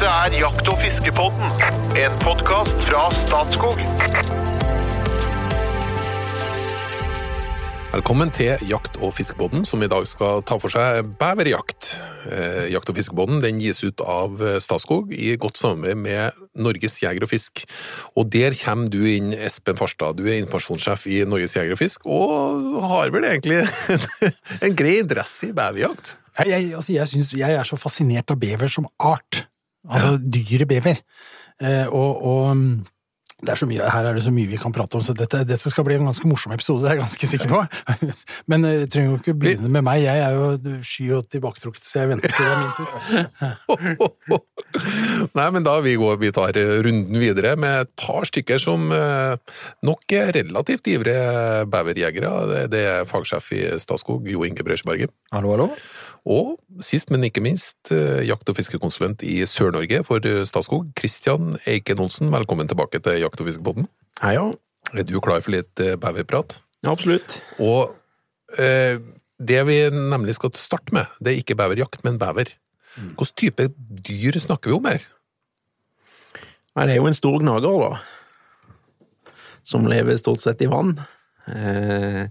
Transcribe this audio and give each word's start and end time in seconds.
Dette 0.00 0.16
er 0.16 0.32
Jakt- 0.32 0.68
og 0.72 0.78
fiskepodden, 0.80 1.50
en 2.00 2.14
podkast 2.22 2.86
fra 2.88 3.02
Statskog. 3.12 3.82
Velkommen 7.92 8.32
til 8.32 8.56
Jakt- 8.64 8.96
og 8.96 9.12
fiskebåten, 9.12 9.66
som 9.68 9.84
i 9.84 9.90
dag 9.92 10.06
skal 10.08 10.40
ta 10.48 10.56
for 10.56 10.72
seg 10.72 11.04
beverjakt. 11.20 11.90
Eh, 12.32 12.72
Jakt- 12.72 12.88
og 12.88 12.96
fiskebåten 12.96 13.42
den 13.44 13.60
gis 13.60 13.84
ut 13.84 14.00
av 14.00 14.40
Statskog 14.64 15.12
i 15.12 15.36
godt 15.36 15.60
samarbeid 15.60 16.00
med 16.00 16.32
Norges 16.56 16.96
Jeger 17.02 17.28
og 17.28 17.34
Fisk. 17.34 17.66
Og 18.16 18.32
der 18.32 18.56
kommer 18.56 18.88
du 18.88 19.04
inn, 19.04 19.34
Espen 19.36 19.76
Farstad. 19.76 20.16
Du 20.16 20.24
er 20.24 20.40
informasjonssjef 20.40 21.06
i 21.12 21.20
Norges 21.28 21.58
Jeger 21.60 21.76
og 21.76 21.82
Fisk, 21.84 22.08
og 22.08 22.80
har 22.88 23.12
vel 23.12 23.28
egentlig 23.34 23.68
en 24.64 24.72
grei 24.72 24.96
interesse 25.04 25.52
i 25.52 25.52
beverjakt? 25.52 26.16
Jeg, 26.38 26.48
jeg, 26.48 26.74
altså 26.74 26.92
jeg, 26.92 27.08
synes, 27.08 27.32
jeg 27.36 27.52
er 27.52 27.68
så 27.68 27.76
fascinert 27.76 28.32
av 28.32 28.40
bever 28.40 28.72
som 28.72 28.88
art. 28.96 29.49
Altså 29.88 30.16
dyret 30.20 30.68
bever. 30.68 31.02
Eh, 31.60 31.86
og, 31.86 32.24
og 32.26 32.56
mm, 32.56 32.82
det 33.40 33.54
er 33.54 33.56
så 33.56 33.66
mye, 33.68 33.84
her 33.88 34.04
er 34.04 34.16
det 34.16 34.22
så 34.24 34.32
mye 34.34 34.48
vi 34.50 34.58
kan 34.60 34.72
prate 34.74 34.98
om, 34.98 35.02
så 35.04 35.14
dette, 35.16 35.38
dette 35.48 35.70
skal 35.72 35.84
bli 35.86 35.96
en 35.96 36.04
ganske 36.10 36.28
morsom 36.28 36.52
episode, 36.52 36.82
det 36.84 36.90
er 36.90 36.98
jeg 36.98 37.02
ganske 37.06 37.28
sikker 37.30 37.48
på. 37.48 37.60
Men 38.52 38.66
jeg 38.68 38.90
trenger 38.92 39.14
jo 39.14 39.20
ikke 39.20 39.34
begynne 39.40 39.70
med 39.72 39.84
meg, 39.86 40.02
jeg 40.04 40.20
er 40.26 40.36
jo 40.36 40.74
sky 40.84 41.06
og 41.16 41.30
tilbaketrukket, 41.32 41.86
så 41.86 42.02
jeg 42.02 42.10
venter 42.12 42.34
til 42.34 42.44
det 42.44 42.52
er 42.52 42.60
min 42.60 42.74
tur. 42.76 44.44
Nei, 45.38 45.46
men 45.52 45.64
da 45.66 45.72
vi 45.82 45.96
går, 45.98 46.18
vi 46.20 46.30
tar 46.34 46.56
runden 46.84 47.16
videre 47.18 47.56
med 47.60 47.86
et 47.86 47.90
par 47.98 48.26
stykker 48.28 48.60
som 48.62 48.92
eh, 48.94 49.56
nok 49.86 50.14
er 50.14 50.30
relativt 50.36 50.90
ivrige 50.92 51.64
beverjegere. 51.72 52.30
Det, 52.50 52.62
det 52.74 52.84
er 52.92 53.08
fagsjef 53.08 53.50
i 53.56 53.64
Statskog, 53.82 54.28
Jo 54.30 54.44
Inge 54.46 54.66
Brøsjeberget. 54.66 55.12
Hallo, 55.34 55.56
hallo. 55.56 55.70
Og 56.30 56.58
sist, 56.84 57.10
men 57.10 57.24
ikke 57.26 57.42
minst, 57.42 57.90
eh, 57.90 58.22
jakt- 58.28 58.48
og 58.48 58.56
fiskekonsulent 58.56 59.24
i 59.26 59.42
Sør-Norge 59.50 60.04
for 60.06 60.22
Statskog, 60.46 60.92
Kristian 60.94 61.56
Eiken 61.66 61.98
Olsen. 61.98 62.30
Velkommen 62.30 62.68
tilbake 62.70 63.02
til 63.02 63.18
Jakt- 63.18 63.40
og 63.40 63.48
fiskebåten. 63.48 63.88
Hei, 64.22 64.34
ja. 64.34 64.52
Er 64.94 65.02
du 65.02 65.20
klar 65.20 65.42
for 65.42 65.50
litt 65.50 65.74
beverprat? 65.74 66.60
Ja, 66.84 66.92
Absolutt. 66.92 67.42
Og 67.58 67.96
eh, 68.58 68.98
det 69.40 69.66
vi 69.66 69.78
nemlig 69.90 70.36
skal 70.36 70.52
starte 70.54 70.92
med, 70.92 71.06
det 71.20 71.32
er 71.32 71.42
ikke 71.42 71.58
beverjakt, 71.58 72.04
men 72.04 72.18
bever. 72.18 72.52
Hvilken 72.94 73.36
type 73.36 73.68
dyr 74.02 74.38
snakker 74.38 74.70
vi 74.70 74.76
om 74.76 74.88
her? 74.90 75.02
Nei, 76.76 76.86
det 76.86 76.94
er 76.94 77.00
jo 77.00 77.10
en 77.10 77.18
stor 77.18 77.38
gnager, 77.42 77.90
da. 77.90 79.32
Som 79.66 79.86
lever 79.90 80.18
stort 80.18 80.42
sett 80.42 80.62
i 80.62 80.70
vann. 80.70 80.94
Eh, 81.50 82.28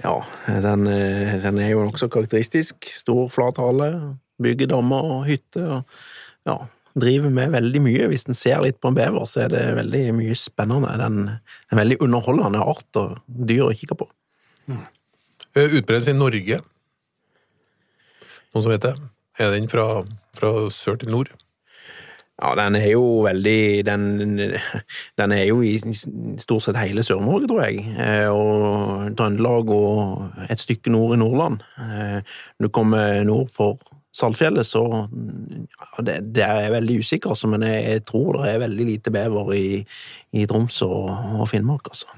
ja, 0.00 0.16
den, 0.64 0.86
eh, 0.88 1.36
den 1.42 1.58
er 1.60 1.72
jo 1.74 1.84
nokså 1.84 2.08
karakteristisk. 2.12 2.88
Stor, 2.96 3.28
flat 3.32 3.60
hale. 3.60 3.90
Bygger 4.40 4.70
dammer 4.72 5.16
og 5.16 5.26
hytter. 5.28 5.66
Og 5.80 6.48
ja, 6.48 6.56
driver 7.00 7.32
med 7.34 7.52
veldig 7.54 7.82
mye. 7.84 8.08
Hvis 8.10 8.26
en 8.28 8.38
ser 8.38 8.62
litt 8.64 8.80
på 8.80 8.90
en 8.90 8.96
bever, 8.96 9.26
så 9.28 9.44
er 9.44 9.52
det 9.52 9.64
veldig 9.76 10.04
mye 10.16 10.38
spennende. 10.38 10.96
Den 11.02 11.20
er 11.28 11.74
en 11.74 11.82
veldig 11.82 12.00
underholdende 12.06 12.64
art 12.64 13.00
og 13.00 13.20
dyr 13.26 13.66
å 13.68 13.74
kikke 13.76 13.98
på. 14.00 14.08
Mm. 14.70 14.82
Utbredelse 15.50 16.14
i 16.14 16.18
Norge? 16.18 16.60
Noen 18.50 18.64
som 18.64 18.72
vet 18.72 18.86
det? 18.86 18.96
Er 19.40 19.52
den 19.54 19.68
fra, 19.70 20.02
fra 20.36 20.54
sør 20.74 20.98
til 21.00 21.12
nord? 21.12 21.30
Ja, 22.40 22.54
den 22.56 22.76
er 22.78 22.86
jo 22.94 23.04
veldig 23.26 23.84
Den, 23.84 24.04
den 25.20 25.32
er 25.36 25.42
jo 25.44 25.60
i 25.60 25.74
stort 26.40 26.64
sett 26.64 26.78
hele 26.80 27.04
Sør-Norge, 27.04 27.50
tror 27.50 27.64
jeg. 27.66 27.84
Eh, 28.00 28.28
Og 28.32 29.10
Trøndelag 29.18 29.72
og 29.76 30.46
et 30.48 30.62
stykke 30.62 30.92
nord 30.94 31.16
i 31.16 31.20
Nordland. 31.20 31.60
Eh, 31.76 32.20
Når 32.58 32.70
du 32.70 32.72
kommer 32.72 33.20
nord 33.28 33.50
for 33.52 33.76
Saltfjellet, 34.16 34.66
så 34.66 34.80
ja, 35.06 36.02
det, 36.02 36.16
det 36.34 36.42
er 36.42 36.64
jeg 36.64 36.72
veldig 36.74 36.96
usikker, 36.98 37.30
altså, 37.30 37.46
men 37.52 37.62
jeg, 37.62 37.84
jeg 37.86 38.02
tror 38.08 38.40
det 38.40 38.48
er 38.50 38.62
veldig 38.64 38.86
lite 38.88 39.12
bever 39.14 39.52
i, 39.54 39.66
i 40.34 40.46
Troms 40.50 40.80
og, 40.82 41.04
og 41.38 41.46
Finnmark, 41.46 41.92
altså. 41.92 42.08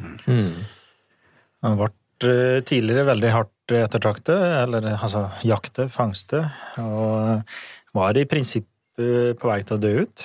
Han 1.66 1.76
ble 1.76 1.90
eh, 2.30 2.62
tidligere 2.64 3.04
veldig 3.10 3.34
hardt 3.34 3.74
ettertraktet, 3.76 4.40
eller 4.62 4.88
altså 4.94 5.26
jakte, 5.44 5.90
fangste, 5.92 6.46
og 6.80 7.44
var 7.92 8.16
i 8.16 8.24
prinsippet 8.24 8.71
på 8.96 9.48
vei 9.48 9.62
til 9.64 9.78
å 9.78 9.82
dø 9.82 9.92
ut. 10.04 10.24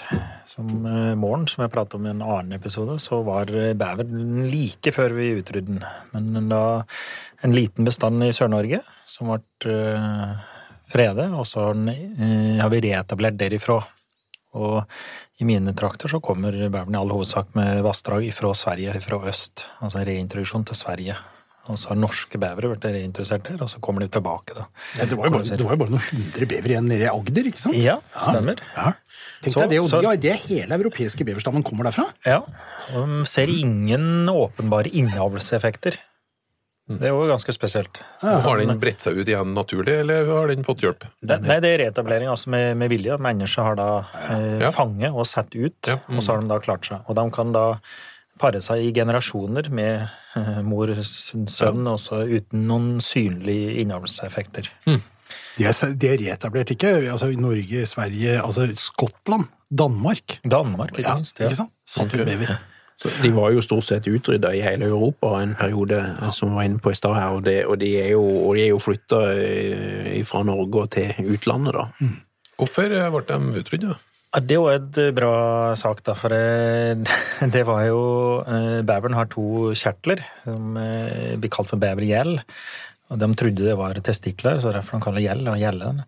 Som 0.51 0.85
eh, 0.89 1.13
morgen, 1.19 1.45
som 1.49 1.63
jeg 1.63 1.73
pratet 1.73 1.97
om 1.97 2.07
i 2.07 2.11
en 2.11 2.23
annen 2.25 2.57
episode, 2.57 2.97
så 3.03 3.21
var 3.25 3.51
beveren 3.51 4.47
like 4.51 4.93
før 4.95 5.15
vi 5.17 5.35
utrydde 5.37 5.77
den. 5.77 5.85
Men 6.13 6.51
da 6.51 6.61
en 7.45 7.53
liten 7.55 7.87
bestand 7.87 8.23
i 8.25 8.33
Sør-Norge 8.35 8.81
som 9.07 9.31
ble 9.31 9.75
eh, 9.75 10.33
fredet, 10.91 11.29
og 11.31 11.45
så 11.47 11.69
har 11.69 11.79
eh, 11.93 12.67
vi 12.73 12.83
reetablert 12.89 13.39
derifra. 13.39 13.79
Og 14.57 14.81
i 15.37 15.45
mine 15.45 15.73
trakter 15.77 16.09
så 16.09 16.21
kommer 16.23 16.55
beveren 16.55 16.95
i 16.95 16.99
all 16.99 17.13
hovedsak 17.13 17.53
med 17.57 17.83
vassdrag 17.85 18.29
fra 18.33 18.53
Sverige, 18.57 18.97
fra 19.03 19.21
øst. 19.29 19.67
Altså 19.83 20.05
reintroduksjon 20.07 20.65
til 20.67 20.79
Sverige. 20.79 21.17
Og 21.67 21.77
så 21.77 21.89
har 21.91 21.97
norske 21.99 22.39
bevere 22.39 22.69
vært 22.71 22.85
reinteressert 22.87 23.43
der, 23.43 23.57
og 23.63 23.69
så 23.69 23.79
kommer 23.83 23.99
de 24.05 24.07
tilbake, 24.13 24.55
da. 24.55 24.65
Ja, 24.97 25.05
det, 25.05 25.17
var 25.19 25.27
jo 25.27 25.33
bare, 25.37 25.43
det 25.57 25.65
var 25.67 25.75
jo 25.75 25.81
bare 25.83 25.93
noen 25.95 26.05
hundre 26.09 26.47
bever 26.47 26.73
igjen 26.73 26.87
nede 26.87 27.05
i 27.07 27.11
Agder, 27.11 27.49
ikke 27.51 27.59
sant? 27.65 27.75
Ja, 27.75 27.97
stemmer. 28.23 28.61
Ja. 28.75 28.93
Tenk 29.43 29.53
Så- 29.53 29.61
deg 29.65 29.69
det, 29.75 29.79
og 29.83 29.89
så- 29.91 30.01
de- 30.01 30.17
det 30.23 30.31
er 30.31 30.43
hele 30.47 30.77
europeiske 30.79 31.25
beverstammen 31.27 31.63
kommer 31.63 31.83
derfra. 31.89 32.05
Ja. 32.25 32.39
Og 32.95 33.07
de 33.07 33.25
ser 33.25 33.47
ingen 33.51 34.27
åpenbare 34.31 34.87
innavlseffekter. 34.91 35.97
Det 36.87 37.03
er 37.03 37.11
jo 37.11 37.25
ganske 37.27 37.51
spesielt. 37.51 37.99
Har 38.21 38.57
den 38.61 38.79
bredt 38.79 39.01
seg 39.03 39.17
ut 39.19 39.27
igjen 39.27 39.49
naturlig, 39.53 39.91
eller 40.05 40.25
har 40.25 40.47
den 40.47 40.63
fått 40.63 40.79
hjelp? 40.85 41.03
Det, 41.19 41.41
nei, 41.43 41.57
det 41.59 41.73
er 41.73 41.81
reetablering 41.83 42.29
altså 42.31 42.47
med, 42.53 42.77
med 42.79 42.89
vilje. 42.93 43.17
Mennesker 43.19 43.61
har 43.67 43.75
da 43.75 43.87
eh, 44.29 44.59
Ja. 44.61 44.71
fanget 44.71 45.11
og 45.11 45.25
satt 45.27 45.51
ut, 45.53 45.75
Ja, 45.85 45.97
mm. 46.07 46.15
og 46.15 46.23
så 46.23 46.31
har 46.31 46.39
de 46.41 46.47
da 46.47 46.59
klart 46.63 46.87
seg. 46.87 47.01
Og 47.09 47.15
de 47.19 47.25
kan 47.35 47.51
da 47.51 47.65
pare 48.39 48.61
seg 48.63 48.85
i 48.85 48.93
generasjoner 48.95 49.69
med 49.73 50.07
eh, 50.37 50.61
mor, 50.65 50.93
sønn, 51.03 51.83
også 51.89 52.23
uten 52.29 52.65
noen 52.69 52.89
synlige 53.03 53.77
innavlseffekter. 53.83 54.71
De 54.87 55.65
er, 55.67 55.93
de 55.97 56.09
er 56.09 56.21
reetablert, 56.21 56.71
ikke? 56.71 56.93
Altså 57.11 57.31
Norge, 57.35 57.85
Sverige, 57.89 58.37
altså 58.41 58.69
Skottland, 58.79 59.49
Danmark. 59.67 60.39
Danmark, 60.47 60.93
ikke 60.95 61.09
Ja, 61.09 61.15
minst. 61.19 61.39
Ja. 61.39 61.49
ikke 61.49 61.63
sant? 61.63 61.73
Satt 61.87 62.13
ut 62.13 62.21
Ok. 62.23 62.57
Så 62.97 63.11
de 63.21 63.29
var 63.29 63.51
jo 63.53 63.61
stort 63.61 63.85
sett 63.85 64.07
utrydda 64.09 64.49
i 64.57 64.61
hele 64.65 64.87
Europa 64.89 65.35
en 65.43 65.51
periode, 65.53 65.99
som 66.33 66.49
vi 66.49 66.55
var 66.57 66.65
inne 66.65 66.79
på 66.81 66.89
i 66.89 66.97
stad 66.97 67.13
her, 67.13 67.35
og, 67.35 67.43
det, 67.45 67.59
og 67.69 67.77
de 67.77 67.91
er 68.01 68.15
jo, 68.15 68.23
og 68.25 68.55
de 68.57 68.71
flytta 68.81 69.19
fra 70.25 70.41
Norge 70.47 70.81
og 70.81 70.89
til 70.95 71.29
utlandet, 71.35 71.77
da. 71.77 72.07
Hvorfor 72.57 72.89
eh, 72.89 73.09
ble 73.13 73.21
de 73.29 73.61
utrydda? 73.61 73.97
Det 74.45 74.57
jo 74.57 74.67
et 74.69 74.97
eh, 75.01 75.13
bra 75.15 75.73
sak, 75.79 76.03
da, 76.05 76.13
for 76.17 76.33
eh, 76.35 76.93
det 77.53 77.63
var 77.65 77.85
jo 77.87 78.01
eh, 78.45 78.81
Beveren 78.85 79.17
har 79.17 79.29
to 79.31 79.73
kjertler 79.77 80.21
som 80.43 80.75
blir 80.77 81.53
kalt 81.53 81.71
for 81.71 81.81
bevergjell. 81.81 82.37
Og 83.07 83.21
de 83.21 83.29
trodde 83.39 83.63
det 83.63 83.77
var 83.79 83.97
testikler, 84.03 84.59
så 84.59 84.73
derfor 84.75 84.99
de 84.99 85.05
kaller 85.05 85.23
gjell 85.23 85.47
og 85.47 85.57
gjellen. 85.61 86.03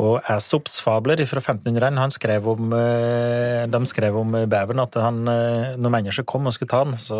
Og 0.00 0.24
Asops 0.32 0.78
fabler 0.80 1.20
fra 1.28 1.42
1500 1.42 2.00
han 2.00 2.14
skrev 2.14 2.46
om, 2.48 2.70
de 2.72 3.80
skrev 3.90 4.16
om 4.16 4.38
beveren 4.48 4.80
at 4.80 4.96
han, 4.96 5.18
når 5.28 5.92
mennesker 5.92 6.24
kom 6.24 6.48
og 6.48 6.54
skulle 6.56 6.72
ta 6.72 6.80
den, 6.88 6.96
så 6.96 7.18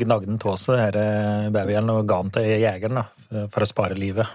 gnagde 0.00 0.26
han 0.26 0.40
av 0.42 0.56
seg 0.58 0.98
bevergjelden 1.54 1.92
og 1.94 2.08
ga 2.10 2.18
den 2.24 2.34
til 2.34 2.48
jegeren 2.50 2.98
da, 2.98 3.04
for 3.54 3.62
å 3.62 3.70
spare 3.70 4.00
livet. 4.00 4.26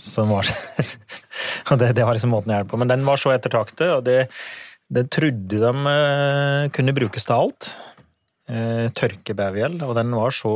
Som 0.00 0.32
var, 0.32 0.48
og 1.68 1.76
det, 1.82 1.92
det 2.00 2.08
var 2.08 2.16
liksom 2.16 2.32
måten 2.32 2.54
å 2.54 2.56
hjelpe 2.56 2.72
på. 2.72 2.80
Men 2.80 2.94
den 2.94 3.04
var 3.04 3.20
så 3.20 3.34
ettertraktet, 3.36 3.90
og 3.98 4.08
det, 4.08 4.22
det 4.88 5.08
trodde 5.12 5.60
de 5.60 5.92
eh, 5.92 6.70
kunne 6.72 6.96
brukes 6.96 7.28
til 7.28 7.36
alt. 7.36 7.70
Eh, 8.48 8.88
Tørkebevergjell. 8.96 9.82
Og 9.84 9.94
den 9.98 10.14
var 10.16 10.34
så 10.34 10.54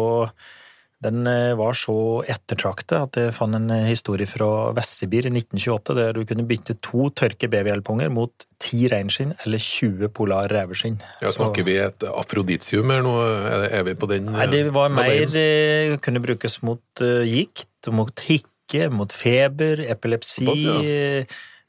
den 1.03 1.27
eh, 1.27 1.53
var 1.59 1.75
så 1.75 2.23
ettertraktet 2.31 2.95
at 2.95 3.17
jeg 3.19 3.35
fant 3.35 3.59
en 3.59 3.73
historie 3.89 4.29
fra 4.31 4.71
Vest-Sibir 4.77 5.27
i 5.27 5.33
1928 5.35 5.97
der 5.99 6.15
du 6.15 6.23
kunne 6.29 6.47
bytte 6.47 6.77
to 6.79 7.09
tørke 7.19 7.51
bevergjellpunger 7.51 8.13
mot 8.15 8.47
ti 8.63 8.87
reinskinn 8.89 9.35
eller 9.43 9.59
20 9.59 10.13
polar 10.15 10.47
reveskinn. 10.55 11.01
Ja, 11.21 11.27
Så- 11.29 11.41
snakker 11.41 11.67
vi 11.67 11.77
et 11.83 12.07
afroditium 12.07 12.87
eller 12.89 13.03
noe? 13.03 13.27
Er 13.67 13.83
vi 13.83 13.97
på 13.99 14.09
den 14.09 14.31
Nei, 14.31 14.47
det 14.47 14.73
var 14.73 14.95
mer 14.95 15.99
Kunne 16.07 16.23
brukes 16.23 16.63
mot 16.63 17.03
gikt, 17.03 17.91
mot 17.91 18.15
hikke, 18.31 18.89
mot 18.89 19.13
feber, 19.13 19.83
epilepsi. 19.83 20.47
Pass, 20.47 20.63
ja. 20.63 21.27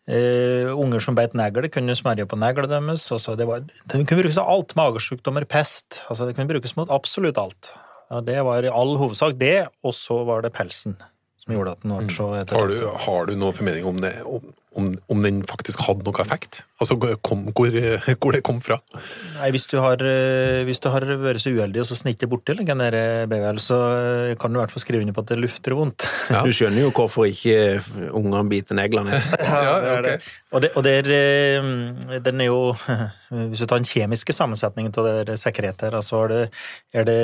Eh, 0.07 0.71
unger 0.73 1.03
som 1.03 1.17
beit 1.17 1.35
negler, 1.37 1.69
kunne 1.73 1.95
smerje 1.97 2.27
på 2.29 2.39
neglene 2.39 2.71
deres. 2.73 3.05
Altså, 3.13 3.37
det, 3.39 3.47
var, 3.49 3.63
det 3.63 4.03
kunne 4.03 4.23
brukes 4.23 4.39
til 4.39 4.53
alt. 4.55 4.75
Magesjukdommer, 4.79 5.47
pest. 5.49 6.01
Altså, 6.09 6.27
det 6.27 6.37
kunne 6.37 6.51
brukes 6.51 6.75
mot 6.79 6.91
absolutt 6.93 7.39
alt. 7.41 7.73
Ja, 8.11 8.21
det 8.21 8.41
var 8.45 8.65
i 8.65 8.71
all 8.71 8.97
hovedsak 8.99 9.39
det, 9.39 9.69
og 9.83 9.95
så 9.97 10.21
var 10.27 10.43
det 10.45 10.53
pelsen 10.53 10.97
som 11.43 11.55
gjorde 11.55 11.75
at 11.75 11.83
den 11.83 11.95
ble 11.97 12.13
så 12.13 12.29
Har 12.53 12.69
har 13.03 13.25
du 13.27 13.33
noen 13.35 13.55
formening 13.55 13.87
om 13.89 13.99
det? 14.03 14.13
Om, 14.23 14.53
om, 14.79 14.91
om 15.11 15.23
den 15.23 15.41
faktisk 15.47 15.81
hadde 15.87 16.05
noe 16.07 16.21
effekt? 16.23 16.63
Altså 16.81 16.97
kom, 17.23 17.45
hvor, 17.55 17.75
hvor 18.21 18.35
det 18.35 18.43
kom 18.45 18.59
fra? 18.63 18.79
Nei, 19.37 19.49
hvis 19.55 19.67
du 19.71 19.77
har, 19.83 20.01
eh, 20.03 20.63
hvis 20.67 20.81
du 20.83 20.89
har 20.93 21.05
vært 21.05 21.43
så 21.43 21.53
uheldig 21.53 21.83
og 21.83 21.89
så 21.89 21.97
snittet 21.99 22.31
borti 22.31 22.55
BVL, 22.57 23.61
så 23.61 23.79
eh, 23.93 24.35
kan 24.39 24.53
du 24.53 24.59
i 24.59 24.63
hvert 24.63 24.73
fall 24.73 24.83
skrive 24.83 25.05
under 25.05 25.15
på 25.15 25.23
at 25.23 25.33
det 25.33 25.39
lufter 25.39 25.77
vondt. 25.77 26.07
Ja. 26.33 26.43
Du 26.45 26.51
skjønner 26.55 26.85
jo 26.85 26.93
hvorfor 26.95 27.29
ikke 27.29 27.81
ungene 28.11 28.45
biter 28.51 28.79
neglene. 28.79 29.21
Ja, 29.53 29.75
det 29.79 29.91
er 29.91 30.03
det. 30.03 30.13
Og, 30.51 30.61
det, 30.63 30.69
og 30.77 30.83
det 30.85 30.93
er, 31.01 31.09
eh, 31.13 32.17
den 32.23 32.41
er 32.41 32.49
jo 32.49 32.73
Hvis 33.33 33.63
du 33.63 33.65
tar 33.65 33.79
den 33.79 33.89
kjemiske 33.89 34.33
sammensetningen 34.35 34.93
av 35.01 35.07
det 35.25 35.39
sekretet 35.41 35.95
så 36.05 36.19
er 36.25 36.29
det, 36.29 36.41
er 36.93 37.07
det 37.07 37.21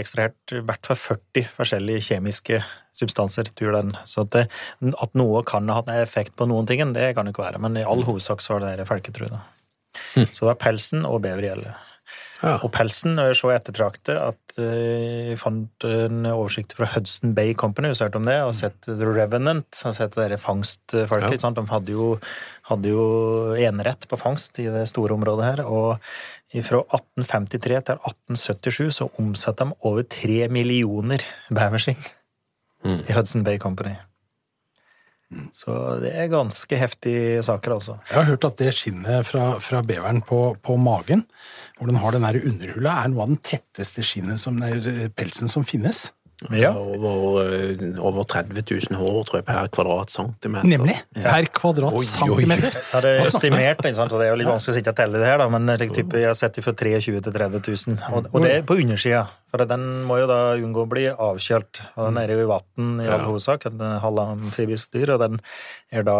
ekstrahert 0.00 0.54
i 0.56 0.62
hvert 0.66 0.88
fall 0.88 0.98
40 0.98 1.52
forskjellige 1.54 2.06
kjemiske 2.08 2.58
substanser 2.96 3.48
til 3.56 3.72
den. 3.72 3.94
Så 4.08 4.26
at, 4.26 4.32
det, 4.34 4.42
at 4.92 5.14
noe 5.18 5.42
kan 5.48 5.68
ha 5.70 5.80
hatt 5.80 5.90
en 5.90 6.02
effekt 6.02 6.34
på 6.36 6.46
noen 6.48 6.68
ting, 6.68 6.82
det 6.96 7.14
kan 7.16 7.26
det 7.28 7.34
ikke 7.34 7.46
være. 7.46 7.60
Men 7.62 7.76
i 7.80 7.86
all 7.86 8.04
hovedsak 8.06 8.40
så 8.44 8.58
var 8.58 8.76
det 8.76 8.88
felketru. 8.88 9.28
da. 9.32 9.42
Så 10.14 10.44
det 10.44 10.50
var 10.54 10.60
pelsen 10.60 11.04
og 11.08 11.20
bevergjeldet. 11.24 11.74
Ja. 12.42 12.56
Og 12.66 12.72
pelsen 12.74 13.20
er 13.22 13.36
så 13.38 13.52
ettertraktet 13.54 14.16
at 14.18 14.56
eh, 14.58 15.28
jeg 15.30 15.38
fant 15.38 15.84
en 15.86 16.24
oversikt 16.26 16.72
fra 16.74 16.88
Hudson 16.90 17.36
Bay 17.36 17.52
Company, 17.54 17.92
hvis 17.92 18.00
du 18.00 18.02
har 18.02 18.08
hørt 18.10 18.18
om 18.18 18.26
det, 18.26 18.34
og 18.42 18.56
sett 18.58 18.80
The 18.88 19.06
Revenant, 19.14 19.78
har 19.84 19.94
sett 19.94 20.16
det 20.18 20.40
fangstfolket. 20.42 21.44
Ja. 21.46 21.52
De 21.54 21.64
hadde 21.70 21.94
jo, 21.94 22.08
hadde 22.66 22.90
jo 22.90 23.04
enerett 23.62 24.08
på 24.10 24.18
fangst 24.18 24.58
i 24.58 24.66
det 24.74 24.88
store 24.90 25.14
området 25.14 25.46
her. 25.52 25.62
Og 25.70 26.02
fra 26.66 26.82
1853 26.98 27.78
til 27.92 28.02
1877 28.10 28.90
så 28.98 29.06
omsatte 29.22 29.68
de 29.70 29.78
over 29.88 30.02
tre 30.10 30.48
millioner 30.52 31.22
beverskinn 31.48 32.00
Mm. 32.82 32.96
i 33.06 33.12
Hudson 33.14 33.44
Bay 33.46 33.60
Company. 33.62 33.92
Så 35.56 35.74
det 36.02 36.12
er 36.18 36.30
ganske 36.32 36.78
heftige 36.78 37.42
saker, 37.46 37.76
altså. 37.76 37.98
Jeg 38.08 38.18
har 38.18 38.30
hørt 38.30 38.46
at 38.48 38.58
det 38.60 38.72
skinnet 38.78 39.28
fra, 39.28 39.44
fra 39.62 39.82
beveren 39.86 40.22
på, 40.26 40.40
på 40.62 40.76
magen, 40.80 41.24
hvor 41.78 41.90
den 41.90 42.00
har 42.02 42.14
den 42.14 42.26
der 42.26 42.40
underhullet, 42.42 42.92
er 42.92 43.12
noe 43.12 43.24
av 43.24 43.32
den 43.32 43.42
tetteste 43.44 44.04
skinnet 44.06 44.42
som, 44.42 44.60
pelsen 45.16 45.52
som 45.52 45.66
finnes. 45.66 46.10
Ja. 46.50 46.72
Over, 46.74 47.42
eh, 47.44 47.82
over 48.02 48.24
30 48.24 48.64
000 48.90 48.98
hår, 48.98 49.18
tror 49.28 49.38
jeg, 49.38 49.46
per 49.46 49.68
kvadratcentimeter. 49.76 50.68
Nemlig. 50.68 50.96
Per 51.14 51.48
kvadrat 51.54 51.94
Oi, 51.94 52.02
oi. 52.02 52.08
centimeter. 52.08 52.78
Ja, 52.92 53.02
det 53.04 53.12
er 53.12 53.28
estimert, 53.28 53.84
sant? 53.94 54.14
så 54.14 54.18
det 54.20 54.26
er 54.26 54.32
jo 54.32 54.40
litt 54.40 54.50
vanskelig 54.50 54.74
å 54.74 54.78
sitte 54.80 54.94
og 54.94 54.98
telle 55.02 55.22
det 55.22 55.28
her, 55.30 55.38
da, 55.42 55.48
men 55.52 55.70
type, 55.78 56.18
jeg 56.18 56.30
har 56.30 56.38
sett 56.38 56.58
det 56.58 56.64
fra 56.66 56.74
23 56.78 57.22
til 57.28 57.36
30 57.38 57.62
000. 57.68 58.00
Og, 58.10 58.28
og 58.32 58.44
det 58.46 58.56
er 58.56 58.66
på 58.66 58.78
undersida, 58.82 59.22
for 59.52 59.64
den 59.68 59.86
må 60.08 60.18
jo 60.22 60.26
da 60.30 60.40
unngå 60.58 60.86
å 60.86 60.90
bli 60.90 61.06
avkjølt. 61.12 61.84
Og 61.94 62.08
den 62.08 62.20
er 62.22 62.34
jo 62.34 62.42
i 62.42 62.50
vann 62.50 62.92
i 63.04 63.08
all 63.12 63.26
hovedsak, 63.28 63.68
en 63.70 63.86
halvamfibisk 64.02 64.98
dyr, 64.98 65.14
og 65.16 65.24
den 65.24 65.40
er 65.92 66.06
da, 66.08 66.18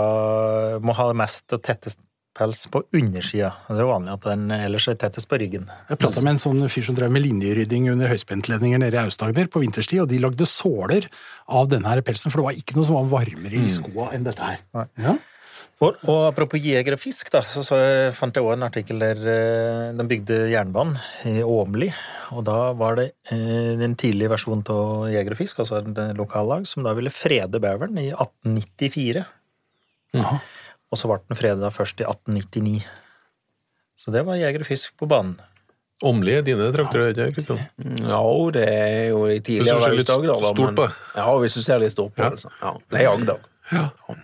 må 0.85 0.97
ha 0.99 1.11
mest 1.17 1.53
og 1.57 1.65
tettest 1.67 2.01
pels 2.37 2.65
på 2.73 2.83
undersida. 2.97 3.51
Det 3.69 3.77
er 3.77 3.85
jo 3.85 3.91
vanlig 3.91 4.15
at 4.15 4.29
den 4.31 4.53
ellers 4.57 4.87
er 4.89 4.97
tettest 5.01 5.29
på 5.31 5.39
ryggen. 5.41 5.67
Jeg 5.91 6.01
prata 6.01 6.23
med 6.25 6.37
en 6.37 6.43
sånn 6.43 6.63
fyr 6.73 6.87
som 6.87 6.97
drev 6.97 7.13
med 7.13 7.25
linjerydding 7.27 7.91
under 7.93 8.09
høyspentledninger 8.13 8.81
nede 8.81 8.97
i 8.97 9.03
Aust-Agder 9.03 9.51
på 9.53 9.63
vinterstid, 9.65 10.01
og 10.05 10.09
de 10.13 10.21
lagde 10.23 10.49
såler 10.49 11.11
av 11.53 11.69
denne 11.73 11.93
her 11.93 12.01
pelsen, 12.07 12.33
for 12.33 12.41
det 12.41 12.49
var 12.49 12.63
ikke 12.63 12.79
noe 12.79 12.89
som 12.89 12.99
var 13.01 13.13
varmere 13.21 13.61
i 13.61 13.69
skoa 13.73 14.13
enn 14.17 14.25
dette 14.29 14.49
her. 14.49 14.65
Nei. 14.79 14.89
Ja. 15.05 15.19
Og, 15.83 15.99
og 16.07 16.21
apropos 16.29 16.63
jeger 16.63 16.95
og 16.95 17.01
fisk, 17.03 17.33
da, 17.35 17.41
så, 17.49 17.65
så 17.67 17.79
fant 18.15 18.37
jeg 18.37 18.45
også 18.45 18.55
en 18.55 18.67
artikkel 18.69 19.03
der 19.03 19.19
eh, 19.33 19.89
de 19.99 20.07
bygde 20.07 20.37
jernbanen 20.53 20.99
i 21.27 21.41
Åmli. 21.43 21.89
Og 22.37 22.45
da 22.47 22.59
var 22.79 23.01
det 23.01 23.09
eh, 23.35 23.75
den 23.81 23.97
tidlige 23.99 24.31
versjonen 24.31 24.63
av 24.71 25.09
Jeger 25.11 25.35
og 25.35 25.41
fisk, 25.41 25.63
altså 25.65 25.81
et 25.83 26.01
lokallag, 26.19 26.69
som 26.71 26.87
da 26.87 26.95
ville 26.97 27.13
frede 27.13 27.61
beveren 27.63 27.99
i 27.99 28.13
1894. 28.15 29.25
Jaha. 30.17 30.39
Og 30.93 31.01
så 31.01 31.09
ble 31.09 31.23
den 31.25 31.39
freda 31.39 31.71
først 31.73 32.03
i 32.03 32.07
1899. 32.07 32.83
Så 34.03 34.13
det 34.13 34.25
var 34.27 34.39
Jeger 34.41 34.65
og 34.65 34.69
fisk 34.69 34.95
på 35.01 35.09
banen. 35.09 35.39
Åmli 36.03 36.35
er 36.35 36.43
dine 36.43 36.67
traktorer, 36.75 37.13
ikke 37.13 37.37
Kristian? 37.37 37.61
Ja, 38.03 38.23
det 38.57 38.65
er 38.67 39.05
jo 39.13 39.23
i 39.31 39.37
Hvis 39.37 39.45
du 39.45 39.47
tidligere 39.47 39.85
ser 39.85 39.95
litt 39.95 40.09
stort 40.11 40.59
på 40.59 40.73
det. 40.81 40.89
Ja, 41.15 41.27
hvis 41.39 41.55
du 41.55 41.63
ser 41.63 41.83
litt 41.83 41.95
stort 41.95 42.17
på 42.17 42.31
det. 42.35 42.43
Så. 42.43 42.51
Ja, 42.59 42.73
det 42.91 43.03
er 43.05 43.11
Agder. 43.13 43.45
Ja. 43.71 43.85
ja. 44.09 44.17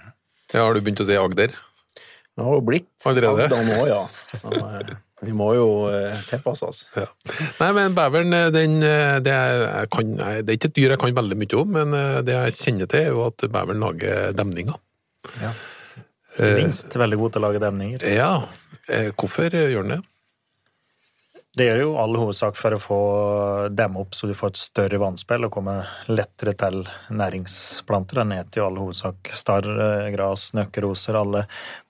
Har 0.57 0.75
du 0.75 0.83
begynt 0.83 1.05
å 1.05 1.07
si 1.07 1.19
Agder? 1.19 1.55
Det 1.55 2.47
har 2.47 2.59
jo 2.59 2.65
blitt 2.67 2.91
Allerede? 3.07 3.47
Agder 3.47 3.63
nå, 3.71 3.79
ja. 3.87 4.03
Så 4.35 4.51
eh, 4.59 4.91
vi 5.27 5.35
må 5.35 5.49
jo 5.57 5.69
eh, 5.91 6.19
tilpasse 6.29 6.67
oss. 6.67 6.85
Ja. 6.95 7.07
Nei, 7.59 7.71
men 7.75 7.97
beveren, 7.97 8.35
eh, 8.35 8.51
den, 8.55 8.77
eh, 8.87 9.17
det, 9.25 9.35
er, 9.35 9.89
kan, 9.91 10.15
det 10.19 10.47
er 10.47 10.59
ikke 10.59 10.71
et 10.71 10.77
dyr 10.79 10.95
jeg 10.95 11.03
kan 11.03 11.17
veldig 11.19 11.39
mye 11.39 11.59
om, 11.59 11.75
men 11.75 11.99
det 12.27 12.37
jeg 12.37 12.59
kjenner 12.59 12.91
til, 12.91 13.07
er 13.07 13.17
jo 13.17 13.25
at 13.27 13.47
beveren 13.47 13.83
lager 13.83 14.37
demninger. 14.39 14.79
Ja. 15.43 15.55
Ikke 16.39 16.55
minst 16.63 16.95
veldig 16.95 17.19
god 17.19 17.35
til 17.35 17.43
å 17.43 17.49
lage 17.49 17.63
demninger. 17.63 18.07
Ja, 18.15 18.33
eh, 18.87 19.11
hvorfor 19.19 19.51
gjør 19.51 19.83
den 19.83 19.99
det? 19.99 20.05
Det 21.59 21.65
gjør 21.67 21.81
jo 21.81 21.95
all 21.99 22.15
hovedsak 22.15 22.55
for 22.55 22.77
å 22.77 22.79
få 22.79 22.99
demme 23.75 23.99
opp 24.05 24.13
så 24.15 24.29
du 24.31 24.35
får 24.37 24.53
et 24.53 24.61
større 24.61 25.01
vannspill 25.03 25.49
og 25.49 25.55
kommer 25.57 25.89
lettere 26.07 26.53
til 26.61 26.85
næringsplanter. 27.11 28.21
Den 28.21 28.35
heter 28.37 28.61
jo 28.61 28.67
all 28.69 28.79
hovedsak 28.79 29.33
starr, 29.35 29.67
eh, 29.67 30.11
gras, 30.15 30.53
nøkkeroser, 30.55 31.19
alle, 31.19 31.47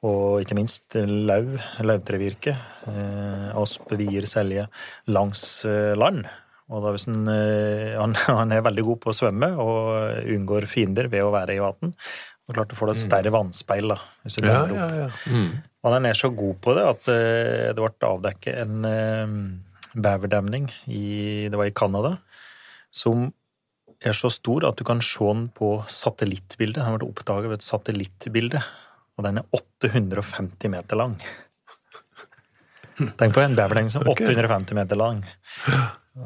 og 0.09 0.41
ikke 0.41 0.57
minst 0.57 0.97
lauv, 0.97 1.59
lauvtrevirke, 1.85 2.57
eh, 2.89 3.49
asp, 3.61 3.93
vier, 4.01 4.31
selje, 4.31 4.69
langs 5.13 5.43
eh, 5.69 5.93
land. 5.99 6.25
Og 6.69 6.85
da 6.85 6.95
hvis 6.95 7.09
eh, 7.09 7.95
han, 7.99 8.17
han 8.41 8.57
er 8.57 8.65
veldig 8.65 8.87
god 8.89 9.03
på 9.05 9.13
å 9.13 9.19
svømme 9.21 9.53
og 9.61 10.33
unngår 10.33 10.69
fiender 10.71 11.13
ved 11.13 11.27
å 11.27 11.33
være 11.35 11.59
i 11.59 11.63
vann. 11.65 11.93
Og 12.49 12.57
klart 12.57 12.71
du 12.73 12.77
får 12.79 12.95
et 12.95 13.01
større 13.03 13.31
vannspeil 13.35 13.91
da, 13.93 13.99
hvis 14.25 14.39
du 14.41 14.47
Ja, 14.49 14.63
opp. 14.65 14.71
ja, 14.73 14.87
ja. 15.05 15.09
Mm. 15.29 15.51
Og 15.85 15.93
den 15.95 16.07
er 16.09 16.17
så 16.17 16.31
god 16.35 16.55
på 16.65 16.75
det 16.79 16.85
at 16.89 17.11
eh, 17.13 17.73
det 17.77 17.83
ble 17.83 18.09
avdekket 18.09 18.57
en 18.65 18.85
eh, 18.89 19.35
beverdemning 19.99 20.71
i, 20.89 21.49
det 21.53 21.59
var 21.61 21.69
i 21.69 21.75
Canada 21.77 22.15
som 22.91 23.29
er 24.01 24.15
så 24.17 24.31
stor 24.33 24.65
at 24.69 24.79
du 24.81 24.85
kan 24.87 25.01
se 25.05 25.25
den 25.27 25.49
på 25.53 25.73
satellittbildet. 25.91 26.81
Den 26.81 26.97
ble 26.97 27.09
oppdaget 27.11 27.51
ved 27.51 27.59
et 27.59 27.67
satellittbilde, 27.67 28.63
og 29.19 29.27
den 29.27 29.41
er 29.43 29.49
850 29.53 30.71
meter 30.73 30.97
lang. 31.01 31.17
Tenk 33.19 33.35
på 33.37 33.43
en 33.45 33.55
beverdemning 33.59 33.91
som 33.93 34.03
er 34.07 34.13
Ok. 34.15 34.23
850 34.25 34.75
meter 34.79 34.99
lang. 34.99 35.21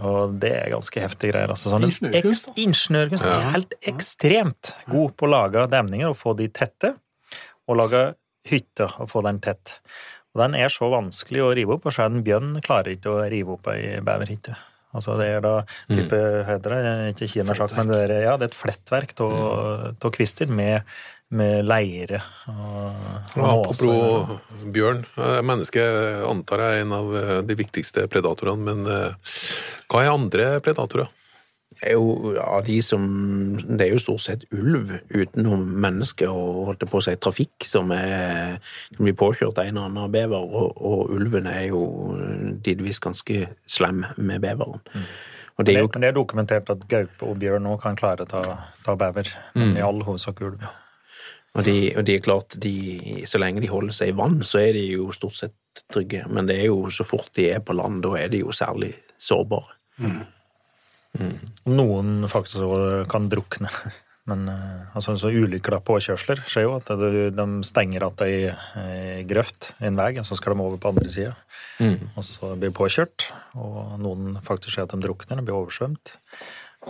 Og 0.01 0.39
det 0.41 0.53
er 0.57 0.73
ganske 0.73 1.05
heftige 1.05 1.35
greier. 1.35 1.53
Altså, 1.53 1.73
sånn, 1.73 1.87
Ingeniørkunst, 1.91 2.51
Ingeniørkunst. 2.57 3.29
Helt 3.53 3.77
ekstremt 3.93 4.73
god 4.89 5.15
på 5.19 5.29
å 5.29 5.33
lage 5.35 5.69
demninger 5.73 6.13
og 6.13 6.19
få 6.19 6.35
de 6.39 6.49
tette. 6.55 6.95
Og 7.69 7.79
lage 7.79 8.03
hytter 8.49 8.97
og 9.03 9.11
få 9.13 9.23
den 9.27 9.39
tett. 9.45 9.77
Og 10.33 10.41
den 10.43 10.57
er 10.59 10.73
så 10.73 10.89
vanskelig 10.91 11.43
å 11.45 11.53
rive 11.55 11.77
opp, 11.77 11.87
og 11.87 11.95
selv 11.95 12.17
en 12.17 12.27
bjørn 12.27 12.53
klarer 12.65 12.97
ikke 12.97 13.13
å 13.13 13.25
rive 13.31 13.57
opp 13.59 13.69
ei 13.73 13.99
beverhytte. 14.05 14.57
Altså 14.93 15.17
det 15.17 15.29
er 15.39 15.45
da 15.45 15.53
type, 15.89 16.19
heter 16.49 16.75
det, 16.75 16.81
ikke 17.15 17.29
kinasjakk, 17.33 17.73
men 17.79 17.89
det 17.89 18.01
er, 18.03 18.15
ja, 18.27 18.35
det 18.37 18.49
er 18.49 18.53
et 18.53 18.59
flettverk 18.59 19.15
av 19.25 20.11
kvister 20.13 20.51
med, 20.53 20.89
med 21.33 21.65
leire 21.65 22.21
og, 22.51 23.01
Og 23.41 23.47
apropos 23.49 24.69
bjørn. 24.75 25.03
Mennesket 25.47 26.23
antar 26.29 26.63
jeg 26.67 26.77
er 26.77 26.85
en 26.85 26.95
av 26.97 27.17
eh, 27.17 27.35
de 27.49 27.57
viktigste 27.59 28.05
predatorene, 28.13 28.63
men 28.69 28.87
eh, 28.91 29.35
hva 29.89 30.05
er 30.05 30.13
andre 30.13 30.49
predatorer? 30.65 31.11
Det 31.83 31.89
er 31.91 31.97
jo 31.97 32.35
ja, 32.37 32.61
de 32.63 32.77
som 32.85 33.05
Det 33.59 33.87
er 33.87 33.95
jo 33.95 33.99
stort 33.99 34.23
sett 34.23 34.45
ulv 34.55 34.93
utenom 35.11 35.65
mennesker 35.83 36.31
og 36.31 36.69
holdt 36.69 36.85
på 36.91 37.01
å 37.01 37.03
si 37.03 37.15
trafikk 37.19 37.67
som 37.67 37.91
er 37.97 38.61
som 38.93 39.03
blir 39.03 39.17
påkjørt 39.19 39.59
av 39.59 39.67
en 39.67 39.81
eller 39.81 39.89
annen 39.89 40.13
bever, 40.15 40.45
og, 40.47 40.77
og 40.79 41.11
ulven 41.17 41.49
er 41.51 41.71
jo 41.73 41.83
tidvis 42.63 43.03
ganske 43.03 43.49
slem 43.67 44.05
med 44.17 44.45
beveren. 44.45 44.79
Og 45.57 45.67
det 45.67 45.73
Det, 45.73 45.77
er 45.77 45.83
jo 45.83 45.91
men 45.93 46.05
det 46.05 46.13
er 46.13 46.17
dokumentert 46.17 46.71
at 46.71 46.87
gaupe 46.89 47.27
og 47.27 47.41
bjørn 47.41 47.67
nå 47.67 47.75
kan 47.83 47.99
klare 47.99 48.25
å 48.25 48.31
ta, 48.31 48.45
ta 48.85 48.95
bever. 48.97 49.35
mm. 49.55 49.77
i 49.77 49.83
all 49.83 50.05
hovedsak 50.07 50.41
ulv. 50.41 50.63
Og 51.53 51.67
de, 51.67 51.77
og 52.01 52.07
de 52.09 52.17
er 52.17 52.23
klart, 52.25 52.55
de, 52.61 53.25
så 53.29 53.41
lenge 53.41 53.61
de 53.61 53.69
holder 53.69 53.93
seg 53.93 54.13
i 54.13 54.17
vann, 54.17 54.39
så 54.47 54.63
er 54.63 54.77
de 54.77 54.87
jo 54.95 55.11
stort 55.13 55.37
sett 55.37 55.83
trygge. 55.93 56.25
Men 56.33 56.49
det 56.49 56.61
er 56.63 56.71
jo 56.71 56.87
så 56.93 57.05
fort 57.05 57.29
de 57.37 57.51
er 57.53 57.61
på 57.65 57.77
land, 57.77 58.01
da 58.07 58.15
er 58.21 58.33
de 58.33 58.41
jo 58.41 58.55
særlig 58.57 58.95
sårbare. 59.21 59.77
Noen 61.69 62.25
faktisk 62.33 63.13
kan 63.13 63.29
drukne. 63.33 63.69
Men 64.31 64.47
eh, 64.49 64.83
altså, 64.95 65.17
så 65.19 65.33
ulykker, 65.35 65.75
da, 65.75 65.81
påkjørsler, 65.83 66.45
skjer 66.47 66.69
jo 66.69 66.77
at 66.77 66.91
de, 66.95 67.25
de 67.35 67.47
stenger 67.67 68.05
at 68.07 68.23
ei 68.23 68.53
ei 68.79 69.25
grøft, 69.27 69.73
en 69.83 69.99
vei, 69.99 70.13
og 70.21 70.29
så 70.29 70.39
skal 70.39 70.55
de 70.55 70.63
over 70.63 70.79
på 70.79 70.93
andre 70.93 71.11
sida. 71.11 71.33
Og 72.15 72.27
så 72.27 72.53
blir 72.55 72.71
påkjørt, 72.77 73.27
og 73.59 73.97
noen 73.99 74.37
faktisk 74.47 74.77
ser 74.77 74.87
at 74.87 74.95
de 74.95 75.03
drukner, 75.03 75.41
de 75.41 75.49
blir 75.49 75.59
oversvømt. 75.59 76.15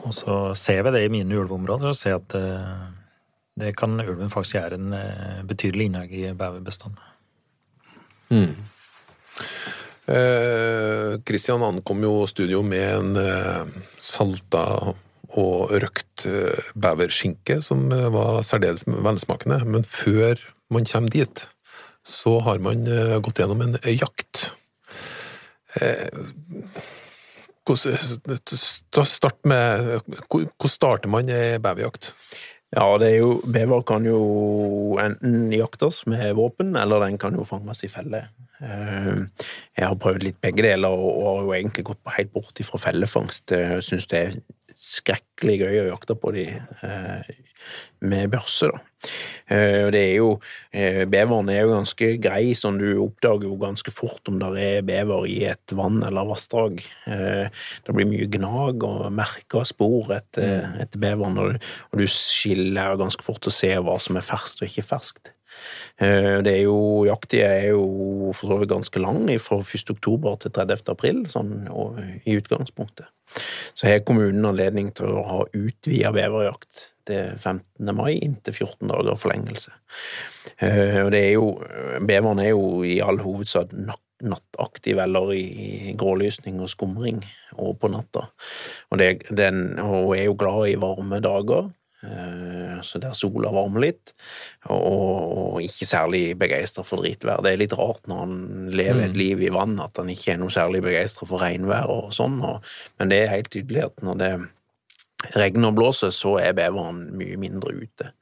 Og 0.02 0.12
så 0.16 0.36
ser 0.60 0.84
vi 0.84 0.92
det 0.92 1.06
i 1.06 1.12
mine 1.12 1.40
ulveområder, 1.40 1.88
og 1.88 1.96
ser 1.96 2.18
at 2.20 2.36
eh, 2.36 2.84
det 3.60 3.74
kan 3.76 4.00
ulven 4.00 4.32
faktisk 4.32 4.56
gjøre 4.56 4.78
en 4.80 4.92
eh, 4.96 5.40
betydelig 5.48 5.90
innhegg 5.90 6.12
i 6.16 6.26
beverbestanden. 6.32 7.00
Eh, 10.12 11.20
Christian 11.28 11.62
ankom 11.62 12.02
jo 12.02 12.26
studio 12.26 12.62
med 12.66 12.86
en 12.96 13.16
eh, 13.20 13.80
salta 14.00 14.64
og 15.40 15.72
røkt 15.72 16.26
eh, 16.28 16.72
beverskinke, 16.76 17.60
som 17.64 17.86
eh, 17.92 18.08
var 18.12 18.42
særdeles 18.46 18.84
velsmakende. 18.86 19.62
Men 19.64 19.86
før 19.88 20.40
man 20.72 20.88
kommer 20.88 21.12
dit, 21.12 21.46
så 22.04 22.38
har 22.44 22.60
man 22.64 22.86
eh, 22.88 23.18
gått 23.22 23.40
gjennom 23.40 23.62
en 23.64 23.78
jakt. 23.92 24.50
Hvordan 27.64 29.06
start 29.08 29.38
med, 29.48 30.02
hvordan 30.28 30.68
starter 30.68 31.08
man 31.08 31.30
ei 31.32 31.56
beverjakt? 31.62 32.10
Ja, 32.72 32.86
det 32.96 33.08
er 33.10 33.18
jo 33.20 33.32
Bever 33.52 33.82
kan 33.84 34.06
jo 34.08 34.20
enten 35.02 35.50
jaktes 35.52 36.06
med 36.08 36.32
våpen, 36.38 36.72
eller 36.80 37.04
den 37.04 37.18
kan 37.20 37.36
jo 37.36 37.44
fanges 37.44 37.82
i 37.84 37.90
felle. 37.92 38.24
Eh, 38.62 39.20
Jeg 39.76 39.88
har 39.88 39.98
prøvd 40.00 40.24
litt 40.24 40.40
begge 40.40 40.64
deler, 40.64 40.88
og 40.88 41.26
har 41.26 41.42
jo 41.44 41.52
egentlig 41.58 41.84
gått 41.90 42.14
helt 42.16 42.32
bort 42.32 42.60
ifra 42.64 42.80
fellefangst. 42.80 43.52
Jeg 43.52 43.84
syns 43.84 44.08
det 44.08 44.22
er 44.22 44.38
skrekkelig 44.78 45.58
gøy 45.60 45.80
å 45.82 45.88
jakte 45.90 46.16
på 46.16 46.32
de 46.32 46.46
eh, 46.48 47.32
med 48.00 48.32
børse, 48.32 48.70
da. 48.72 48.80
Eh, 49.52 49.82
og 49.86 49.90
det 49.92 50.02
er 50.02 50.14
jo 50.16 50.28
eh, 50.72 51.02
Beveren 51.10 51.50
er 51.52 51.62
jo 51.64 51.74
ganske 51.74 52.08
grei, 52.22 52.52
sånn 52.56 52.80
du 52.80 52.88
oppdager 53.04 53.48
jo 53.50 53.58
ganske 53.60 53.92
fort 53.94 54.30
om 54.30 54.38
det 54.40 54.50
er 54.62 54.86
bever 54.86 55.26
i 55.28 55.38
et 55.50 55.74
vann 55.76 56.00
eller 56.06 56.28
vassdrag. 56.30 56.80
Eh, 57.10 57.50
Det 57.82 57.96
blir 57.96 58.08
mye 58.08 58.30
gnag 58.32 58.84
og 58.86 59.06
merker 59.12 59.66
spor 59.68 60.12
etter, 60.16 60.70
etter 60.82 61.02
beveren, 61.02 61.38
og, 61.42 61.70
du 61.92 62.06
skiller 62.08 62.98
ganske 63.00 63.24
fort 63.24 63.46
å 63.46 63.52
se 63.52 63.70
hva 63.76 63.98
som 64.00 64.16
er 64.18 64.26
ferskt 64.26 64.62
og 64.62 64.70
ikke 64.70 64.88
ferskt. 64.88 65.32
Det 66.00 66.48
er 66.48 66.62
jo, 66.64 67.04
Jakttida 67.04 67.50
er 67.60 67.74
jo 67.74 68.30
for 68.32 68.48
så 68.48 68.56
vidt 68.62 68.70
ganske 68.70 69.02
lang, 69.02 69.26
fra 69.44 69.58
1. 69.60 69.92
oktober 69.92 70.38
til 70.40 70.54
30. 70.56 70.88
april, 70.90 71.20
sånn 71.30 71.52
i 72.24 72.38
utgangspunktet. 72.40 73.10
Så 73.76 73.90
har 73.90 74.00
kommunen 74.08 74.48
anledning 74.48 74.88
til 74.96 75.12
å 75.12 75.26
ha 75.28 75.44
utvida 75.52 76.14
beverjakt 76.16 76.91
til 77.08 77.34
15. 77.38 77.92
mai, 77.96 78.16
inntil 78.18 78.54
14 78.54 78.88
dager 78.90 79.18
forlengelse. 79.18 79.74
Eh, 80.58 81.02
Og 81.04 81.12
det 81.14 81.26
er 81.26 81.34
jo, 81.34 81.52
Beveren 82.00 82.42
er 82.42 82.52
jo 82.52 82.82
i 82.86 83.00
all 83.04 83.20
hovedsak 83.22 83.74
nattaktiv 84.22 85.00
eller 85.02 85.34
i 85.34 85.94
grålysning 85.98 86.60
og 86.62 86.70
skumring 86.70 87.22
og 87.58 87.78
på 87.82 87.90
natta. 87.92 88.26
Og, 88.90 88.98
det, 89.00 89.26
den, 89.30 89.78
hun 89.78 90.16
er 90.16 90.28
jo 90.28 90.36
glad 90.38 90.70
i 90.70 90.78
varme 90.80 91.18
dager, 91.24 91.70
eh, 92.06 92.78
så 92.86 93.00
der 93.02 93.16
sola 93.18 93.50
varmer 93.54 93.86
litt, 93.88 94.14
og, 94.70 94.86
og 94.86 95.58
ikke 95.66 95.88
særlig 95.88 96.24
begeistra 96.38 96.86
for 96.86 97.02
dritvær. 97.02 97.42
Det 97.44 97.52
er 97.52 97.62
litt 97.64 97.76
rart 97.78 98.06
når 98.10 98.24
han 98.24 98.72
lever 98.72 99.06
et 99.08 99.18
liv 99.18 99.42
i 99.42 99.52
vann, 99.54 99.78
at 99.82 99.98
han 100.00 100.10
ikke 100.12 100.36
er 100.36 100.42
noe 100.42 100.54
særlig 100.54 100.84
begeistra 100.86 101.28
for 101.28 101.42
regnvær 101.42 101.90
og 101.92 102.10
sånn, 102.14 102.40
og, 102.46 102.74
men 103.00 103.12
det 103.12 103.24
er 103.24 103.34
helt 103.36 103.52
tydelig 103.54 103.88
at 103.90 104.04
når 104.06 104.20
det 104.22 104.34
regner 105.38 105.70
og 105.70 105.78
blåser, 105.78 106.12
så 106.14 106.36
er 106.42 106.56
beveren 106.56 107.04
mye 107.18 107.38
mindre 107.40 107.74
ute. 107.78 108.12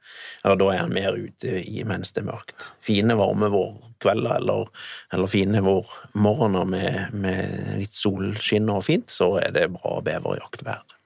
Eller 0.43 0.59
da 0.59 0.69
er 0.73 0.81
han 0.83 0.95
mer 0.95 1.17
ute 1.17 1.59
i 1.61 1.83
mens 1.87 2.13
det 2.15 2.23
er 2.23 2.29
mørkt. 2.31 2.55
Fine, 2.83 3.17
varme 3.19 3.51
vårkvelder 3.53 4.37
eller, 4.37 4.71
eller 5.13 5.31
fine 5.31 5.63
vårmorgener 5.65 6.65
med, 6.69 7.17
med 7.25 7.75
litt 7.81 7.97
solskinn 7.97 8.71
og 8.73 8.85
fint, 8.89 9.11
så 9.13 9.35
er 9.43 9.53
det 9.55 9.69
bra 9.75 9.99
beverjaktvær. 10.05 11.00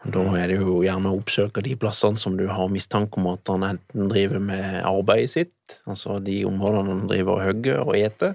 Da 0.00 0.22
er 0.40 0.48
det 0.48 0.54
jo 0.56 0.78
gjerne 0.80 1.10
å 1.10 1.18
oppsøke 1.18 1.60
de 1.60 1.74
plassene 1.76 2.16
som 2.16 2.38
du 2.38 2.46
har 2.48 2.70
mistanke 2.72 3.20
om 3.20 3.26
at 3.34 3.50
han 3.52 3.66
enten 3.66 4.08
driver 4.08 4.40
med 4.40 4.78
arbeidet 4.88 5.32
sitt, 5.34 5.74
altså 5.84 6.16
de 6.24 6.38
områdene 6.48 6.94
han 6.94 7.10
driver 7.10 7.34
og 7.34 7.42
hogger 7.44 7.82
og 7.82 7.92
eter, 7.98 8.32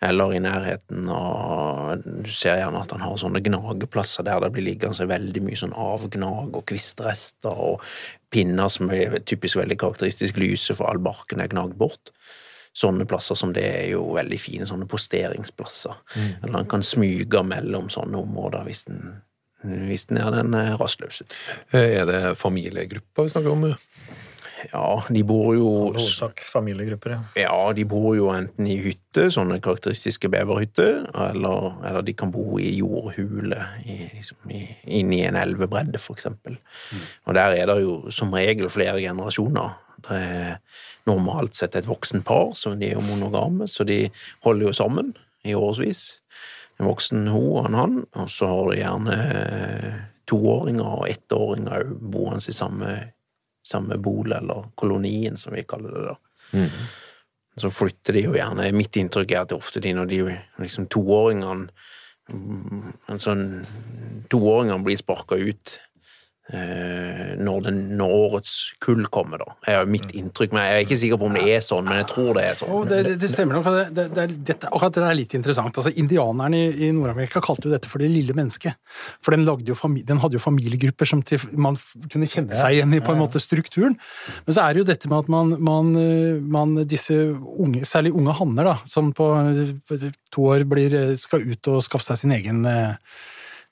eller 0.00 0.32
i 0.32 0.40
nærheten 0.40 1.10
av 1.12 2.00
Du 2.00 2.30
ser 2.32 2.62
gjerne 2.62 2.80
at 2.80 2.94
han 2.96 3.04
har 3.04 3.18
sånne 3.20 3.42
gnageplasser 3.44 4.24
der 4.24 4.40
det 4.40 4.48
blir 4.54 4.64
liggende 4.70 4.96
så 4.96 5.04
veldig 5.10 5.42
mye 5.44 5.58
sånn 5.60 5.76
avgnag 5.76 6.56
og 6.56 6.64
kvistrester 6.70 7.60
og 7.60 7.84
pinner 8.32 8.72
som 8.72 8.88
er 8.94 9.18
typisk 9.28 9.60
veldig 9.60 9.76
karakteristisk 9.82 10.40
lyse, 10.40 10.72
for 10.78 10.88
all 10.88 11.02
barken 11.02 11.44
er 11.44 11.52
gnagd 11.52 11.76
bort. 11.76 12.14
Sånne 12.72 13.04
plasser 13.04 13.36
som 13.36 13.52
det 13.52 13.66
er 13.68 13.90
jo 13.90 14.14
veldig 14.16 14.38
fine 14.40 14.64
sånne 14.64 14.88
posteringsplasser. 14.88 15.92
Eller 16.40 16.62
han 16.62 16.70
kan 16.72 16.80
smyge 16.80 17.44
mellom 17.44 17.92
sånne 17.92 18.16
områder 18.24 18.64
hvis 18.64 18.86
den 18.88 19.20
hvis 19.62 20.06
den 20.10 20.18
er 20.22 20.30
den 20.34 20.54
eh, 20.58 20.74
rastløse. 20.80 21.24
Eh, 21.72 22.00
Er 22.02 22.06
det 22.08 22.20
familiegrupper 22.40 23.26
vi 23.28 23.32
snakker 23.34 23.50
om? 23.54 23.74
Ja, 24.72 25.02
de 25.10 25.22
bor 25.26 25.54
jo 25.56 25.68
Hovedsak 25.90 26.40
familiegrupper, 26.46 27.10
ja. 27.16 27.20
Ja, 27.48 27.72
de 27.74 27.84
bor 27.88 28.12
jo 28.14 28.28
enten 28.30 28.68
i 28.70 28.76
hytte, 28.78 29.24
sånne 29.34 29.56
karakteristiske 29.62 30.30
beverhytter, 30.30 31.00
eller, 31.30 31.72
eller 31.88 32.04
de 32.06 32.14
kan 32.14 32.30
bo 32.30 32.60
i 32.62 32.68
jordhule 32.78 33.58
i, 33.82 33.96
liksom, 34.12 34.38
i, 34.54 34.60
inni 35.00 35.24
en 35.26 35.38
elvebredde, 35.40 35.98
for 35.98 36.14
eksempel. 36.14 36.60
Og 37.26 37.34
der 37.34 37.56
er 37.58 37.66
det 37.72 37.80
jo 37.82 37.96
som 38.14 38.30
regel 38.36 38.70
flere 38.70 39.02
generasjoner. 39.02 39.74
Det 40.06 40.20
er 40.22 40.56
normalt 41.10 41.58
sett 41.58 41.74
et 41.78 41.88
voksen 41.90 42.22
par, 42.26 42.54
så 42.58 42.76
de 42.78 42.92
er 42.92 42.96
jo 42.98 43.04
monogame, 43.06 43.66
så 43.70 43.86
de 43.86 44.04
holder 44.46 44.70
jo 44.70 44.78
sammen 44.78 45.12
i 45.42 45.54
årevis. 45.58 46.20
En 46.82 46.88
voksen 46.90 47.28
hun 47.30 47.44
og 47.52 47.68
en 47.68 47.78
han, 47.78 47.98
og 48.18 48.30
så 48.30 48.48
har 48.50 48.72
de 48.72 48.80
gjerne 48.80 49.18
eh, 49.22 50.00
toåringer 50.26 50.88
og 50.88 51.04
ettåringer 51.06 51.76
òg 51.78 51.92
boende 52.10 52.42
i 52.50 52.56
samme, 52.56 52.96
samme 53.62 53.98
bolig, 54.02 54.34
eller 54.40 54.66
kolonien, 54.74 55.38
som 55.38 55.54
vi 55.54 55.62
kaller 55.68 55.94
det. 55.94 56.02
da. 56.08 56.64
Så 57.62 57.70
flytter 57.70 58.16
de 58.16 58.24
jo 58.24 58.34
gjerne. 58.34 58.66
Mitt 58.74 58.96
inntrykk 58.98 59.34
er 59.34 59.44
at 59.44 59.52
det 59.52 59.58
ofte 59.60 59.82
de 59.84 59.92
når 59.94 60.10
de 60.10 60.20
liksom 60.64 60.88
toåringene 60.90 61.68
mm, 62.32 62.92
en 63.12 63.22
sånn 63.22 63.46
Toåringene 64.32 64.82
blir 64.86 64.96
sparka 64.96 65.36
ut 65.36 65.76
når, 66.52 67.62
den, 67.66 67.78
når 67.96 68.12
årets 68.12 68.52
kull 68.82 69.06
kommer, 69.12 69.40
da. 69.42 69.54
Det 69.64 69.72
er 69.72 69.78
jo 69.80 69.92
mitt 69.94 70.10
inntrykk. 70.18 70.52
Men 70.52 70.66
jeg 70.66 70.74
er 70.74 70.86
ikke 70.86 70.98
sikker 71.00 71.20
på 71.20 71.28
om 71.30 71.36
det 71.38 71.44
er 71.54 71.62
sånn, 71.64 71.86
men 71.88 72.00
jeg 72.02 72.08
tror 72.12 72.30
det 72.36 72.44
er 72.44 72.58
sånn. 72.58 72.72
Oh, 72.74 72.82
det, 72.88 72.98
det, 73.06 73.14
det 73.22 73.30
stemmer 73.32 73.58
nok. 73.58 73.70
Det, 73.72 73.86
det, 73.96 74.06
det, 74.16 74.26
dette, 74.52 74.68
akkurat 74.70 74.98
det 74.98 75.06
er 75.08 75.18
litt 75.18 75.36
interessant. 75.38 75.80
Altså, 75.80 75.92
Indianerne 76.02 76.60
i, 76.60 76.70
i 76.88 76.90
Nord-Amerika 76.94 77.42
kalte 77.44 77.68
jo 77.68 77.74
dette 77.74 77.90
for 77.90 78.04
det 78.04 78.10
lille 78.12 78.36
mennesket. 78.36 78.78
For 79.24 79.34
den, 79.34 79.46
lagde 79.48 79.68
jo 79.70 79.78
fami, 79.78 80.04
den 80.06 80.20
hadde 80.22 80.38
jo 80.38 80.44
familiegrupper 80.44 81.08
som 81.08 81.24
til, 81.26 81.42
man 81.56 81.78
kunne 82.12 82.28
kjenne 82.30 82.58
seg 82.58 82.78
igjen 82.78 82.96
i 82.96 83.02
på 83.04 83.14
en 83.14 83.22
måte 83.22 83.42
strukturen. 83.42 83.96
Men 84.46 84.56
så 84.56 84.66
er 84.66 84.74
det 84.74 84.82
jo 84.84 84.88
dette 84.92 85.10
med 85.10 85.24
at 85.24 85.32
man, 85.32 85.54
man, 85.62 85.92
eh, 86.00 86.40
man 86.42 86.76
disse 86.88 87.16
unge, 87.32 87.84
særlig 87.88 88.14
unge 88.16 88.36
hanner, 88.38 88.72
da, 88.72 88.76
som 88.90 89.12
på 89.16 89.28
eh, 89.40 90.08
to 90.32 90.48
år 90.52 90.66
blir, 90.68 90.94
eh, 90.98 91.14
skal 91.20 91.46
ut 91.46 91.72
og 91.72 91.82
skaffe 91.84 92.10
seg 92.10 92.22
sin 92.22 92.36
egen 92.36 92.64
eh, 92.68 92.98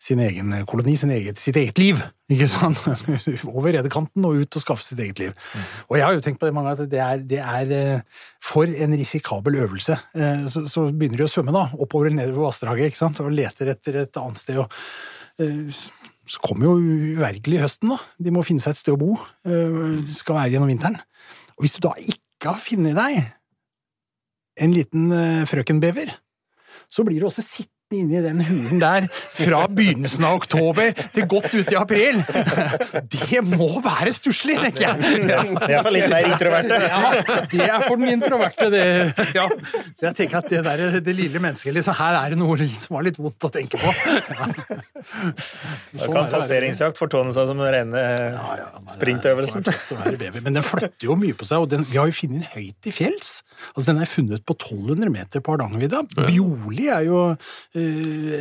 sin 0.00 0.20
egen 0.24 0.52
koloni, 0.64 0.94
sin 0.96 1.10
eget, 1.12 1.36
sitt 1.36 1.58
eget 1.60 1.76
liv. 1.78 1.98
ikke 2.32 2.46
sant? 2.48 2.78
Over 3.52 3.74
redekanten 3.76 4.24
og 4.24 4.38
ut 4.40 4.56
og 4.56 4.62
skaffe 4.62 4.84
sitt 4.86 4.98
eget 5.04 5.18
liv. 5.20 5.32
Og 5.90 5.98
jeg 5.98 6.06
har 6.06 6.14
jo 6.16 6.22
tenkt 6.24 6.40
på 6.40 6.48
det 6.48 6.54
mange 6.56 6.70
ganger 6.72 6.86
at 6.86 6.92
det 6.94 7.00
er, 7.04 7.24
det 7.34 7.40
er 7.44 7.74
eh, 7.76 8.22
for 8.40 8.64
en 8.70 8.94
risikabel 8.96 9.58
øvelse. 9.66 9.98
Eh, 10.16 10.46
Så, 10.48 10.62
så 10.72 10.86
begynner 10.88 11.20
de 11.20 11.26
å 11.26 11.32
svømme 11.32 11.52
da, 11.52 11.66
oppover 11.76 12.08
eller 12.08 12.22
nedover 12.22 12.48
vassdraget 12.48 12.88
ikke 12.94 13.02
sant? 13.02 13.20
og 13.20 13.28
leter 13.36 13.74
etter 13.74 13.98
et 14.06 14.20
annet 14.22 14.40
sted. 14.40 14.62
Og, 14.62 14.72
eh, 15.44 15.82
så 16.30 16.40
kommer 16.46 16.70
jo 16.70 16.78
uvergelig 17.18 17.60
høsten, 17.66 17.92
da. 17.92 17.98
De 18.24 18.32
må 18.32 18.44
finne 18.46 18.62
seg 18.64 18.72
et 18.72 18.80
sted 18.80 18.94
å 18.96 19.00
bo. 19.02 19.18
eh, 19.44 20.00
De 20.00 20.14
skal 20.16 20.38
være 20.38 20.54
gjennom 20.54 20.70
vinteren. 20.72 20.96
Og 21.58 21.66
hvis 21.66 21.76
du 21.76 21.82
da 21.84 21.92
ikke 22.00 22.54
har 22.54 22.64
funnet 22.64 22.96
deg 22.96 23.20
en 24.64 24.72
liten 24.74 25.10
eh, 25.12 25.44
frøkenbever, 25.50 26.14
så 26.90 27.04
blir 27.06 27.20
du 27.20 27.28
også 27.28 27.44
sittende 27.44 27.76
inni 27.90 28.20
den 28.22 28.38
hulen 28.46 28.78
der 28.78 29.06
fra 29.34 29.64
begynnelsen 29.66 30.22
av 30.28 30.36
oktober 30.38 30.92
til 31.14 31.24
godt 31.30 31.50
ut 31.56 31.72
i 31.72 31.78
april. 31.78 32.20
Det 33.10 33.40
må 33.42 33.80
være 33.82 34.12
stusslig, 34.14 34.60
tenker 34.62 34.84
jeg. 34.84 35.24
Ja. 35.30 35.40
Det 35.42 35.74
er 35.74 35.82
for 35.82 35.94
litt 35.94 36.06
mer 36.12 36.28
introverte. 36.30 36.78
Ja, 36.84 37.10
det 37.50 37.66
er 37.66 37.84
for 37.86 37.98
den 37.98 38.12
introverte, 38.14 38.68
det. 38.70 38.84
Ja. 39.34 39.48
Så 39.98 40.06
jeg 40.06 40.18
tenker 40.20 40.38
at 40.40 40.50
det 40.52 40.62
der, 40.68 40.84
det 41.02 41.16
lille 41.18 41.42
mennesket, 41.42 41.74
liksom, 41.74 41.98
her 41.98 42.20
er 42.20 42.34
det 42.34 42.38
noe 42.38 42.70
som 42.70 42.96
var 42.96 43.06
litt 43.08 43.18
vondt 43.18 43.48
å 43.48 43.52
tenke 43.58 43.80
på. 43.80 43.90
Ja. 43.90 44.50
Da 45.98 46.06
kan 46.14 46.30
pasteringsjakt 46.30 46.98
fortone 47.00 47.34
seg 47.34 47.50
som 47.50 47.58
den 47.58 47.74
rene 47.74 48.06
sprintøvelsen. 48.94 49.66
Være 49.66 50.18
baby, 50.20 50.44
Men 50.46 50.60
den 50.60 50.66
flytter 50.66 51.10
jo 51.10 51.18
mye 51.18 51.34
på 51.34 51.48
seg, 51.48 51.64
og 51.64 51.72
den, 51.74 51.86
vi 51.90 51.98
har 51.98 52.10
jo 52.10 52.18
funnet 52.22 52.44
den 52.44 52.50
høyt 52.54 52.90
i 52.90 52.94
fjells. 52.94 53.40
Altså, 53.74 53.90
Den 53.90 54.00
er 54.00 54.08
funnet 54.08 54.44
på 54.46 54.54
1200 54.56 55.10
meter 55.12 55.42
på 55.44 55.52
Hardangervidda. 55.54 56.04
Bjorli 56.30 56.86
er 56.92 57.04
jo 57.08 57.20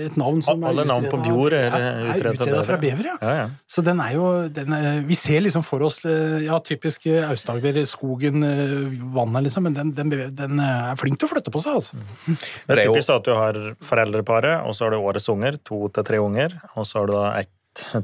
et 0.06 0.18
navn 0.20 0.42
som 0.46 0.64
Alle 0.70 0.84
er 0.86 0.90
navn 0.90 1.08
på 1.12 1.20
Bjord 1.24 1.56
er 1.58 1.76
er, 1.76 2.10
utredet 2.14 2.64
fra 2.68 2.78
bever, 2.82 3.10
ja. 3.12 3.16
Ja, 3.22 3.34
ja. 3.40 3.46
Så 3.70 3.84
den 3.86 4.02
er 4.04 4.16
jo 4.16 4.32
den 4.54 4.74
er, 4.76 5.02
Vi 5.08 5.18
ser 5.18 5.44
liksom 5.46 5.66
for 5.66 5.84
oss 5.88 6.02
eh, 6.08 6.40
ja, 6.46 6.60
typisk 6.64 7.08
eh, 7.12 7.28
Aust-Agder, 7.30 7.82
skogen, 7.90 8.44
eh, 8.46 8.90
vannet, 9.16 9.48
liksom, 9.48 9.68
men 9.68 9.78
den, 9.78 9.94
den, 9.98 10.16
den 10.38 10.64
er 10.64 10.98
flink 11.00 11.20
til 11.20 11.30
å 11.30 11.34
flytte 11.36 11.54
på 11.54 11.64
seg, 11.66 11.80
altså. 11.82 12.02
Det 12.26 12.76
er 12.76 12.86
typisk 12.88 13.16
at 13.16 13.28
du 13.28 13.34
har 13.38 13.62
foreldreparet, 13.86 14.66
og 14.66 14.76
så 14.76 14.88
har 14.88 14.96
du 14.96 15.00
årets 15.02 15.30
unger, 15.32 15.60
to 15.66 15.88
til 15.94 16.08
tre 16.08 16.22
unger, 16.24 16.60
og 16.76 16.88
så 16.88 17.02
har 17.02 17.10
du 17.10 17.16
da 17.18 17.30
ett 17.44 17.54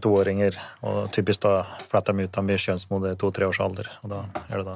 toåringer. 0.02 0.58
Og 0.86 1.12
typisk 1.16 1.44
da 1.46 1.64
fletter 1.90 2.14
de 2.16 2.26
ut, 2.26 2.32
de 2.32 2.44
blir 2.46 3.12
i 3.12 3.16
to-tre 3.20 3.48
års 3.48 3.60
alder. 3.60 3.90
Og 4.04 4.12
da 4.12 4.22
er 4.50 4.62
det 4.62 4.66
da 4.68 4.76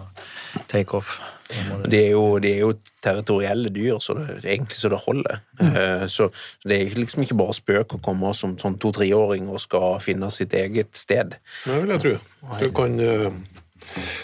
takeoff. 0.72 1.20
De, 1.50 1.90
Det 1.90 2.02
er, 2.06 2.12
jo, 2.12 2.38
er 2.38 2.60
jo 2.64 2.74
territorielle 3.04 3.72
dyr, 3.74 4.00
så 4.04 4.18
det, 4.18 4.42
egentlig 4.44 4.78
så 4.78 4.92
det 4.92 5.02
holder. 5.06 5.42
Mm. 5.60 6.08
Så 6.10 6.30
det 6.66 6.82
er 6.82 7.00
liksom 7.00 7.24
ikke 7.26 7.40
bare 7.40 7.58
spøk 7.58 7.96
å 7.98 8.04
komme 8.04 8.34
som 8.38 8.58
sånn 8.60 8.78
to-treåring 8.82 9.50
og 9.50 9.62
skal 9.64 10.00
finne 10.04 10.30
sitt 10.34 10.54
eget 10.54 10.94
sted. 10.98 11.40
Det 11.66 11.80
vil 11.82 11.96
jeg 11.96 12.06
tro. 12.06 12.16
Du 12.60 12.70
kan, 12.76 13.00
eh, 13.00 13.32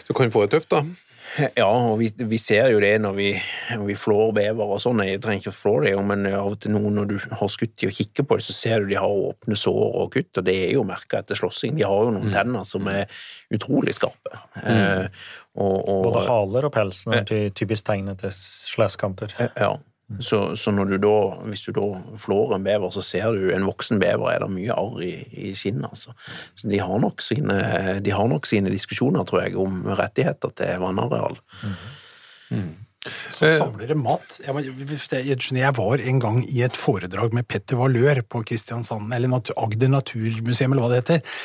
du 0.07 0.13
kan 0.13 0.31
få 0.31 0.45
det 0.45 0.57
tøft, 0.57 0.69
da. 0.73 0.83
Ja, 1.59 1.67
og 1.67 1.97
vi, 1.99 2.09
vi 2.29 2.37
ser 2.41 2.69
jo 2.71 2.79
det 2.83 2.93
når 3.03 3.15
vi, 3.17 3.29
når 3.75 3.85
vi 3.89 3.95
flår 3.99 4.33
bever 4.37 4.73
og 4.75 4.81
sånn. 4.83 5.03
Jeg 5.05 5.21
trenger 5.23 5.43
ikke 5.43 5.53
å 5.53 5.57
flå 5.57 5.73
det, 5.85 5.93
men 6.07 6.27
av 6.31 6.53
og 6.53 6.59
til 6.63 6.75
nå 6.75 6.81
når 6.95 7.09
du 7.11 7.15
har 7.39 7.51
skutt 7.51 7.75
de 7.81 7.89
og 7.89 7.97
kikker 7.97 8.27
på 8.27 8.39
det, 8.39 8.47
så 8.47 8.55
ser 8.55 8.83
du 8.83 8.91
de 8.91 8.99
har 8.99 9.17
åpne 9.29 9.57
sår 9.59 9.97
og 10.03 10.13
kutt, 10.15 10.31
og 10.39 10.47
det 10.47 10.55
er 10.67 10.75
jo 10.77 10.85
merka 10.87 11.21
etter 11.21 11.39
slåssing. 11.39 11.75
De 11.79 11.87
har 11.87 12.07
jo 12.07 12.13
noen 12.15 12.31
tenner 12.33 12.67
som 12.67 12.87
er 12.91 13.09
utrolig 13.55 13.95
skarpe. 13.97 14.37
Eh, 14.63 15.07
og, 15.55 15.75
og, 15.81 16.07
Både 16.09 16.23
haler 16.29 16.69
og 16.69 16.75
pelsen 16.75 17.19
er 17.19 17.27
typisk 17.55 17.87
tegnet 17.87 18.23
til 18.23 18.33
slåsskamper. 18.35 19.35
Ja. 19.55 19.75
Så, 20.21 20.39
så 20.55 20.69
når 20.69 20.85
du 20.91 20.95
da, 21.01 21.13
hvis 21.49 21.63
du 21.65 21.71
da 21.73 21.85
flår 22.21 22.51
en 22.59 22.65
bever, 22.67 22.91
så 22.93 23.01
ser 23.01 23.31
du 23.33 23.47
en 23.55 23.65
voksen 23.65 23.97
bever, 23.99 24.27
er 24.35 24.43
det 24.43 24.51
mye 24.53 24.75
arr 24.77 24.99
i, 25.01 25.13
i 25.49 25.53
skinnet. 25.57 25.87
Altså. 25.89 26.13
Så 26.53 26.69
de 26.69 26.77
har, 26.77 26.99
nok 27.01 27.23
sine, 27.25 27.57
de 28.05 28.13
har 28.13 28.27
nok 28.29 28.45
sine 28.45 28.69
diskusjoner, 28.69 29.25
tror 29.25 29.41
jeg, 29.47 29.55
om 29.57 29.81
rettigheter 29.97 30.53
til 30.61 30.83
vannareal. 30.83 31.39
Så 33.37 33.45
samler 33.59 33.89
det 33.91 33.97
mat. 33.97 34.39
Jeg, 34.45 34.53
må- 34.55 34.63
jeg, 34.65 35.37
jeg 35.57 35.75
var 35.77 36.01
en 36.01 36.19
gang 36.21 36.39
i 36.49 36.61
et 36.65 36.77
foredrag 36.77 37.33
med 37.37 37.45
Petter 37.47 37.77
Valør 37.77 38.21
på 38.29 38.41
Kristiansand, 38.45 39.13
eller 39.13 39.29
Agder 39.57 39.91
Naturmuseum, 39.93 40.73
eller 40.73 40.85
hva 40.85 40.93
det 40.93 41.01
heter. 41.03 41.35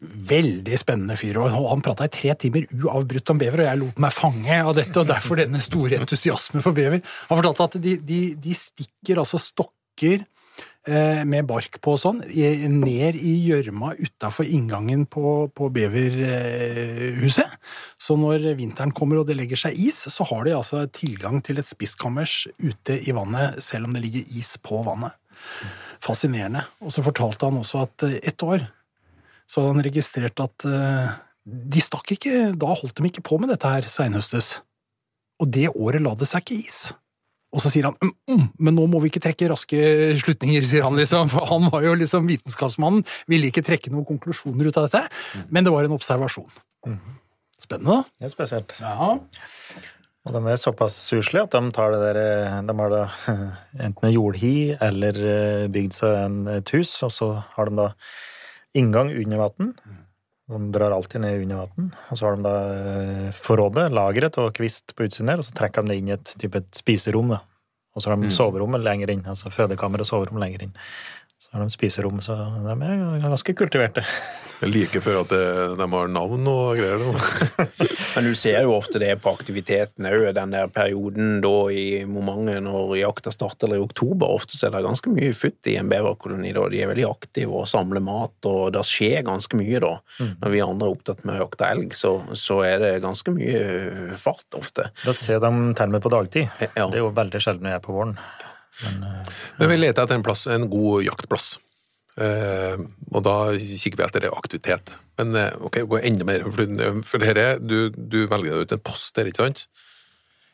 Veldig 0.00 0.76
spennende 0.76 1.16
fyr, 1.16 1.38
og 1.40 1.54
han 1.54 1.82
prata 1.84 2.04
i 2.04 2.12
tre 2.12 2.34
timer 2.36 2.66
uavbrutt 2.74 3.32
om 3.32 3.40
bever, 3.40 3.62
og 3.62 3.68
jeg 3.70 3.80
lot 3.80 4.00
meg 4.04 4.12
fange 4.12 4.58
av 4.60 4.74
dette, 4.76 4.96
og 5.00 5.08
derfor 5.08 5.40
denne 5.40 5.60
store 5.64 6.00
entusiasmen 6.02 6.64
for 6.64 6.76
bever. 6.76 7.00
Han 7.30 7.40
fortalte 7.40 7.68
at 7.70 7.76
de, 7.84 7.96
de, 8.04 8.20
de 8.36 8.56
stikker 8.56 9.22
altså 9.22 9.40
stokker 9.40 10.20
eh, 10.20 11.22
med 11.24 11.48
bark 11.48 11.80
på 11.80 11.96
og 11.96 12.02
sånn, 12.02 12.20
ned 12.26 13.16
i 13.16 13.34
gjørma 13.48 13.94
utafor 13.96 14.44
inngangen 14.44 15.06
på, 15.08 15.48
på 15.56 15.70
beverhuset. 15.72 17.56
Så 17.96 18.18
når 18.20 18.50
vinteren 18.60 18.92
kommer 18.96 19.22
og 19.22 19.30
det 19.30 19.38
legger 19.40 19.64
seg 19.64 19.80
is, 19.80 20.02
så 20.12 20.28
har 20.28 20.44
de 20.44 20.56
altså 20.58 20.84
tilgang 20.92 21.40
til 21.46 21.62
et 21.62 21.72
spiskammers 21.72 22.42
ute 22.60 23.00
i 23.00 23.16
vannet, 23.16 23.62
selv 23.64 23.88
om 23.88 23.96
det 23.96 24.04
ligger 24.04 24.28
is 24.36 24.58
på 24.60 24.84
vannet. 24.84 25.16
Fascinerende. 26.04 26.66
Og 26.84 26.92
så 26.92 27.04
fortalte 27.04 27.48
han 27.48 27.64
også 27.64 27.86
at 27.86 28.10
et 28.12 28.34
ett 28.34 28.44
år 28.44 28.68
så 29.46 29.62
hadde 29.62 29.74
han 29.74 29.86
registrert 29.86 30.42
at 30.42 30.66
eh, 30.68 31.16
de 31.46 31.82
stakk 31.82 32.10
ikke 32.16 32.50
Da 32.58 32.74
holdt 32.74 32.98
de 32.98 33.06
ikke 33.06 33.24
på 33.26 33.38
med 33.38 33.52
dette 33.52 33.70
her 33.70 33.86
seinhøstes. 33.90 34.56
Og 35.42 35.50
det 35.52 35.68
året 35.70 36.02
la 36.02 36.14
det 36.18 36.28
seg 36.30 36.42
ikke 36.42 36.66
is. 36.66 36.80
Og 37.54 37.62
så 37.62 37.70
sier 37.72 37.86
han 37.88 37.96
mm, 38.02 38.14
mm, 38.28 38.46
men 38.66 38.74
nå 38.76 38.84
må 38.90 39.00
vi 39.00 39.08
ikke 39.12 39.22
trekke 39.24 39.48
raske 39.52 39.78
slutninger, 40.20 40.64
sier 40.66 40.84
han 40.84 40.98
liksom. 40.98 41.30
For 41.32 41.46
han 41.48 41.68
var 41.72 41.86
jo 41.86 41.94
liksom 41.96 42.26
vitenskapsmannen, 42.28 43.04
ville 43.30 43.52
ikke 43.52 43.64
trekke 43.64 43.92
noen 43.94 44.08
konklusjoner 44.08 44.68
ut 44.68 44.80
av 44.80 44.88
dette. 44.88 45.04
Men 45.54 45.66
det 45.66 45.72
var 45.72 45.86
en 45.86 45.94
observasjon. 45.96 46.50
Spennende, 47.62 48.00
da. 48.02 48.18
Det 48.18 48.28
er 48.28 48.34
spesielt. 48.34 48.74
Ja. 48.82 49.12
Og 50.26 50.34
de 50.34 50.42
er 50.50 50.58
såpass 50.58 50.96
suslige 51.06 51.46
at 51.46 51.54
de 51.54 51.72
tar 51.74 51.94
det 51.94 52.00
der 52.02 52.18
eh, 52.18 52.56
De 52.66 52.74
har 52.80 52.92
da 52.92 53.02
enten 53.86 54.08
en 54.08 54.14
jordhi 54.14 54.56
eller 54.82 55.20
eh, 55.22 55.66
bygd 55.72 56.00
seg 56.00 56.16
en, 56.24 56.40
et 56.58 56.72
hus, 56.74 56.90
og 57.06 57.14
så 57.14 57.30
har 57.54 57.70
de 57.70 57.78
da 57.78 57.92
inngang 58.74 59.12
under 59.14 59.42
vann. 59.44 59.74
De 60.46 60.60
drar 60.72 60.94
alltid 60.94 61.20
ned 61.20 61.42
under 61.42 61.56
vann. 61.56 61.92
Og 62.10 62.18
så 62.18 62.26
har 62.26 62.36
de 62.36 62.46
da 62.46 62.54
eh, 62.70 63.28
forrådet, 63.34 63.88
lageret 63.94 64.38
og 64.42 64.54
kvist 64.56 64.94
på 64.96 65.06
utsiden 65.06 65.32
der, 65.32 65.42
og 65.42 65.46
så 65.46 65.54
trekker 65.56 65.84
de 65.84 65.92
det 65.94 66.00
inn 66.00 66.10
i 66.10 66.16
et 66.16 66.34
type 66.38 66.62
et 66.62 66.80
spiserom. 66.80 67.34
da. 67.34 67.42
Og 67.96 68.02
så 68.02 68.12
har 68.12 68.20
de 68.20 68.30
soverommet 68.34 68.84
lenger 68.84 69.10
inn, 69.14 69.24
altså 69.24 69.50
fødekammer 69.50 70.02
og 70.04 70.08
soverom 70.08 70.40
lenger 70.42 70.66
inn. 70.66 70.74
Har 71.56 71.62
de 71.64 71.72
spiserom, 71.72 72.18
så 72.20 72.34
de 72.36 72.72
er 72.84 73.22
ganske 73.22 73.54
kultiverte. 73.56 74.02
Jeg 74.60 74.72
liker 74.72 75.02
før 75.04 75.18
at 75.22 75.32
de 75.76 75.86
har 75.92 76.08
navn 76.08 76.48
og 76.48 76.78
greier. 76.78 77.00
Da. 77.00 77.64
Men 78.16 78.28
du 78.28 78.32
ser 78.36 78.62
jo 78.64 78.74
ofte 78.76 79.00
det 79.00 79.10
på 79.20 79.32
aktiviteten 79.36 80.08
òg, 80.08 80.30
den 80.36 80.52
der 80.52 80.70
perioden 80.72 81.42
da 81.44 81.52
i 81.72 82.04
momentet 82.08 82.64
når 82.64 82.94
jakta 83.02 83.32
starter, 83.32 83.68
eller 83.68 83.80
i 83.82 83.84
oktober. 83.84 84.32
Ofte 84.32 84.56
så 84.56 84.68
er 84.68 84.76
det 84.76 84.84
ganske 84.86 85.12
mye 85.12 85.36
futt 85.36 85.68
i 85.68 85.76
en 85.80 85.92
beverkoloni 85.92 86.54
da. 86.56 86.64
De 86.72 86.80
er 86.80 86.92
veldig 86.92 87.08
aktive 87.08 87.60
og 87.60 87.68
samler 87.68 88.04
mat, 88.04 88.36
og 88.48 88.72
det 88.76 88.84
skjer 88.88 89.24
ganske 89.28 89.60
mye 89.60 89.80
da. 89.84 89.94
Når 90.24 90.56
vi 90.56 90.64
andre 90.64 90.88
er 90.88 90.96
opptatt 90.98 91.24
med 91.24 91.36
å 91.36 91.46
jakte 91.46 91.72
elg, 91.76 91.96
så, 91.96 92.16
så 92.36 92.60
er 92.68 92.80
det 92.84 92.96
ganske 93.04 93.36
mye 93.36 94.16
fart 94.20 94.60
ofte. 94.60 94.90
Da 95.04 95.16
ser 95.16 95.40
de 95.44 95.52
til 95.76 95.88
og 95.88 95.96
med 95.96 96.04
på 96.04 96.12
dagtid. 96.16 96.52
Ja. 96.64 96.88
Det 96.88 96.96
er 96.96 97.02
jo 97.04 97.12
veldig 97.16 97.44
sjelden 97.44 97.68
når 97.68 97.76
jeg 97.76 97.82
er 97.82 97.88
på 97.88 97.96
våren. 97.96 98.16
Men 98.84 99.06
eh, 99.08 99.32
Men 99.60 99.72
vi 99.72 99.78
leter 99.80 100.04
etter 100.04 100.18
en, 100.18 100.26
plass, 100.26 100.46
en 100.50 100.68
god 100.70 101.06
jaktplass. 101.06 101.54
Uh, 102.16 102.80
og 103.12 103.20
da 103.26 103.34
kikker 103.60 104.00
vi 104.00 104.04
etter 104.06 104.24
aktivitet. 104.30 104.94
Men 105.20 105.36
uh, 105.36 105.50
ok, 105.68 105.82
gå 105.84 106.00
enda 106.00 106.24
mer. 106.28 106.46
For, 106.48 106.78
for 107.04 107.24
dette, 107.24 107.48
du, 107.60 107.90
du 107.92 108.22
velger 108.30 108.54
deg 108.54 108.64
ut 108.64 108.76
en 108.78 108.84
post 108.88 109.12
der, 109.18 109.28
ikke 109.28 109.44
sant? 109.44 109.66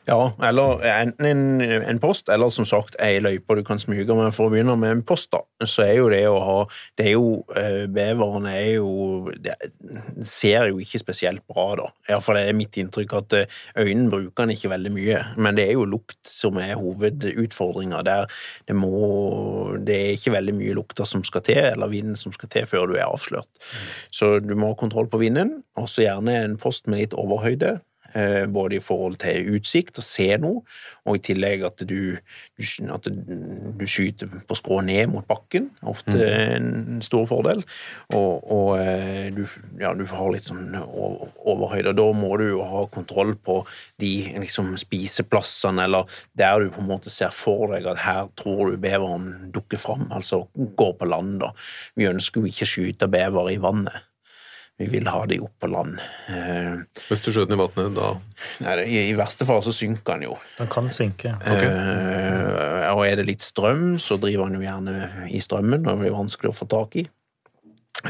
Ja, 0.05 0.33
eller 0.43 0.83
enten 0.83 1.27
en, 1.27 1.61
en 1.63 2.01
post, 2.03 2.29
eller 2.29 2.51
som 2.51 2.67
sagt 2.67 2.97
ei 3.03 3.21
løype 3.23 3.55
du 3.55 3.63
kan 3.67 3.79
smyge 3.79 4.15
med. 4.19 4.33
For 4.35 4.49
å 4.49 4.53
begynne 4.53 4.75
med 4.81 4.97
en 4.97 5.03
post, 5.07 5.29
da, 5.31 5.43
så 5.63 5.85
er 5.85 5.93
jo 6.01 6.09
det 6.11 6.25
å 6.27 6.41
ha 6.43 6.57
Det 6.99 7.07
er 7.07 7.15
jo 7.15 7.29
eh, 7.59 7.85
Beveren 7.93 8.49
er 8.51 8.81
jo 8.81 9.31
Det 9.43 9.55
ser 10.27 10.73
jo 10.73 10.81
ikke 10.83 10.99
spesielt 10.99 11.45
bra, 11.47 11.69
da. 11.79 11.87
Iallfall 12.11 12.41
er 12.41 12.51
det 12.51 12.57
mitt 12.59 12.79
inntrykk 12.83 13.15
at 13.21 13.37
eh, 13.39 13.61
øynene 13.79 14.11
bruker 14.11 14.43
den 14.43 14.57
ikke 14.57 14.73
veldig 14.73 14.93
mye. 14.97 15.21
Men 15.39 15.59
det 15.59 15.69
er 15.69 15.77
jo 15.79 15.87
lukt 15.87 16.19
som 16.27 16.59
er 16.59 16.75
hovedutfordringa. 16.81 18.03
Det 18.03 18.77
må 18.79 19.77
Det 19.87 20.01
er 20.01 20.17
ikke 20.17 20.35
veldig 20.35 20.57
mye 20.59 20.77
lukter 20.81 21.07
som 21.07 21.23
skal 21.27 21.47
til, 21.47 21.63
eller 21.77 21.93
vind 21.93 22.19
som 22.19 22.35
skal 22.35 22.51
til, 22.51 22.67
før 22.67 22.91
du 22.91 22.99
er 22.99 23.07
avslørt. 23.07 23.51
Så 24.11 24.35
du 24.43 24.57
må 24.59 24.73
ha 24.73 24.79
kontroll 24.79 25.07
på 25.13 25.23
vinden, 25.23 25.61
og 25.79 25.89
så 25.91 26.09
gjerne 26.09 26.37
en 26.43 26.59
post 26.61 26.91
med 26.91 27.05
litt 27.05 27.19
overhøyde. 27.19 27.79
Eh, 28.15 28.47
både 28.47 28.77
i 28.77 28.83
forhold 28.85 29.17
til 29.23 29.55
utsikt 29.57 29.97
og 30.01 30.05
se 30.05 30.27
noe, 30.41 30.61
og 31.09 31.17
i 31.17 31.23
tillegg 31.25 31.63
at 31.65 31.81
du, 31.89 32.19
at 32.93 33.07
du 33.09 33.85
skyter 33.89 34.29
på 34.49 34.57
skrå 34.59 34.83
ned 34.85 35.09
mot 35.15 35.27
bakken. 35.29 35.71
Ofte 35.89 36.29
en 36.29 37.01
stor 37.05 37.25
fordel. 37.31 37.63
Og, 38.13 38.45
og 38.53 38.69
eh, 38.83 39.31
du, 39.33 39.47
ja, 39.81 39.95
du 39.97 40.05
har 40.13 40.35
litt 40.35 40.49
sånn 40.51 40.77
overhøyde. 40.77 41.97
Da 41.97 42.07
må 42.17 42.35
du 42.41 42.47
jo 42.51 42.63
ha 42.69 42.85
kontroll 42.93 43.35
på 43.41 43.63
de 44.03 44.13
liksom, 44.45 44.75
spiseplassene, 44.81 45.89
eller 45.89 46.21
der 46.39 46.67
du 46.67 46.77
på 46.77 46.85
en 46.85 46.93
måte 46.93 47.13
ser 47.13 47.33
for 47.33 47.73
deg 47.73 47.89
at 47.89 48.05
her 48.05 48.29
tror 48.39 48.75
du 48.75 48.81
beveren 48.83 49.53
dukker 49.55 49.81
fram, 49.81 50.09
altså 50.13 50.45
går 50.55 50.97
på 51.01 51.09
land. 51.09 51.39
da. 51.43 51.53
Vi 51.97 52.11
ønsker 52.13 52.43
jo 52.43 52.53
ikke 52.53 52.69
å 52.69 52.75
skyte 52.77 53.13
bever 53.13 53.55
i 53.55 53.61
vannet. 53.63 54.12
Vi 54.81 54.87
vil 54.91 55.07
ha 55.13 55.21
de 55.29 55.37
opp 55.45 55.53
på 55.63 55.69
land. 55.71 55.99
Eh, 56.33 56.81
Hvis 57.09 57.21
du 57.23 57.29
skjøt 57.31 57.51
den 57.51 57.59
i 57.61 57.63
vannet, 57.63 57.93
da 57.95 58.09
Nei, 58.65 58.77
I 58.89 59.01
i 59.13 59.17
verste 59.19 59.45
fall 59.47 59.61
så 59.63 59.71
synker 59.75 60.17
han 60.17 60.25
jo. 60.27 60.37
den 60.59 60.71
kan 60.73 60.89
synke. 60.91 61.35
Eh, 61.47 62.87
og 62.93 63.05
er 63.07 63.19
det 63.21 63.27
litt 63.29 63.45
strøm, 63.45 63.99
så 64.03 64.19
driver 64.21 64.49
han 64.49 64.57
jo 64.59 64.65
gjerne 64.65 65.27
i 65.31 65.41
strømmen, 65.45 65.85
og 65.85 65.91
det 65.93 66.01
blir 66.07 66.17
vanskelig 66.17 66.51
å 66.53 66.57
få 66.57 66.67
tak 66.73 66.97
i. 67.03 67.05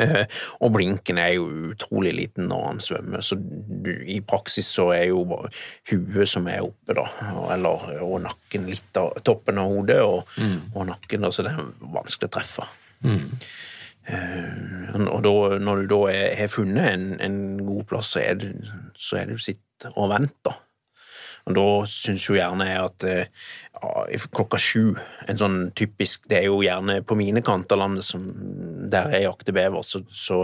Eh, 0.01 0.23
og 0.65 0.71
blinken 0.73 1.19
er 1.21 1.35
jo 1.35 1.49
utrolig 1.75 2.15
liten 2.17 2.47
når 2.49 2.63
han 2.71 2.79
svømmer, 2.81 3.21
så 3.27 3.37
du, 3.37 3.91
i 4.09 4.21
praksis 4.25 4.71
så 4.73 4.87
er 4.95 5.09
jo 5.11 5.25
bare 5.29 5.51
huet 5.91 6.31
som 6.31 6.47
er 6.49 6.63
oppe, 6.65 6.95
da, 6.97 7.05
eller, 7.53 7.99
og 8.07 8.23
nakken 8.25 8.71
litt 8.71 8.97
av 9.03 9.19
toppen 9.27 9.61
av 9.61 9.69
hodet, 9.75 9.99
og, 10.07 10.31
og 10.73 10.87
nakken, 10.89 11.27
da, 11.27 11.33
så 11.35 11.45
det 11.45 11.53
er 11.53 11.69
vanskelig 11.99 12.31
å 12.31 12.35
treffe. 12.39 12.71
Eh, 13.05 13.27
og 14.11 15.23
da, 15.25 15.33
når 15.63 15.83
du 15.83 15.95
da 15.95 16.01
har 16.37 16.51
funnet 16.51 16.89
en, 16.91 17.07
en 17.23 17.39
god 17.67 17.85
plass, 17.91 18.13
så 18.15 18.23
er 18.25 18.41
det, 18.41 18.53
så 18.99 19.21
er 19.21 19.29
det 19.29 19.39
jo 19.39 19.45
sitt 19.45 19.87
og 19.95 20.11
vent, 20.13 20.35
da. 20.47 20.57
Og 21.49 21.57
da 21.57 21.67
syns 21.91 22.29
jo 22.29 22.37
gjerne 22.37 22.67
jeg 22.69 22.83
at 22.87 23.05
eh, 23.09 23.43
ja, 23.83 24.21
klokka 24.35 24.61
sju, 24.63 24.93
en 25.27 25.41
sånn 25.41 25.57
typisk 25.79 26.29
Det 26.31 26.39
er 26.39 26.47
jo 26.47 26.61
gjerne 26.63 27.01
på 27.07 27.17
mine 27.19 27.43
kanter 27.43 27.75
av 27.75 27.83
landet 27.83 28.07
som, 28.07 28.29
der 28.93 29.11
jeg 29.17 29.27
jakter 29.27 29.57
bever, 29.57 29.83
så, 29.87 30.03
så, 30.15 30.39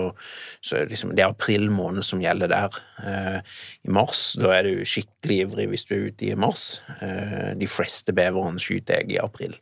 så 0.64 0.82
liksom, 0.90 1.14
det 1.14 1.22
er 1.22 1.30
april 1.30 1.68
måned 1.70 2.06
som 2.06 2.22
gjelder 2.22 2.50
der. 2.50 2.80
Eh, 3.04 3.38
I 3.86 3.94
mars, 3.94 4.32
da 4.40 4.52
er 4.56 4.66
du 4.66 4.84
skikkelig 4.88 5.40
ivrig 5.44 5.68
hvis 5.72 5.86
du 5.88 5.94
er 5.94 6.04
ute 6.10 6.28
i 6.30 6.34
mars. 6.38 6.66
Eh, 6.98 7.54
de 7.58 7.70
fleste 7.70 8.14
beverne 8.16 8.62
skyter 8.62 9.02
jeg 9.02 9.14
i 9.14 9.22
april. 9.22 9.54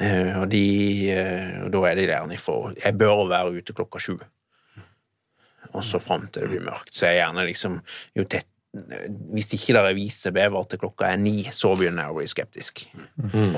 Eh, 0.00 0.32
og, 0.40 0.48
de, 0.52 0.66
eh, 1.12 1.56
og 1.66 1.72
da 1.76 1.86
er 1.90 2.00
de 2.00 2.08
gjerne 2.10 2.40
for 2.40 2.72
Jeg 2.80 2.96
bør 2.98 3.26
være 3.30 3.60
ute 3.60 3.76
klokka 3.76 4.00
sju 4.00 4.16
og 5.70 5.84
så 5.86 6.00
fram 6.02 6.26
til 6.28 6.44
det 6.44 6.50
blir 6.50 6.64
mørkt. 6.66 6.92
Så 6.94 7.06
jeg 7.06 7.18
er 7.18 7.24
gjerne 7.24 7.46
liksom 7.46 7.76
Jo 8.18 8.24
tett, 8.26 8.48
hvis 8.70 9.48
ikke 9.56 9.74
det 9.74 9.80
er 9.82 9.96
vist 9.96 10.28
bever 10.30 10.66
til 10.70 10.78
klokka 10.78 11.08
er 11.10 11.16
ni, 11.18 11.42
så 11.50 11.72
begynner 11.74 12.06
jeg 12.06 12.12
å 12.12 12.18
bli 12.20 12.26
skeptisk. 12.30 12.82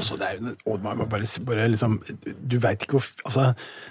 Også 0.01 0.16
det 0.16 0.29
er 0.29 0.38
jo, 0.38 0.53
og 0.72 0.79
man 0.87 1.03
må 1.03 1.07
bare, 1.11 1.29
bare 1.44 1.66
liksom, 1.68 1.98
du 2.25 2.57
vet 2.62 2.87
ikke 2.87 2.96
hvor, 2.96 3.11
altså, 3.29 3.51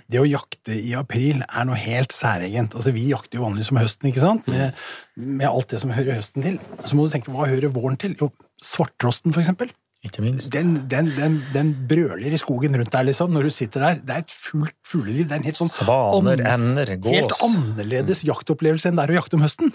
Det 0.09 0.21
å 0.21 0.25
jakte 0.25 0.73
i 0.73 0.95
april 0.97 1.43
er 1.45 1.67
noe 1.69 1.77
helt 1.77 2.15
særegent. 2.15 2.73
Altså, 2.73 2.93
vi 2.95 3.05
jakter 3.11 3.37
jo 3.37 3.45
vanligvis 3.45 3.69
om 3.73 3.81
høsten, 3.83 4.09
ikke 4.09 4.23
sant? 4.23 4.49
Med, 4.49 4.81
med 5.13 5.45
alt 5.51 5.69
det 5.69 5.83
som 5.83 5.93
hører 5.93 6.17
høsten 6.17 6.47
til. 6.47 6.57
Så 6.87 6.97
må 6.97 7.05
du 7.05 7.13
tenke, 7.13 7.33
hva 7.35 7.51
hører 7.51 7.69
våren 7.75 8.01
til? 8.01 8.17
Jo, 8.17 8.31
svarttrosten, 8.57 9.35
for 9.35 9.45
eksempel. 9.45 9.69
Ikke 10.01 10.23
minst. 10.25 10.49
Den, 10.53 10.73
den, 10.89 11.11
den, 11.13 11.35
den 11.53 11.73
brøler 11.89 12.33
i 12.33 12.39
skogen 12.41 12.73
rundt 12.79 12.93
der, 12.93 13.05
liksom, 13.05 13.29
når 13.35 13.49
du 13.49 13.53
sitter 13.53 13.83
der. 13.85 13.99
Det 14.01 14.15
er 14.15 14.23
et 14.25 14.33
fullt 14.33 14.77
fugleliv. 14.87 15.27
Det 15.29 15.35
er 15.35 15.43
en 15.43 15.49
helt 15.51 15.59
sånn 15.59 15.69
Svaner, 15.69 16.41
ender, 16.49 16.95
gås. 16.97 17.13
Helt 17.19 17.35
annerledes 17.45 17.91
annerledes 18.01 18.23
jaktopplevelse 18.27 18.89
enn 18.89 18.97
det 18.97 19.05
er 19.05 19.13
å 19.13 19.19
jakte 19.19 19.37
om 19.37 19.45
høsten. 19.45 19.71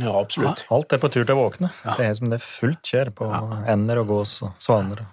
Ja, 0.00 0.12
absolutt. 0.18 0.64
Alt 0.72 0.92
er 0.92 1.00
på 1.02 1.10
tur 1.12 1.24
til 1.24 1.34
å 1.34 1.40
våkne. 1.44 1.72
Det 1.96 2.06
er 2.06 2.14
som 2.18 2.30
det 2.30 2.40
er 2.40 2.46
fullt 2.46 2.92
kjør 2.92 3.12
på 3.16 3.30
ender 3.70 4.02
og 4.02 4.14
gås 4.14 4.36
og 4.46 4.54
svaner. 4.62 5.04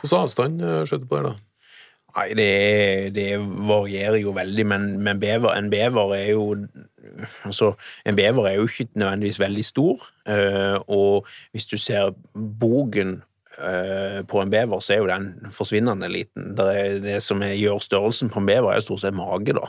Hvordan 0.00 0.26
avstand 0.26 0.64
eh, 0.64 0.82
skjøt 0.88 1.04
du 1.04 1.08
på 1.10 1.20
der, 1.20 1.30
da? 1.30 1.46
Nei, 2.10 2.26
det, 2.34 2.52
det 3.14 3.26
varierer 3.38 4.18
jo 4.18 4.32
veldig, 4.34 4.64
men, 4.66 4.86
men 5.04 5.20
bever, 5.22 5.52
en 5.54 5.68
bever 5.70 6.16
er 6.16 6.30
jo 6.32 6.46
Altså, 7.46 7.72
en 8.06 8.16
bever 8.16 8.46
er 8.46 8.54
jo 8.58 8.66
ikke 8.68 8.86
nødvendigvis 8.98 9.38
veldig 9.40 9.62
stor, 9.64 10.02
eh, 10.30 10.76
og 10.86 11.26
hvis 11.50 11.66
du 11.66 11.76
ser 11.80 12.12
bogen 12.60 13.16
eh, 13.60 14.20
på 14.28 14.40
en 14.40 14.50
bever, 14.52 14.80
så 14.82 14.94
er 14.94 15.00
jo 15.00 15.08
den 15.10 15.52
forsvinnende 15.54 16.08
liten. 16.10 16.52
Det, 16.58 17.00
det 17.04 17.18
som 17.24 17.42
er, 17.44 17.54
gjør 17.58 17.80
størrelsen 17.84 18.30
på 18.32 18.40
en 18.40 18.48
bever, 18.48 18.70
er 18.72 18.84
stort 18.84 19.02
sett 19.02 19.16
mage, 19.16 19.54
da. 19.56 19.66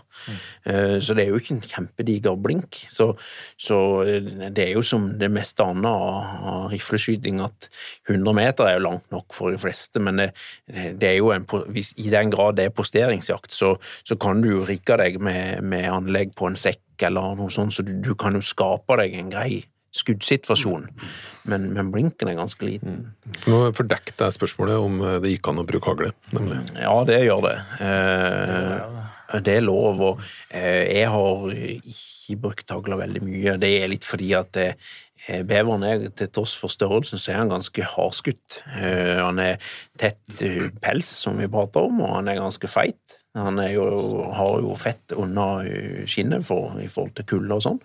Eh, 0.66 0.98
så 1.04 1.16
det 1.18 1.26
er 1.26 1.32
jo 1.32 1.42
ikke 1.42 1.58
en 1.58 1.64
kjempediger 1.66 2.38
blink. 2.40 2.80
Så, 2.92 3.12
så 3.60 3.80
eh, 4.06 4.30
det 4.50 4.68
er 4.68 4.76
jo 4.78 4.86
som 4.86 5.10
det 5.22 5.32
meste 5.34 5.66
annet 5.66 5.90
av, 5.90 6.46
av 6.54 6.70
rifleskyting, 6.74 7.42
at 7.46 7.70
100 8.10 8.38
meter 8.38 8.70
er 8.70 8.78
jo 8.78 8.86
langt 8.88 9.08
nok 9.14 9.36
for 9.36 9.54
de 9.54 9.60
fleste, 9.62 10.02
men 10.04 10.22
det, 10.22 10.30
det 10.72 11.12
er 11.12 11.18
jo 11.20 11.34
en, 11.36 11.48
hvis, 11.74 11.94
i 12.02 12.10
den 12.14 12.32
grad 12.34 12.58
det 12.60 12.70
er 12.70 12.76
posteringsjakt, 12.76 13.52
så, 13.56 13.76
så 14.08 14.18
kan 14.22 14.42
du 14.44 14.52
jo 14.54 14.66
rigge 14.68 14.98
deg 15.02 15.20
med, 15.24 15.62
med 15.66 15.90
anlegg 15.92 16.36
på 16.38 16.50
en 16.50 16.60
sekk 16.60 17.06
eller 17.08 17.36
noe 17.40 17.52
sånt, 17.54 17.74
så 17.76 17.86
du, 17.86 17.96
du 18.04 18.14
kan 18.20 18.36
jo 18.38 18.44
skape 18.46 18.98
deg 19.02 19.16
en 19.18 19.32
grei 19.34 19.62
skuddsituasjon, 19.92 20.88
men, 21.52 21.68
men 21.76 21.92
blinken 21.92 22.32
er 22.32 22.40
ganske 22.40 22.64
liten. 22.64 23.04
Nå 23.50 23.60
fordekte 23.76 24.28
jeg 24.28 24.38
spørsmålet 24.38 24.80
om 24.80 25.02
eh, 25.04 25.20
det 25.24 25.36
gikk 25.36 25.52
an 25.52 25.64
å 25.64 25.68
bruke 25.68 25.92
hagle. 25.92 26.14
nemlig. 26.32 26.62
Ja, 26.80 26.96
det 27.08 27.20
gjør 27.26 27.46
det. 27.50 27.56
Eh, 27.84 29.40
det 29.44 29.58
er 29.60 29.64
lov, 29.68 30.04
og 30.08 30.26
eh, 30.48 30.88
jeg 30.96 31.12
har 31.12 31.48
ikke 31.52 32.40
brukt 32.48 32.72
hagla 32.72 33.00
veldig 33.04 33.24
mye. 33.28 33.56
Det 33.60 33.72
er 33.82 33.92
litt 33.92 34.08
fordi 34.08 34.32
at 34.40 34.52
det, 34.56 34.70
beveren 35.48 35.84
er, 35.86 36.08
til 36.18 36.32
tross 36.34 36.56
for 36.58 36.72
størrelsen, 36.72 37.20
så 37.22 37.34
er 37.34 37.42
han 37.44 37.52
ganske 37.52 37.84
hardskutt. 37.94 38.62
Han 38.72 39.38
er 39.44 39.60
tett 40.02 40.40
pels, 40.82 41.12
som 41.28 41.38
vi 41.38 41.52
prater 41.52 41.86
om, 41.92 42.00
og 42.02 42.16
han 42.16 42.32
er 42.32 42.40
ganske 42.42 42.72
feit. 42.72 43.21
Han 43.38 43.62
jo, 43.72 43.86
har 44.36 44.58
jo 44.60 44.74
fett 44.76 45.14
under 45.16 45.64
skinnet 46.10 46.44
for, 46.44 46.76
i 46.84 46.90
forhold 46.92 47.14
til 47.16 47.30
kulde 47.30 47.56
og 47.56 47.64
sånn. 47.64 47.78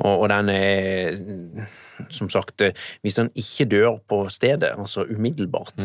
Og, 0.00 0.22
og 0.22 0.30
den 0.32 0.52
er 0.54 1.66
som 2.12 2.30
sagt, 2.32 2.64
hvis 3.04 3.18
han 3.20 3.30
ikke 3.36 3.68
dør 3.72 3.98
på 4.08 4.22
stedet, 4.32 4.72
altså 4.76 5.06
umiddelbart, 5.08 5.78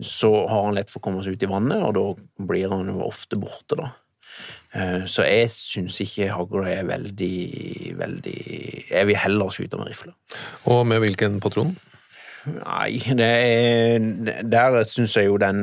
så 0.00 0.32
har 0.50 0.66
han 0.66 0.76
lett 0.76 0.92
for 0.92 1.00
å 1.00 1.06
komme 1.08 1.24
seg 1.24 1.36
ut 1.36 1.46
i 1.46 1.50
vannet, 1.50 1.84
og 1.84 1.94
da 1.96 2.44
blir 2.48 2.72
han 2.72 2.92
jo 2.92 3.04
ofte 3.06 3.38
borte, 3.40 3.78
da. 3.78 3.92
Eh, 4.76 5.04
Så 5.08 5.24
jeg 5.24 5.48
syns 5.54 6.00
ikke 6.04 6.28
hagle 6.28 6.68
er 6.68 6.84
veldig, 6.84 7.94
veldig 7.96 8.40
Jeg 8.90 9.06
vil 9.08 9.16
heller 9.16 9.48
skyte 9.54 9.78
med 9.80 9.88
rifle. 9.88 10.12
Og 10.68 10.82
med 10.86 11.00
hvilken 11.00 11.40
patron? 11.40 11.76
Nei, 12.46 12.98
det 13.18 13.30
er 13.30 14.42
Der 14.44 14.84
syns 14.84 15.16
jeg 15.16 15.30
jo 15.30 15.38
den 15.40 15.62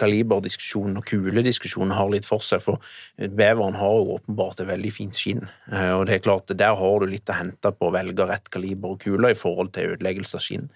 kaliberdiskusjonen 0.00 0.98
og 1.00 1.06
kulediskusjonen 1.08 1.94
har 1.96 2.10
litt 2.12 2.26
for 2.28 2.44
seg, 2.44 2.62
for 2.64 2.82
beveren 3.18 3.76
har 3.78 3.94
jo 3.98 4.16
åpenbart 4.18 4.62
et 4.62 4.70
veldig 4.70 4.92
fint 4.94 5.18
skinn. 5.18 5.44
Eh, 5.72 5.92
Og 5.98 6.06
det 6.08 6.18
er 6.18 6.24
klart, 6.24 6.52
der 6.56 6.74
har 6.78 7.00
du 7.00 7.06
litt 7.10 7.30
å 7.30 7.36
hente 7.38 7.72
på 7.74 7.88
å 7.88 7.94
velge 7.94 8.26
rett 8.28 8.50
kaliber 8.54 8.94
og 8.94 9.02
kule 9.02 9.32
i 9.32 9.38
forhold 9.38 9.72
til 9.76 9.94
ødeleggelse 9.94 10.38
av 10.38 10.44
skinn. 10.44 10.68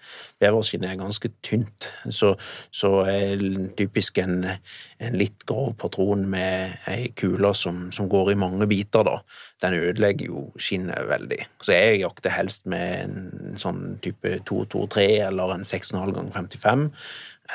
Beverskinnet 0.43 0.91
er 0.91 1.01
ganske 1.01 1.31
tynt, 1.45 1.89
så, 2.09 2.33
så 2.71 2.93
er 3.07 3.41
typisk 3.79 4.17
en, 4.23 4.43
en 4.99 5.17
litt 5.19 5.45
grov 5.49 5.73
patron 5.81 6.27
med 6.29 6.77
ei 6.91 7.11
kule 7.17 7.53
som, 7.57 7.87
som 7.95 8.09
går 8.11 8.33
i 8.33 8.39
mange 8.39 8.67
biter, 8.69 9.05
da. 9.07 9.19
Den 9.63 9.77
ødelegger 9.79 10.27
jo 10.27 10.47
skinnet 10.59 11.07
veldig. 11.07 11.39
Så 11.63 11.75
jeg 11.75 12.01
jakter 12.01 12.33
helst 12.35 12.65
med 12.69 13.05
en 13.05 13.59
sånn 13.59 13.97
type 14.03 14.39
223 14.49 15.07
eller 15.29 15.55
en 15.55 15.63
6,5 15.67 16.11
ganger 16.17 16.33
55 16.35 16.89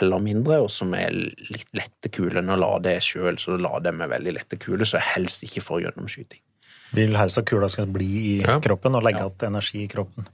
eller 0.02 0.22
mindre, 0.22 0.60
og 0.64 0.70
som 0.72 0.92
er 0.96 1.14
litt 1.14 1.68
lette 1.76 2.10
kuler. 2.14 2.42
å 2.44 2.56
lader 2.58 2.98
jeg 2.98 3.06
sjøl, 3.08 3.40
så 3.40 3.56
lader 3.58 3.92
jeg 3.92 3.98
med 4.00 4.12
veldig 4.14 4.36
lette 4.38 4.60
kuler, 4.60 4.88
så 4.88 5.00
helst 5.02 5.44
ikke 5.46 5.64
for 5.64 5.82
gjennomskyting. 5.84 6.40
Vil 6.96 7.18
helst 7.20 7.36
at 7.36 7.44
kula 7.50 7.68
skal 7.68 7.86
bli 7.92 8.08
i 8.08 8.34
Ja. 8.40 8.58
kroppen 8.64 8.94
og 8.96 9.04
legge 9.04 9.20
igjen 9.20 9.42
energi 9.44 9.82
i 9.84 9.90
kroppen. 9.92 10.26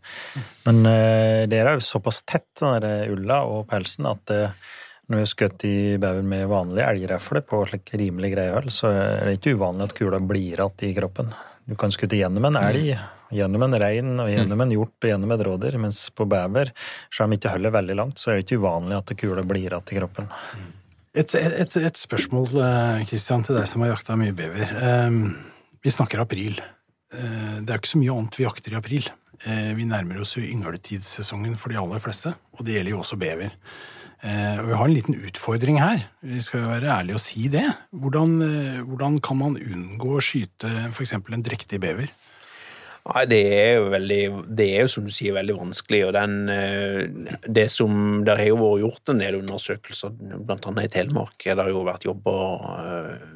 Men 0.66 0.86
uh, 0.86 1.46
det 1.50 1.58
er 1.58 1.72
jo 1.74 1.82
såpass 1.82 2.22
tett, 2.22 2.46
den 2.60 2.80
der 2.84 3.10
ulla 3.10 3.42
og 3.42 3.66
pelsen, 3.72 4.06
at 4.06 4.30
uh, 4.30 4.50
når 5.08 5.18
vi 5.18 5.24
har 5.24 5.32
skutt 5.32 5.64
i 5.68 5.96
baugen 6.00 6.28
med 6.30 6.46
vanlig 6.48 6.84
elgrefle 6.86 7.42
på 7.44 7.64
slik 7.68 7.90
rimelig 7.98 8.30
greie 8.36 8.54
så 8.72 8.92
er 8.92 9.26
det 9.26 9.40
ikke 9.40 9.56
uvanlig 9.58 9.90
at 9.90 9.96
kula 9.98 10.20
blir 10.24 10.62
igjen 10.64 10.86
i 10.86 10.94
kroppen. 10.96 11.34
Du 11.66 11.74
kan 11.80 11.92
skutte 11.92 12.16
gjennom 12.16 12.46
en 12.48 12.56
elg, 12.60 12.94
gjennom 13.34 13.64
en 13.66 13.76
rein, 13.82 14.12
og 14.22 14.30
gjennom 14.30 14.60
en 14.64 14.74
hjort 14.76 14.94
og 15.04 15.10
gjennom 15.10 15.34
et 15.34 15.42
rådyr, 15.48 15.78
mens 15.82 16.04
på 16.14 16.26
bever, 16.30 16.70
selv 17.10 17.26
om 17.26 17.34
de 17.34 17.40
ikke 17.40 17.52
holder 17.56 17.74
veldig 17.74 17.96
langt, 17.98 18.18
så 18.22 18.30
er 18.30 18.38
det 18.38 18.46
ikke 18.46 18.60
uvanlig 18.62 18.96
at 19.00 19.14
kula 19.20 19.42
blir 19.46 19.66
igjen 19.66 19.90
i 19.94 19.98
kroppen. 19.98 20.30
Et, 21.14 21.34
et, 21.38 21.76
et 21.78 21.98
spørsmål 22.00 22.48
eh, 22.58 23.02
Christian, 23.10 23.44
til 23.46 23.54
deg 23.58 23.68
som 23.70 23.84
har 23.84 23.92
jakta 23.92 24.16
mye 24.18 24.34
bever. 24.34 24.70
Eh, 24.74 25.18
Vi 25.84 25.92
snakker 25.92 26.22
april. 26.24 26.56
Eh, 27.14 27.60
Det 27.62 27.68
er 27.70 27.76
jo 27.76 27.82
ikke 27.82 27.92
så 27.92 28.00
mye 28.02 28.14
annet 28.18 28.38
vi 28.40 28.46
jakter 28.48 28.74
i 28.74 28.78
april. 28.80 29.06
Eh, 29.46 29.74
Vi 29.78 29.84
nærmer 29.86 30.18
oss 30.24 30.34
jo 30.34 30.42
yngletidssesongen 30.42 31.54
for 31.60 31.70
de 31.70 31.78
aller 31.78 32.02
fleste, 32.02 32.34
og 32.58 32.64
det 32.66 32.74
gjelder 32.78 32.96
jo 32.96 33.02
også 33.04 33.18
bever. 33.20 33.54
Eh, 34.24 34.58
Og 34.58 34.66
vi 34.72 34.74
har 34.80 34.88
en 34.88 34.94
liten 34.96 35.14
utfordring 35.28 35.78
her. 35.78 36.02
Vi 36.24 36.40
skal 36.42 36.64
jo 36.64 36.72
være 36.72 36.90
ærlige 36.98 37.14
og 37.20 37.22
si 37.22 37.46
det. 37.52 37.64
Hvordan, 37.94 38.34
hvordan 38.90 39.20
kan 39.22 39.38
man 39.38 39.54
unngå 39.60 40.16
å 40.18 40.22
skyte 40.24 40.70
f.eks. 40.90 41.14
en 41.14 41.46
drektig 41.46 41.78
bever? 41.78 42.10
Nei, 43.04 43.22
det 43.28 43.38
er 43.52 43.74
jo 43.76 43.88
veldig 43.92 44.20
Det 44.56 44.66
er 44.72 44.86
jo 44.86 44.90
som 44.94 45.04
du 45.04 45.12
sier, 45.12 45.34
veldig 45.36 45.58
vanskelig. 45.58 46.00
Og 46.06 46.14
den 46.16 46.36
eh, 46.48 47.02
Det 47.44 47.66
som 47.72 48.22
Det 48.24 48.38
har 48.38 48.48
jo 48.48 48.56
vært 48.62 48.80
gjort 48.80 49.12
en 49.12 49.20
del 49.20 49.38
undersøkelser, 49.42 50.14
blant 50.40 50.68
annet 50.70 50.88
i 50.88 50.92
Telemark. 50.94 51.36
Det 51.44 51.58
har 51.58 51.68
jo 51.68 51.84
vært 51.84 52.08
jobba 52.08 52.34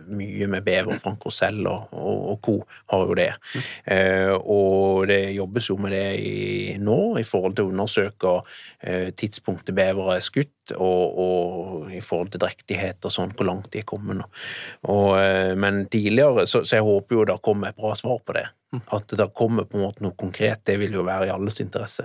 mye 0.09 0.49
med 0.49 0.65
bever. 0.65 0.97
Frank 1.03 1.27
Rosell 1.29 1.61
og, 1.69 1.93
og, 1.93 2.17
og 2.33 2.41
co. 2.45 2.57
har 2.93 3.05
jo 3.11 3.19
det. 3.19 3.29
Eh, 3.85 4.33
og 4.33 5.07
det 5.11 5.21
jobbes 5.37 5.69
jo 5.69 5.77
med 5.81 5.93
det 5.93 6.07
i, 6.23 6.77
nå, 6.81 6.99
i 7.21 7.27
forhold 7.29 7.59
til 7.59 7.69
å 7.69 7.75
undersøke 7.75 8.35
eh, 8.81 9.11
tidspunktet 9.13 9.77
bevere 9.77 10.17
er 10.17 10.25
skutt, 10.25 10.55
og, 10.77 11.19
og 11.25 11.93
i 11.95 12.03
forhold 12.05 12.33
til 12.35 12.43
drektighet 12.43 13.05
og 13.05 13.15
sånn, 13.15 13.35
hvor 13.37 13.49
langt 13.49 13.71
de 13.73 13.83
er 13.83 13.89
kommet 13.89 14.21
nå. 14.21 14.29
Og, 14.89 15.11
eh, 15.21 15.55
men 15.59 15.87
tidligere, 15.93 16.47
så, 16.51 16.65
så 16.65 16.79
jeg 16.79 16.87
håper 16.87 17.19
jo 17.19 17.27
det 17.29 17.39
kommer 17.45 17.71
et 17.71 17.79
bra 17.79 17.95
svar 17.99 18.21
på 18.25 18.37
det. 18.37 18.47
At 18.93 19.09
det 19.17 19.31
kommer 19.33 19.65
på 19.65 19.79
en 19.79 19.87
måte 19.87 20.05
noe 20.05 20.13
konkret, 20.19 20.61
det 20.69 20.75
vil 20.83 20.99
jo 20.99 21.07
være 21.07 21.31
i 21.31 21.33
alles 21.33 21.57
interesse. 21.63 22.05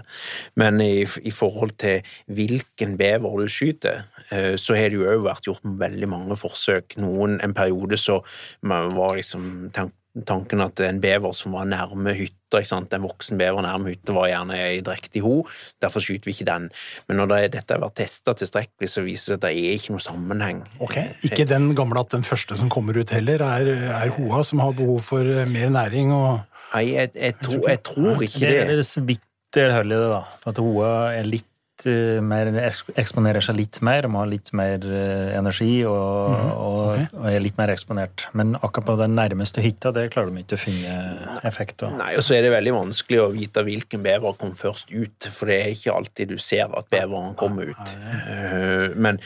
Men 0.60 0.80
i, 0.80 1.04
i 1.04 1.34
forhold 1.36 1.76
til 1.84 2.16
hvilken 2.32 2.96
bever 3.00 3.42
du 3.42 3.52
skyter, 3.52 4.06
eh, 4.30 4.54
så 4.60 4.78
har 4.80 4.94
det 4.94 5.02
jo 5.02 5.10
òg 5.12 5.26
vært 5.28 5.50
gjort 5.50 5.68
veldig 5.84 6.10
mange 6.14 6.40
forsøk. 6.40 6.96
Noen 7.04 7.42
en 7.44 7.56
periode 7.58 8.00
så 8.00 8.22
man 8.64 8.96
var 8.96 9.18
liksom 9.20 9.74
tank, 9.76 9.96
tanken 10.28 10.62
at 10.62 10.80
en 10.86 11.00
bever 11.02 11.34
som 11.34 11.56
var 11.58 11.66
nærme 11.66 12.14
hytta, 12.14 12.60
ikke 12.60 12.70
sant? 12.70 12.94
en 12.94 13.06
voksen 13.08 13.40
bever 13.42 13.66
nærme 13.66 13.90
hytta, 13.96 14.14
var 14.14 14.30
gjerne 14.30 14.60
ei 14.62 14.82
drektig 14.86 15.24
ho. 15.26 15.40
Derfor 15.82 16.04
skyter 16.06 16.30
vi 16.30 16.36
ikke 16.36 16.48
den. 16.52 16.68
Men 17.10 17.18
når 17.18 17.32
det, 17.32 17.40
dette 17.58 17.74
har 17.74 17.82
vært 17.82 17.98
testa 18.04 18.36
tilstrekkelig, 18.38 18.90
så 18.94 19.02
viser 19.08 19.34
det 19.34 19.40
at 19.40 19.46
det 19.48 19.54
er 19.64 19.78
ikke 19.80 19.96
noe 19.96 20.06
sammenheng. 20.06 20.62
Ok, 20.84 21.00
Ikke 21.26 21.48
den 21.50 21.72
gamle 21.78 22.04
at 22.06 22.14
den 22.14 22.26
første 22.28 22.58
som 22.60 22.70
kommer 22.74 22.98
ut 23.02 23.14
heller, 23.16 23.42
er, 23.42 23.74
er 24.04 24.14
hoa 24.20 24.44
som 24.46 24.62
har 24.62 24.76
behov 24.78 25.02
for 25.10 25.26
eh, 25.26 25.48
mer 25.50 25.74
næring 25.74 26.14
og 26.16 26.42
Nei, 26.74 26.88
jeg, 26.96 27.12
jeg, 27.14 27.36
tror, 27.38 27.68
jeg 27.70 27.80
tror 27.86 28.22
ikke 28.26 28.40
Det 28.42 28.50
det. 28.50 28.62
er 28.64 28.78
det 28.80 28.86
så 28.90 29.02
vidt 29.06 29.22
det 29.54 29.68
holder 29.70 30.00
det, 30.02 30.06
da. 30.10 30.22
For 30.42 30.50
at 30.56 30.62
hoa 30.66 30.88
er 31.14 31.28
litt 31.30 31.46
litt 31.84 31.90
eh, 31.92 32.22
mer 32.24 32.50
Eksponerer 32.96 33.44
seg 33.44 33.58
litt 33.58 33.80
mer, 33.86 34.08
må 34.08 34.22
har 34.24 34.30
litt 34.32 34.52
mer 34.56 34.84
eh, 34.84 35.38
energi 35.38 35.84
og, 35.86 36.34
og, 36.54 37.02
og 37.18 37.28
er 37.30 37.40
litt 37.44 37.58
mer 37.58 37.72
eksponert. 37.74 38.28
Men 38.34 38.56
akkurat 38.60 38.86
på 38.88 38.96
den 39.02 39.16
nærmeste 39.18 39.62
hytta, 39.64 39.92
det 39.96 40.10
klarer 40.14 40.32
de 40.34 40.44
ikke 40.44 40.58
å 40.58 40.62
finne 40.62 41.40
effekt 41.48 41.84
av. 41.84 41.96
Nei, 42.00 42.14
og 42.18 42.24
så 42.26 42.38
er 42.38 42.46
det 42.46 42.54
veldig 42.54 42.74
vanskelig 42.76 43.22
å 43.24 43.30
vite 43.34 43.64
hvilken 43.68 44.04
bever 44.06 44.36
kom 44.40 44.54
først 44.58 44.92
ut, 44.94 45.30
for 45.34 45.52
det 45.52 45.60
er 45.62 45.74
ikke 45.76 45.96
alltid 45.96 46.34
du 46.34 46.38
ser 46.42 46.72
at 46.74 46.90
beveren 46.94 47.36
kommer 47.40 47.74
ut. 47.74 47.94
Eh, 48.28 48.92
Men, 49.04 49.18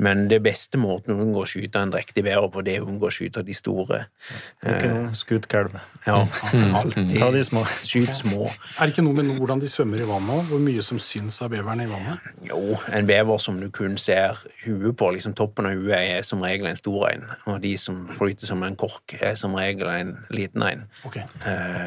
men 0.00 0.26
det 0.30 0.38
beste 0.44 0.78
måten 0.80 1.14
å 1.14 1.22
unngå 1.24 1.42
å 1.42 1.48
skyte 1.48 1.80
en 1.82 1.90
drektig 1.92 2.22
bever 2.26 2.48
på, 2.52 2.62
det 2.64 2.76
er 2.76 2.84
å 2.84 2.88
unngå 2.90 3.08
å 3.08 3.12
skyte 3.12 3.42
de 3.46 3.54
store. 3.56 4.04
Ikke 4.62 4.92
skutt 5.18 5.48
kalv. 5.50 5.74
Ja, 6.06 6.20
alltid. 6.78 7.16
Ta 7.18 7.30
de 7.34 7.42
små. 7.44 7.64
Skyt 7.82 8.12
små. 8.16 8.46
Er 8.76 8.86
det 8.86 8.94
ikke 8.94 9.04
noe 9.06 9.16
med 9.18 9.32
hvordan 9.40 9.60
de 9.62 9.70
svømmer 9.70 10.02
i 10.02 10.06
vannet 10.08 10.36
òg? 10.36 10.50
Hvor 10.52 10.62
mye 10.62 10.84
som 10.84 11.00
syns 11.02 11.40
av 11.44 11.50
beveren 11.52 11.82
i 11.84 11.88
vannet? 11.90 12.05
Jo, 12.46 12.76
en 12.94 13.06
bever 13.08 13.38
som 13.42 13.58
du 13.60 13.66
kun 13.74 13.96
ser 14.00 14.38
huet 14.64 14.96
på, 14.98 15.08
liksom 15.16 15.34
toppen 15.38 15.66
av 15.68 15.76
huet, 15.78 15.96
er 15.96 16.22
som 16.26 16.42
regel 16.44 16.68
en 16.70 16.78
stor 16.78 17.08
en. 17.10 17.24
Og 17.50 17.60
de 17.64 17.72
som 17.80 18.04
flyter 18.16 18.46
som 18.50 18.62
en 18.66 18.76
kork, 18.78 19.16
er 19.20 19.34
som 19.38 19.54
regel 19.58 19.88
en 19.92 20.12
liten 20.34 20.62
en. 20.66 20.84
Ok. 21.08 21.18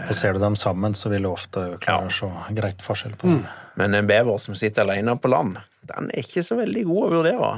Og 0.09 0.13
ser 0.17 0.33
du 0.35 0.41
dem 0.43 0.55
sammen, 0.59 0.95
så 0.97 1.11
vil 1.13 1.27
du 1.27 1.31
ofte 1.31 1.65
klare 1.83 2.09
å 2.09 2.13
se 2.13 2.31
greit 2.57 2.81
forskjell 2.85 3.15
på 3.19 3.31
dem. 3.31 3.43
Men 3.79 3.95
en 3.95 4.07
bever 4.09 4.37
som 4.43 4.57
sitter 4.57 4.83
alene 4.87 5.15
på 5.19 5.31
land, 5.31 5.59
den 5.89 6.09
er 6.11 6.23
ikke 6.25 6.43
så 6.45 6.57
veldig 6.59 6.83
god 6.89 7.05
å 7.05 7.13
vurdere. 7.19 7.53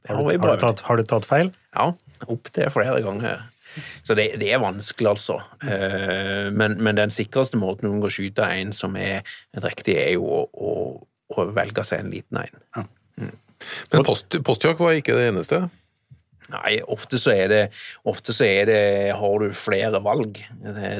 Det 0.00 0.16
har 0.16 0.26
vi 0.26 0.36
Har 0.40 0.56
du, 0.56 0.60
tatt, 0.66 0.80
har 0.88 0.96
du 1.00 1.04
tatt 1.08 1.26
feil? 1.28 1.50
Ja, 1.76 1.92
opptil 2.26 2.70
flere 2.72 3.00
ganger. 3.04 3.40
Så 4.02 4.16
det, 4.18 4.32
det 4.40 4.48
er 4.50 4.58
vanskelig, 4.58 5.06
altså. 5.12 5.36
Eh, 5.62 6.48
Men, 6.50 6.74
men 6.82 6.96
den 6.98 7.12
sikreste 7.14 7.56
måten 7.60 7.86
å 7.86 7.92
unngå 7.94 8.08
å 8.08 8.12
skyte 8.12 8.42
en 8.56 8.72
som 8.74 8.96
er 8.98 9.20
drektig, 9.54 9.94
er 9.94 10.16
jo 10.16 10.26
å, 10.50 10.72
å 11.30 11.46
velge 11.54 11.84
seg 11.86 12.04
en 12.04 12.14
liten 12.14 12.42
en. 12.42 12.88
Men 13.92 14.06
post, 14.06 14.38
postjakt 14.46 14.80
var 14.80 14.96
ikke 14.96 15.18
det 15.18 15.30
eneste. 15.30 15.66
Nei, 16.50 16.80
ofte 16.90 17.18
så 17.20 17.32
er 17.34 17.50
det, 17.50 17.60
ofte 18.08 18.34
så 18.34 18.46
er 18.46 18.66
det 18.66 18.80
har 19.18 19.42
du 19.42 19.52
flere 19.54 20.00
valg. 20.02 20.40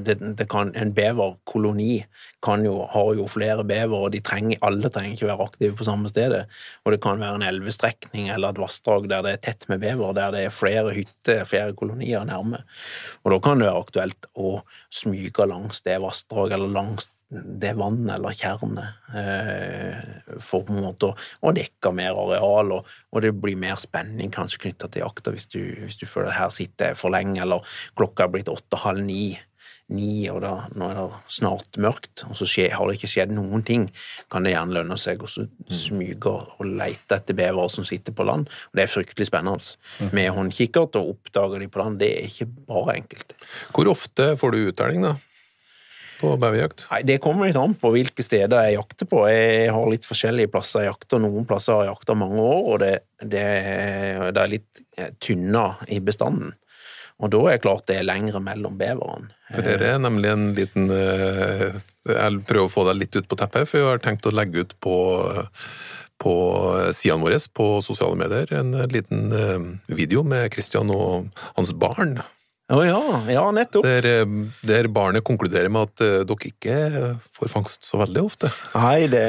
Det, 0.04 0.16
det, 0.20 0.46
kan, 0.50 0.70
en 0.78 0.92
beverkoloni 0.94 2.04
kan 2.44 2.62
jo, 2.64 2.76
har 2.92 3.14
jo 3.18 3.26
flere 3.30 3.64
bever, 3.66 3.96
og 3.96 4.12
de 4.14 4.20
trenger, 4.24 4.60
alle 4.66 4.92
trenger 4.92 5.16
ikke 5.16 5.30
være 5.32 5.48
aktive 5.48 5.78
på 5.78 5.86
samme 5.88 6.10
stedet. 6.12 6.44
Og 6.84 6.94
det 6.94 7.00
kan 7.02 7.22
være 7.22 7.40
en 7.40 7.46
elvestrekning 7.48 8.30
eller 8.30 8.54
et 8.54 8.62
vassdrag 8.62 9.08
der 9.10 9.26
det 9.26 9.36
er 9.36 9.44
tett 9.48 9.66
med 9.72 9.82
bever, 9.82 10.14
der 10.16 10.36
det 10.36 10.44
er 10.46 10.54
flere 10.54 10.94
hytter, 10.94 11.42
flere 11.48 11.74
kolonier 11.78 12.26
nærme. 12.28 12.62
Og 13.24 13.34
da 13.34 13.40
kan 13.42 13.58
det 13.58 13.70
være 13.70 13.86
aktuelt 13.86 14.30
å 14.38 14.60
smyge 14.94 15.50
langs 15.50 15.82
det 15.86 15.98
vassdraget 16.04 16.60
eller 16.60 16.78
langs 16.78 17.10
det 17.30 17.76
vannet 17.78 18.16
eller 18.16 18.34
tjernet 18.34 19.14
eh, 19.14 19.98
for 20.42 20.64
på 20.66 20.74
en 20.74 20.82
måte 20.82 21.10
å, 21.12 21.18
å 21.46 21.52
dekke 21.54 21.92
mer 21.94 22.18
areal, 22.18 22.72
og, 22.74 22.88
og 23.14 23.22
det 23.22 23.30
blir 23.38 23.58
mer 23.60 23.78
spenning 23.78 24.32
kanskje 24.34 24.64
knytta 24.64 24.90
til 24.90 25.04
jakta 25.04 25.34
hvis 25.34 25.46
du, 25.52 25.60
hvis 25.84 26.00
du 26.00 26.08
føler 26.10 26.32
at 26.32 26.40
her 26.40 26.50
sitter 26.54 26.90
jeg 26.90 26.98
for 26.98 27.14
lenge, 27.14 27.38
eller 27.44 27.78
klokka 27.98 28.26
er 28.26 28.34
blitt 28.34 28.50
åtte-halv 28.50 29.06
ni. 29.06 29.38
Ni, 29.90 30.28
og 30.30 30.38
da, 30.44 30.52
nå 30.78 30.86
er 30.86 30.98
det 31.00 31.34
snart 31.34 31.78
mørkt, 31.82 32.22
og 32.28 32.36
så 32.38 32.46
skje, 32.46 32.68
har 32.70 32.86
det 32.86 32.94
ikke 32.98 33.10
skjedd 33.10 33.32
noen 33.34 33.64
ting, 33.66 33.88
kan 34.30 34.46
det 34.46 34.52
gjerne 34.52 34.76
lønne 34.76 34.98
seg 34.98 35.22
å 35.26 35.30
smyge 35.30 36.30
og 36.30 36.60
lete 36.62 37.18
etter 37.18 37.34
bevere 37.34 37.66
som 37.70 37.86
sitter 37.86 38.14
på 38.14 38.26
land. 38.26 38.46
Og 38.70 38.78
det 38.78 38.84
er 38.84 38.92
fryktelig 38.92 39.26
spennende. 39.26 39.74
Med 40.14 40.30
håndkikkert 40.36 40.98
og 41.00 41.16
oppdage 41.16 41.58
de 41.62 41.70
på 41.70 41.82
land, 41.82 41.98
det 42.02 42.12
er 42.20 42.30
ikke 42.30 42.46
bare 42.70 43.00
enkelt. 43.00 43.34
Hvor 43.74 43.90
ofte 43.90 44.30
får 44.38 44.54
du 44.54 44.62
uttelling, 44.68 45.10
da? 45.10 45.16
På 46.20 46.34
beverjakt? 46.36 46.86
Nei, 46.90 47.02
Det 47.08 47.18
kommer 47.24 47.48
litt 47.48 47.58
an 47.58 47.74
på 47.80 47.92
hvilke 47.94 48.24
steder 48.24 48.68
jeg 48.68 48.76
jakter 48.76 49.08
på. 49.08 49.24
Jeg 49.32 49.70
har 49.72 49.92
litt 49.92 50.08
forskjellige 50.08 50.52
plasser 50.52 50.84
jeg 50.84 50.92
jakter. 50.92 51.22
Noen 51.24 51.46
plasser 51.48 51.78
har 51.78 51.86
jeg 51.86 51.94
jakta 51.94 52.16
mange 52.20 52.44
år, 52.44 52.62
og 52.74 52.80
det, 52.84 52.94
det, 53.24 53.46
det 54.36 54.42
er 54.44 54.52
litt 54.52 54.82
tynna 55.24 55.70
i 55.88 56.00
bestanden. 56.04 56.52
Og 57.20 57.28
da 57.32 57.40
er 57.46 57.58
det 57.58 57.64
klart 57.64 57.86
det 57.90 57.98
er 58.00 58.08
lengre 58.08 58.40
mellom 58.40 58.78
beverne. 58.80 59.32
For 59.52 59.66
det 59.66 59.84
er 59.84 60.00
nemlig 60.00 60.30
en 60.30 60.44
liten 60.56 60.92
eh, 60.94 61.80
Jeg 62.08 62.42
prøver 62.48 62.66
å 62.68 62.72
få 62.72 62.86
deg 62.88 63.00
litt 63.02 63.16
ut 63.18 63.28
på 63.28 63.36
teppet, 63.40 63.68
for 63.68 63.80
jeg 63.80 63.88
har 63.90 64.04
tenkt 64.04 64.28
å 64.28 64.34
legge 64.34 64.64
ut 64.64 64.76
på 64.80 64.98
på 66.20 66.32
sidene 66.92 67.24
våre 67.24 67.38
på 67.56 67.66
sosiale 67.80 68.18
medier 68.20 68.50
en 68.58 68.74
liten 68.92 69.30
eh, 69.32 69.62
video 69.96 70.20
med 70.20 70.50
Christian 70.52 70.92
og 70.92 71.30
hans 71.56 71.72
barn. 71.72 72.18
Å 72.70 72.80
ja, 72.86 72.98
ja, 73.32 73.42
nettopp. 73.50 73.82
Der, 73.82 74.06
eh, 74.06 74.34
der 74.66 74.88
barnet 74.94 75.24
konkluderer 75.26 75.70
med 75.72 75.88
at 75.88 76.04
uh, 76.04 76.20
dere 76.28 76.50
ikke 76.52 76.76
får 77.34 77.50
fangst 77.50 77.86
så 77.88 77.98
veldig 77.98 78.22
ofte. 78.22 78.50
Nei, 78.76 79.08
det 79.10 79.24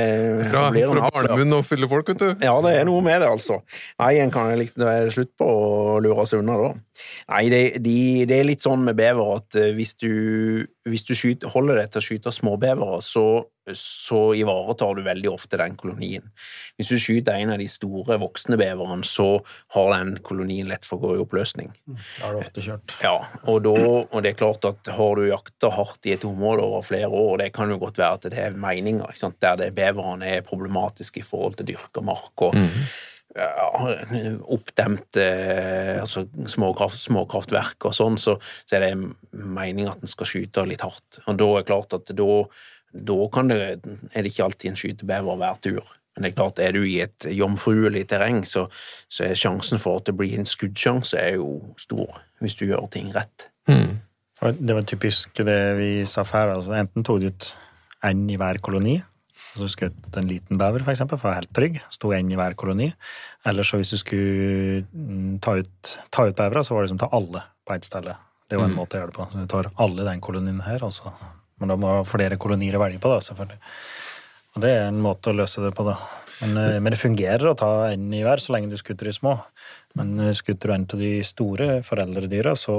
Fra, 0.52 0.68
blir 0.74 0.92
fra 0.92 1.10
barnemunn 1.16 1.58
og 1.58 1.66
fylle 1.66 1.90
folk, 1.90 2.12
vet 2.14 2.22
du. 2.22 2.46
Ja, 2.46 2.54
det 2.62 2.76
er 2.78 2.86
noe 2.86 3.02
med 3.06 3.24
det, 3.24 3.32
altså. 3.34 3.62
Nei, 4.02 4.12
en 4.22 4.34
kan 4.34 4.52
liksom 4.60 4.86
er 4.86 5.10
slutt 5.14 5.34
på 5.42 5.48
å 5.48 5.98
lure 6.06 6.28
seg 6.30 6.44
unna, 6.44 6.60
da. 6.62 7.02
Nei, 7.34 7.44
det, 7.50 7.64
de, 7.82 7.98
det 8.30 8.38
er 8.38 8.50
litt 8.52 8.62
sånn 8.62 8.86
med 8.86 9.00
bever 9.00 9.34
at 9.40 9.58
eh, 9.58 9.74
hvis 9.74 9.96
du, 9.98 10.12
hvis 10.90 11.04
du 11.06 11.14
skyter, 11.14 11.52
holder 11.54 11.78
deg 11.78 11.92
til 11.92 12.02
å 12.02 12.06
skyte 12.06 12.32
småbevere, 12.34 12.98
så, 13.06 13.26
så 13.78 14.22
ivaretar 14.38 14.96
du 14.98 15.04
veldig 15.06 15.30
ofte 15.30 15.60
den 15.62 15.76
kolonien. 15.78 16.32
Hvis 16.80 16.90
du 16.90 16.98
skyter 17.02 17.38
en 17.38 17.54
av 17.54 17.62
de 17.62 17.68
store 17.70 18.18
voksne 18.22 18.58
beverne, 18.58 19.06
så 19.06 19.28
har 19.76 19.92
den 19.94 20.16
kolonien 20.26 20.72
lett 20.72 20.88
for 20.88 20.98
å 20.98 21.12
gå 21.12 21.20
i 21.20 21.22
oppløsning. 21.22 21.70
Da 21.86 22.26
har 22.26 22.34
du 22.34 22.42
ofte 22.42 22.66
kjørt. 22.66 22.96
Ja, 23.06 23.14
og, 23.44 23.62
da, 23.68 23.76
og 24.02 24.26
det 24.26 24.34
er 24.34 24.42
klart 24.42 24.66
at 24.72 24.90
har 24.98 25.22
du 25.22 25.28
jakta 25.28 25.70
hardt 25.76 26.10
i 26.10 26.16
et 26.16 26.26
område 26.26 26.66
over 26.66 26.88
flere 26.88 27.12
år, 27.12 27.30
og 27.36 27.40
det 27.44 27.52
kan 27.54 27.70
jo 27.70 27.78
godt 27.86 28.02
være 28.02 28.18
at 28.18 28.30
det 28.34 28.42
er 28.42 28.58
meninger 28.58 29.06
ikke 29.06 29.26
sant? 29.26 29.40
der 29.42 29.58
det 29.58 29.72
beverne 29.78 30.28
er 30.38 30.46
problematiske 30.46 31.22
i 31.22 31.26
forhold 31.26 31.56
til 31.60 31.72
dyrka 31.72 32.02
mark 32.06 32.50
og 32.50 32.58
ja, 33.36 33.70
oppdemt 34.52 35.18
eh, 35.20 36.02
altså 36.02 36.26
småkraft, 36.50 37.00
småkraftverk 37.00 37.88
og 37.88 37.96
sånn, 37.96 38.20
så, 38.20 38.36
så 38.68 38.78
er 38.78 38.86
det 38.86 38.92
meningen 39.32 39.92
at 39.94 40.04
en 40.04 40.12
skal 40.12 40.30
skyte 40.30 40.66
litt 40.68 40.84
hardt. 40.86 41.22
Og 41.26 41.40
da 41.40 41.48
er 41.54 41.64
det 41.64 41.70
klart 41.70 41.96
at 41.98 42.12
da, 42.18 42.30
da 42.92 43.18
det, 43.48 43.60
er 44.12 44.22
det 44.22 44.34
ikke 44.34 44.48
alltid 44.50 44.72
en 44.72 44.80
skytebever 44.82 45.42
hver 45.42 45.60
tur. 45.64 45.98
Men 46.12 46.26
det 46.26 46.32
er 46.32 46.38
klart, 46.42 46.60
er 46.60 46.76
du 46.76 46.84
i 46.84 47.00
et 47.06 47.28
jomfruelig 47.32 48.04
terreng, 48.12 48.44
så, 48.48 48.66
så 49.08 49.30
er 49.30 49.40
sjansen 49.40 49.80
for 49.80 50.02
at 50.02 50.10
det 50.10 50.18
blir 50.20 50.36
en 50.36 50.50
skuddsjanse 50.50 51.16
er 51.16 51.38
jo 51.40 51.62
stor, 51.80 52.20
hvis 52.44 52.58
du 52.60 52.66
gjør 52.68 52.90
ting 52.92 53.14
rett. 53.16 53.48
Mm. 53.72 54.02
Det 54.42 54.76
var 54.76 54.88
typisk 54.90 55.40
det 55.46 55.62
vi 55.78 55.92
sa 56.10 56.26
før. 56.28 56.58
Altså, 56.58 56.76
enten 56.76 57.06
tok 57.08 57.22
du 57.22 57.30
ut 57.32 57.48
én 58.10 58.26
i 58.34 58.38
hver 58.42 58.60
koloni, 58.66 58.98
og 59.52 59.66
du 59.66 59.68
skjøt 59.72 60.18
en 60.20 60.30
liten 60.30 60.60
bever, 60.60 60.84
for 60.86 60.94
eksempel, 60.94 61.20
for 61.20 61.28
være 61.28 61.42
helt 61.42 61.56
trygg. 61.56 61.80
Sto 61.92 62.14
én 62.16 62.30
i 62.32 62.38
hver 62.40 62.56
koloni. 62.60 62.92
Eller 63.48 63.68
så 63.68 63.80
hvis 63.80 63.92
du 63.92 64.00
skulle 64.00 64.84
mm, 64.92 65.42
ta 65.44 65.58
ut, 65.60 65.96
ta 66.14 66.28
ut 66.30 66.38
bevere, 66.38 66.64
så 66.64 66.78
var 66.78 66.86
det 66.86 66.94
som 66.94 67.02
ta 67.02 67.10
alle 67.12 67.44
på 67.68 67.76
ett 67.76 67.88
sted. 67.88 68.08
Det 68.08 68.56
er 68.56 68.62
jo 68.62 68.68
en 68.70 68.78
måte 68.78 68.96
å 68.96 69.02
gjøre 69.02 69.12
det 69.12 69.18
på. 69.20 69.28
Så 69.32 69.44
du 69.44 69.52
tar 69.52 69.72
alle 69.84 70.06
i 70.06 70.08
den 70.08 70.24
kolonien 70.24 70.64
her, 70.64 70.84
og 70.88 70.96
så 70.96 71.14
Men 71.62 71.70
da 71.70 71.76
må 71.78 71.90
du 71.92 71.94
ha 72.00 72.06
flere 72.10 72.40
kolonier 72.42 72.74
å 72.74 72.80
velge 72.82 72.98
på, 72.98 73.10
da, 73.12 73.20
selvfølgelig. 73.22 73.60
Og 74.56 74.64
det 74.64 74.72
er 74.74 74.88
en 74.88 75.04
måte 75.04 75.30
å 75.30 75.36
løse 75.38 75.62
det 75.62 75.76
på, 75.78 75.84
da. 75.86 76.00
Men, 76.42 76.58
eh, 76.58 76.80
men 76.82 76.90
det 76.90 77.00
fungerer 77.00 77.52
å 77.52 77.58
ta 77.58 77.70
en 77.92 78.08
i 78.14 78.24
hver 78.26 78.42
så 78.42 78.56
lenge 78.56 78.72
du 78.72 78.80
skutter 78.80 79.06
de 79.06 79.14
små. 79.14 79.36
Men 80.00 80.16
eh, 80.20 80.34
skutter 80.38 80.72
du 80.72 80.74
en 80.74 80.88
av 80.88 81.04
de 81.04 81.12
store 81.28 81.70
foreldredyra, 81.86 82.56
så 82.58 82.76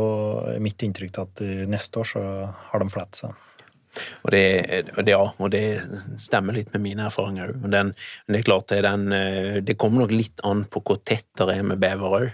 er 0.55 0.65
mitt 0.65 0.83
inntrykk 0.83 1.23
at 1.23 1.45
eh, 1.45 1.63
neste 1.71 2.03
år 2.03 2.11
så 2.11 2.25
har 2.73 2.83
de 2.83 2.93
flatt 2.93 3.23
seg. 3.23 3.39
Og 4.25 4.31
det, 4.33 4.43
det, 4.97 5.13
ja, 5.13 5.21
og 5.37 5.51
det 5.53 5.65
stemmer 6.21 6.57
litt 6.57 6.71
med 6.73 6.85
mine 6.85 7.07
erfaringer 7.09 7.53
òg. 7.53 7.65
Men, 7.67 7.93
det 8.29 8.41
er 8.41 8.47
klart 8.47 8.71
det, 8.73 8.83
den, 8.87 9.13
eh, 9.13 9.59
det 9.65 9.77
kommer 9.81 10.05
nok 10.05 10.15
litt 10.17 10.41
an 10.49 10.65
på 10.65 10.83
hvor 10.87 11.03
tett 11.05 11.29
det 11.39 11.49
er 11.53 11.67
med 11.67 11.83
bever 11.83 12.17
òg. 12.21 12.31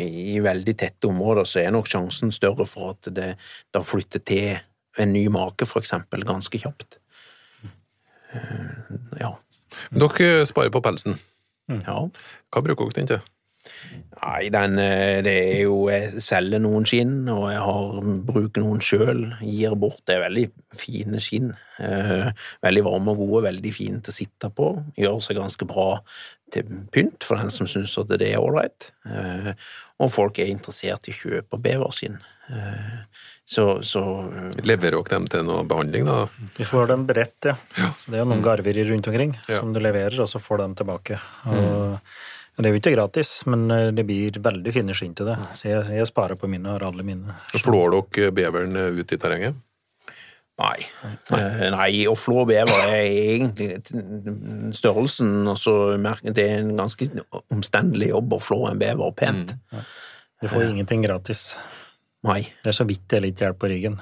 I 0.00 0.38
veldig 0.40 0.72
tette 0.80 1.08
områder 1.10 1.44
så 1.44 1.60
er 1.60 1.72
nok 1.74 1.90
sjansen 1.90 2.32
større 2.32 2.64
for 2.64 2.94
at 2.94 3.10
det 3.12 3.34
da 3.74 3.82
flytter 3.84 4.22
til 4.24 4.54
en 5.02 5.12
ny 5.12 5.26
make, 5.32 5.68
eksempel, 5.80 6.24
ganske 6.28 6.62
kjapt. 6.64 6.98
Eh, 8.32 8.96
Ja. 9.20 9.34
Dere 9.92 10.46
sparer 10.48 10.72
på 10.72 10.82
pelsen. 10.84 11.18
ja. 11.68 11.98
Hva 12.52 12.60
bruker 12.64 12.90
dere 12.90 12.98
den 13.00 13.06
til? 13.08 13.22
Nei, 14.22 14.48
den, 14.54 14.78
eh, 14.78 15.20
det 15.24 15.32
er 15.32 15.60
jo 15.64 15.88
Jeg 15.90 16.20
selger 16.22 16.60
noen 16.62 16.84
skinn, 16.86 17.28
og 17.32 17.48
jeg 17.50 17.62
har, 17.64 18.00
bruker 18.28 18.62
noen 18.64 18.82
sjøl. 18.84 19.22
Gir 19.42 19.74
bort. 19.80 20.02
Det 20.06 20.16
er 20.16 20.24
veldig 20.28 20.44
fine 20.78 21.20
skinn. 21.22 21.50
Eh, 21.82 22.30
veldig 22.62 22.84
varme 22.86 23.14
og 23.14 23.22
gode, 23.24 23.44
veldig 23.48 23.72
fine 23.74 24.02
til 24.04 24.12
å 24.14 24.18
sitte 24.18 24.50
på. 24.54 24.68
Gjør 25.00 25.18
seg 25.24 25.40
ganske 25.40 25.66
bra 25.66 25.88
til 26.52 26.68
pynt 26.92 27.24
for 27.24 27.40
den 27.40 27.50
som 27.50 27.66
syns 27.70 27.96
at 27.98 28.12
det 28.12 28.28
er 28.28 28.42
ålreit. 28.42 28.90
Eh, 29.08 29.52
og 30.02 30.12
folk 30.12 30.38
er 30.42 30.52
interessert 30.52 31.08
i 31.08 31.14
å 31.14 31.18
kjøpe 31.22 31.58
beverskinn. 31.62 32.18
Eh, 32.52 32.98
så, 33.48 33.80
så 33.86 34.02
Leverer 34.62 34.98
dere 35.00 35.08
dem 35.16 35.26
til 35.32 35.46
noe 35.48 35.64
behandling, 35.68 36.04
da? 36.06 36.26
Vi 36.58 36.66
får 36.68 36.92
dem 36.92 37.06
beredt, 37.08 37.48
ja. 37.48 37.56
Så 37.98 38.10
det 38.12 38.18
er 38.20 38.22
jo 38.26 38.28
noen 38.30 38.44
garver 38.44 38.78
rundt 38.86 39.08
omkring 39.10 39.34
Ja. 39.48 39.58
som 39.58 39.72
du 39.74 39.80
leverer, 39.82 40.20
og 40.22 40.28
så 40.30 40.38
får 40.42 40.60
du 40.60 40.64
dem 40.68 40.76
tilbake. 40.82 41.18
Og 41.50 41.98
Det 42.58 42.68
er 42.68 42.74
jo 42.74 42.80
ikke 42.82 42.94
gratis, 42.94 43.30
men 43.48 43.64
eh, 43.72 43.90
det 43.96 44.04
blir 44.08 44.36
veldig 44.44 44.72
fine 44.74 44.96
skinn 44.96 45.14
til 45.16 45.30
det. 45.30 45.38
Så 45.56 45.70
jeg, 45.70 45.84
jeg 45.96 46.08
sparer 46.10 46.36
på 46.38 46.50
mine 46.52 46.68
og 46.68 46.76
har 46.76 46.88
alle 46.90 47.06
mine. 47.06 47.36
Flår 47.56 47.96
dere 47.96 48.34
beveren 48.36 48.76
ut 48.76 49.14
i 49.14 49.20
terrenget? 49.20 49.60
Nei. 50.60 50.78
Nei. 51.32 51.40
Nei, 51.72 51.90
å 52.06 52.14
flå 52.18 52.44
bever 52.46 52.84
er 52.84 53.06
egentlig 53.08 53.70
størrelsen 54.76 55.48
og 55.48 55.94
merker 56.02 56.34
Det 56.36 56.44
er 56.44 56.60
en 56.60 56.74
ganske 56.76 57.08
omstendelig 57.50 58.10
jobb 58.12 58.36
å 58.36 58.40
flå 58.42 58.58
en 58.68 58.82
bever 58.82 59.14
pent. 59.16 59.56
Du 60.42 60.50
får 60.52 60.68
ingenting 60.68 61.06
gratis. 61.06 61.54
Nei. 62.28 62.42
Det 62.62 62.70
er 62.70 62.76
så 62.76 62.86
vidt 62.86 63.08
det 63.10 63.18
er 63.18 63.24
litt 63.26 63.42
hjelp 63.42 63.58
på 63.62 63.72
ryggen. 63.72 63.96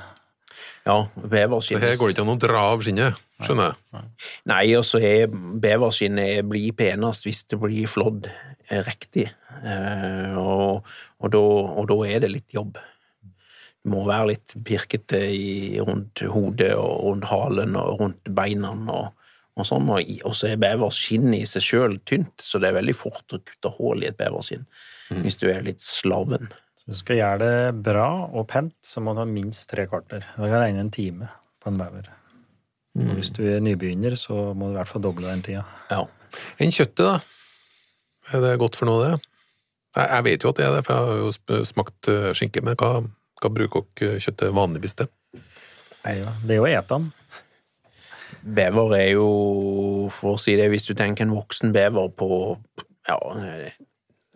Ja, 0.91 1.07
Så 1.15 1.29
beverskinn 1.31 1.83
her 1.83 1.97
går 1.99 2.11
det 2.11 2.15
ikke 2.17 2.25
an 2.25 2.33
å 2.33 2.39
dra 2.43 2.63
av 2.73 2.81
skinnet, 2.85 3.19
skjønner 3.45 3.71
jeg. 3.71 4.07
Nei, 4.51 4.63
og 4.79 4.87
så 4.89 5.01
er 5.07 5.31
beverskinnet 5.31 6.49
blir 6.51 6.75
penest 6.77 7.29
hvis 7.29 7.45
det 7.51 7.59
blir 7.63 7.91
flådd 7.91 8.27
eh, 8.31 8.81
riktig. 8.87 9.29
Eh, 9.61 10.39
og, 10.41 10.89
og, 11.21 11.29
da, 11.35 11.43
og 11.83 11.87
da 11.93 11.99
er 12.09 12.25
det 12.25 12.33
litt 12.33 12.57
jobb. 12.57 12.81
Det 13.81 13.89
må 13.95 14.03
være 14.09 14.33
litt 14.35 14.57
pirkete 14.67 15.23
i, 15.33 15.79
rundt 15.81 16.25
hodet 16.29 16.75
og 16.77 17.07
rundt 17.07 17.31
halen 17.31 17.79
og 17.81 18.03
rundt 18.03 18.33
beina 18.37 18.75
og, 18.75 19.15
og 19.57 19.69
sånn. 19.69 19.89
Og, 19.95 20.11
og 20.27 20.37
så 20.37 20.51
er 20.51 20.61
beverskinnet 20.61 21.45
i 21.45 21.49
seg 21.49 21.65
sjøl 21.65 22.01
tynt, 22.09 22.43
så 22.45 22.61
det 22.61 22.73
er 22.73 22.81
veldig 22.81 22.97
fort 22.99 23.37
å 23.37 23.41
kutte 23.41 23.73
hull 23.79 24.05
i 24.05 24.11
et 24.11 24.19
beverskinn 24.21 24.67
hvis 25.11 25.41
du 25.41 25.49
er 25.51 25.65
litt 25.67 25.81
slarven. 25.83 26.53
Hvis 26.91 26.99
du 26.99 27.05
skal 27.05 27.21
gjøre 27.21 27.37
det 27.39 27.83
bra 27.87 28.07
og 28.35 28.49
pent, 28.51 28.75
så 28.83 28.99
må 28.99 29.13
du 29.15 29.21
ha 29.23 29.25
minst 29.31 29.69
tre 29.71 29.85
kvarter. 29.87 30.25
Du 30.35 30.43
kan 30.43 30.57
regne 30.59 30.81
en 30.83 30.89
time 30.91 31.29
på 31.63 31.71
en 31.71 31.77
bever. 31.79 32.09
Mm. 32.99 33.13
hvis 33.15 33.29
du 33.31 33.45
er 33.47 33.61
nybegynner, 33.63 34.17
så 34.19 34.49
må 34.59 34.67
du 34.67 34.73
i 34.73 34.79
hvert 34.81 34.91
fall 34.91 35.05
doble 35.05 35.29
den 35.29 35.45
tida. 35.47 35.61
Ja. 35.87 36.01
Enn 36.59 36.75
kjøttet, 36.75 37.05
da? 37.07 37.21
Er 38.35 38.43
det 38.43 38.57
godt 38.59 38.75
for 38.81 38.91
noe, 38.91 39.05
det? 39.05 39.29
Jeg, 39.95 40.09
jeg 40.09 40.27
vet 40.27 40.43
jo 40.43 40.51
at 40.51 40.59
det 40.59 40.67
er 40.67 40.75
det, 40.75 40.81
for 40.89 40.97
jeg 40.97 41.07
har 41.07 41.21
jo 41.23 41.61
smakt 41.71 42.11
eh, 42.11 42.27
skinke, 42.41 42.65
men 42.67 42.75
hva, 42.83 42.91
hva 43.39 43.51
bruker 43.55 43.87
dere 44.01 44.19
kjøttet 44.27 44.57
vanligvis 44.59 44.99
til? 44.99 45.11
Nei, 46.03 46.17
ja. 46.25 46.33
Det 46.43 46.57
er 46.57 46.59
jo 46.59 46.67
å 46.67 46.73
ete 46.73 46.99
den. 46.99 47.07
Bever 48.59 48.97
er 48.99 49.09
jo, 49.13 49.29
for 50.17 50.35
å 50.35 50.43
si 50.43 50.59
det, 50.59 50.67
hvis 50.75 50.91
du 50.91 50.97
tenker 50.99 51.29
en 51.29 51.39
voksen 51.39 51.71
bever 51.77 52.11
på 52.19 52.33
ja, 53.07 53.21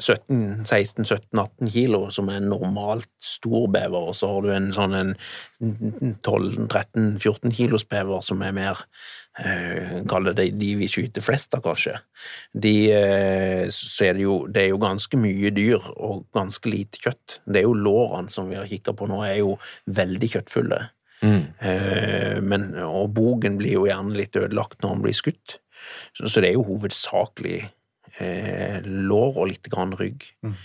17, 0.02 0.64
16, 0.66 1.04
17, 1.04 1.38
18 1.38 1.70
kilo, 1.70 2.00
som 2.10 2.28
er 2.28 2.40
en 2.40 2.48
normalt 2.50 3.10
stor 3.22 3.68
bever, 3.70 4.08
og 4.10 4.16
så 4.18 4.30
har 4.32 4.42
du 4.42 4.50
en 4.50 4.72
sånn 4.74 5.12
12, 5.60 6.64
13, 6.66 7.12
14 7.20 7.54
kilos 7.54 7.86
bever 7.86 8.24
som 8.26 8.42
er 8.42 8.56
mer 8.56 8.80
eh, 9.38 10.00
Kall 10.10 10.32
det 10.34 10.48
de 10.58 10.72
vi 10.80 10.88
skyter 10.90 11.22
flest 11.22 11.54
av, 11.54 11.62
kanskje. 11.66 11.94
De, 12.50 12.74
eh, 12.90 13.62
så 13.70 14.08
er 14.08 14.18
det 14.18 14.26
jo 14.26 14.40
Det 14.50 14.64
er 14.64 14.72
jo 14.72 14.82
ganske 14.82 15.20
mye 15.20 15.54
dyr 15.54 15.86
og 15.94 16.26
ganske 16.34 16.74
lite 16.74 16.98
kjøtt. 16.98 17.38
Det 17.46 17.62
er 17.62 17.68
jo 17.68 17.78
lårene 17.78 18.34
som 18.34 18.50
vi 18.50 18.58
har 18.58 18.66
kikka 18.70 18.96
på 18.98 19.06
nå, 19.10 19.22
er 19.28 19.44
jo 19.44 19.54
veldig 19.86 20.32
kjøttfulle. 20.34 20.82
Eh, 21.24 22.42
men, 22.42 22.72
og 22.82 23.14
bogen 23.14 23.56
blir 23.60 23.78
jo 23.78 23.86
gjerne 23.88 24.18
litt 24.18 24.36
ødelagt 24.36 24.82
når 24.82 24.96
han 24.96 25.06
blir 25.06 25.16
skutt. 25.16 25.58
Så, 26.16 26.26
så 26.26 26.42
det 26.42 26.50
er 26.50 26.58
jo 26.58 26.66
hovedsakelig 26.66 27.62
eh, 28.22 28.80
lår 28.84 29.38
og 29.38 29.48
litt 29.50 29.70
grann 29.72 29.94
rygg. 29.98 30.26
Mm. 30.44 30.58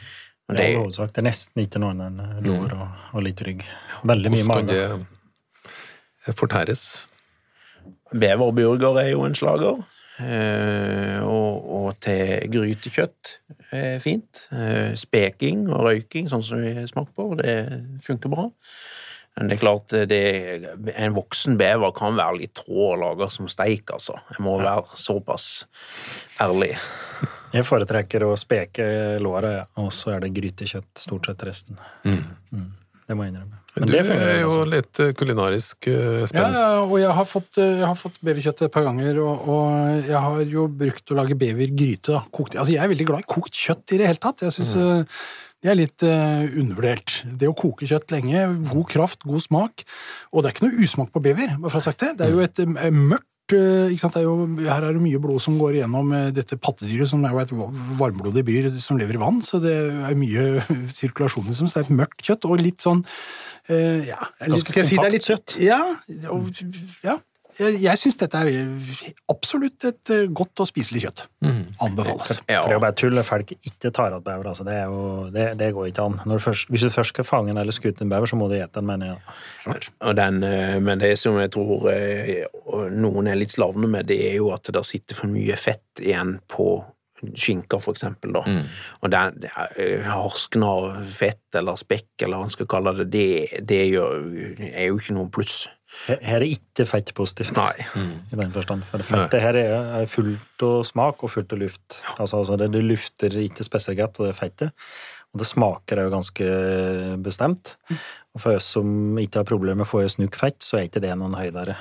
Det 0.49 0.57
det, 0.57 0.63
er, 0.65 0.71
jo 0.73 0.81
hovedsak. 0.81 1.13
det 1.13 1.21
er 1.21 1.29
nesten 1.29 1.61
ikke 1.61 1.79
noe 1.81 1.93
annet 1.93 2.09
enn 2.09 2.45
lår 2.47 2.73
og, 2.73 2.99
og 3.13 3.23
litt 3.25 3.41
rygg. 3.45 3.63
Veldig 4.09 4.31
mye 4.33 4.49
mage. 4.49 4.81
det 6.25 6.35
fortæres? 6.39 6.83
beverburger 8.11 8.99
er 9.01 9.09
jo 9.13 9.23
en 9.25 9.35
slager. 9.35 9.81
Eh, 10.19 11.19
og, 11.23 11.67
og 11.79 11.99
til 12.03 12.49
grytekjøtt 12.51 13.35
er 13.75 13.99
fint. 14.03 14.45
Eh, 14.51 14.95
speking 14.99 15.67
og 15.69 15.85
røyking, 15.87 16.27
sånn 16.31 16.43
som 16.45 16.63
vi 16.63 16.73
smaker 16.89 17.13
på, 17.15 17.29
det 17.39 17.55
funker 18.03 18.33
bra. 18.33 18.49
Men 19.37 19.47
det 19.47 19.55
er 19.55 19.61
klart, 19.61 19.93
det, 20.09 20.23
en 20.99 21.15
voksen 21.15 21.55
bever 21.59 21.93
kan 21.95 22.17
være 22.17 22.41
litt 22.41 22.57
trå 22.59 22.89
å 22.89 22.97
lage 22.99 23.29
som 23.31 23.47
steik, 23.47 23.93
altså. 23.95 24.17
Jeg 24.33 24.43
må 24.43 24.57
være 24.59 24.99
såpass 24.99 25.45
ærlig. 26.43 26.73
Jeg 27.53 27.65
foretrekker 27.65 28.27
å 28.27 28.33
speke 28.39 28.85
låra, 29.23 29.53
ja. 29.61 29.63
og 29.81 29.93
så 29.95 30.15
er 30.15 30.25
det 30.25 30.33
grytekjøtt 30.35 31.01
stort 31.01 31.29
sett 31.31 31.47
resten. 31.47 31.79
Mm. 32.05 32.69
Det 33.09 33.17
må 33.17 33.25
jeg 33.25 33.33
innrømme. 33.33 33.59
Men 33.75 33.89
du 33.89 33.93
det 33.93 34.01
fungerer 34.05 34.31
er 34.35 34.39
jo 34.43 34.49
altså. 34.51 34.69
litt 34.69 34.99
eh, 35.01 35.11
kulinarisk 35.17 35.77
spennende. 35.87 36.61
Ja, 36.61 36.71
ja, 36.75 36.79
og 36.83 36.95
jeg 37.01 37.15
har 37.19 37.27
fått, 37.29 37.51
eh, 37.61 37.75
jeg 37.79 37.87
har 37.87 37.97
fått 37.97 38.17
beverkjøtt 38.25 38.63
et 38.65 38.73
par 38.73 38.85
ganger, 38.85 39.21
og, 39.23 39.49
og 39.49 40.09
jeg 40.09 40.23
har 40.25 40.41
jo 40.53 40.65
brukt 40.81 41.13
å 41.13 41.17
lage 41.17 41.37
bevergryte. 41.39 42.23
Kokt, 42.35 42.57
altså 42.57 42.73
jeg 42.75 42.83
er 42.83 42.91
veldig 42.91 43.07
glad 43.09 43.25
i 43.25 43.29
kokt 43.29 43.57
kjøtt 43.57 43.95
i 43.95 44.01
det 44.01 44.09
hele 44.09 44.21
tatt. 44.21 44.43
Jeg 44.45 44.57
synes 44.57 44.75
mm. 44.77 45.21
det 45.63 45.71
er 45.73 45.79
litt 45.79 46.05
uh, 46.05 46.45
undervurdert. 46.61 47.15
Det 47.39 47.49
å 47.49 47.57
koke 47.57 47.89
kjøtt 47.89 48.13
lenge, 48.13 48.45
god 48.69 48.85
kraft, 48.93 49.25
god 49.25 49.45
smak. 49.45 49.85
Og 50.33 50.43
det 50.43 50.51
er 50.51 50.57
ikke 50.57 50.67
noe 50.67 50.85
usmak 50.85 51.13
på 51.15 51.23
bever, 51.29 51.57
bare 51.57 51.73
for 51.73 51.79
å 51.79 51.81
ha 51.81 51.87
sagt 51.89 52.05
det. 52.05 52.13
Det 52.19 52.27
er 52.27 52.35
jo 52.35 52.45
et 52.45 52.61
eh, 52.65 52.93
mørkt 52.93 53.25
eh, 53.25 53.27
sant? 53.49 54.13
Det 54.13 54.21
er 54.21 54.27
jo, 54.27 54.35
her 54.65 54.85
er 54.87 54.93
det 54.95 55.01
mye 55.03 55.19
blod 55.21 55.41
som 55.43 55.57
går 55.59 55.79
igjennom 55.79 56.11
eh, 56.15 56.29
dette 56.35 56.57
pattedyret, 56.61 57.09
som 57.11 57.23
er 57.25 57.33
jo 57.33 57.41
et 57.41 57.53
va- 57.57 57.69
varmblodig 57.99 58.43
byr 58.47 58.69
som 58.83 58.97
lever 58.99 59.17
i 59.17 59.21
vann, 59.21 59.41
så 59.45 59.59
det 59.63 59.73
er 60.09 60.15
mye 60.19 60.63
sirkulasjon, 60.99 61.47
liksom. 61.49 61.67
Så 61.69 61.79
det 61.79 61.83
er 61.83 61.87
et 61.89 61.97
mørkt 62.03 62.25
kjøtt, 62.25 62.45
og 62.49 62.61
litt 62.61 62.81
sånn 62.85 63.03
eh, 63.69 64.05
ja, 64.11 64.19
Ganske 64.43 64.69
skal 64.69 64.81
jeg 64.83 64.89
si 64.91 64.99
det 65.01 65.07
er 65.09 65.15
litt 65.17 65.27
søtt? 65.29 65.55
Ja, 65.61 65.81
og, 66.33 66.49
ja. 67.05 67.17
Jeg, 67.59 67.79
jeg 67.83 67.99
syns 67.99 68.17
dette 68.21 68.39
er 68.39 68.59
absolutt 69.31 69.85
et 69.89 70.11
eh, 70.15 70.27
godt 70.31 70.63
og 70.63 70.69
spiselig 70.69 71.03
kjøtt. 71.03 71.23
Anbefales. 71.83 72.39
Ja. 72.47 72.61
For 72.61 72.69
det 72.69 72.75
er 72.75 72.77
jo 72.77 72.83
bare 72.85 72.97
tull 73.01 73.21
at 73.21 73.27
folk 73.27 73.51
ikke 73.57 73.91
tar 73.95 74.13
igjen 74.13 74.25
bever. 74.25 74.51
Altså. 74.51 74.65
Det, 74.67 74.75
er 74.79 74.91
jo, 74.91 75.01
det, 75.33 75.47
det 75.59 75.71
går 75.75 75.89
ikke 75.89 76.05
an. 76.07 76.19
Når 76.25 76.39
du 76.39 76.45
først, 76.45 76.69
hvis 76.71 76.85
du 76.87 76.93
først 76.93 77.15
skal 77.15 77.27
fange 77.27 77.53
en 77.53 77.59
eller 77.61 77.75
skutte 77.75 78.05
en 78.05 78.13
bever, 78.13 78.31
så 78.31 78.39
må 78.39 78.47
du 78.51 78.55
ete 78.59 78.79
den, 78.79 78.87
mener 78.87 79.11
jeg. 79.11 79.89
Og 80.07 80.15
den, 80.19 80.43
eh, 80.47 80.77
men 80.83 81.03
det 81.03 81.11
som 81.19 81.39
jeg 81.41 81.51
tror 81.55 81.89
eh, 81.91 82.45
noen 82.95 83.27
er 83.27 83.39
litt 83.39 83.55
slavne 83.55 83.91
med, 83.91 84.07
det 84.09 84.21
er 84.29 84.39
jo 84.39 84.53
at 84.55 84.71
det 84.71 84.85
sitter 84.87 85.19
for 85.19 85.31
mye 85.31 85.59
fett 85.59 86.03
igjen 86.03 86.37
på 86.47 86.71
skinker, 87.35 87.81
for 87.83 87.91
eksempel. 87.97 88.31
Da. 88.37 88.43
Og 89.03 89.11
den, 89.11 89.43
eh, 89.75 90.07
harsken 90.07 90.63
av 90.63 90.93
fett 91.11 91.59
eller 91.59 91.79
spekk, 91.79 92.13
eller 92.21 92.37
hva 92.37 92.47
man 92.47 92.53
skal 92.53 92.69
kalle 92.71 92.95
det, 93.01 93.09
det, 93.11 93.65
det 93.67 93.81
gjør, 93.89 94.15
er 94.71 94.87
jo 94.87 95.01
ikke 95.01 95.17
noe 95.17 95.31
pluss. 95.33 95.65
Her 96.07 96.41
er 96.41 96.45
ikke 96.47 96.85
fett 96.89 97.11
positivt. 97.17 97.55
Nei. 97.57 97.73
I 98.31 98.39
den 98.39 98.53
forstand. 98.55 98.85
For 98.89 99.03
fettet 99.05 99.43
her 99.43 99.57
er, 99.59 100.05
fullt 100.09 100.65
av 100.65 100.81
smak 100.87 101.23
og 101.25 101.33
fullt 101.33 101.55
av 101.55 101.61
luft. 101.61 101.99
Altså, 102.17 102.41
altså 102.41 102.57
det, 102.61 102.71
det 102.75 102.83
lufter 102.85 103.39
ikke 103.43 103.65
spesielt 103.67 103.99
godt, 103.99 104.19
og 104.19 104.27
det 104.27 104.33
er 104.33 104.39
fettet. 104.39 104.89
Og 105.29 105.41
det 105.41 105.49
smaker 105.49 106.01
jo 106.01 106.13
ganske 106.13 106.49
bestemt. 107.25 107.75
Og 108.33 108.41
for 108.41 108.57
oss 108.57 108.71
som 108.77 109.19
ikke 109.21 109.41
har 109.41 109.49
problemer 109.49 109.81
med 109.81 109.87
å 109.87 109.91
få 109.91 110.03
i 110.03 110.09
oss 110.09 110.17
nok 110.21 110.37
fett, 110.39 110.61
så 110.65 110.79
er 110.79 110.89
ikke 110.89 111.03
det 111.03 111.13
noen 111.17 111.37
høydere. 111.37 111.77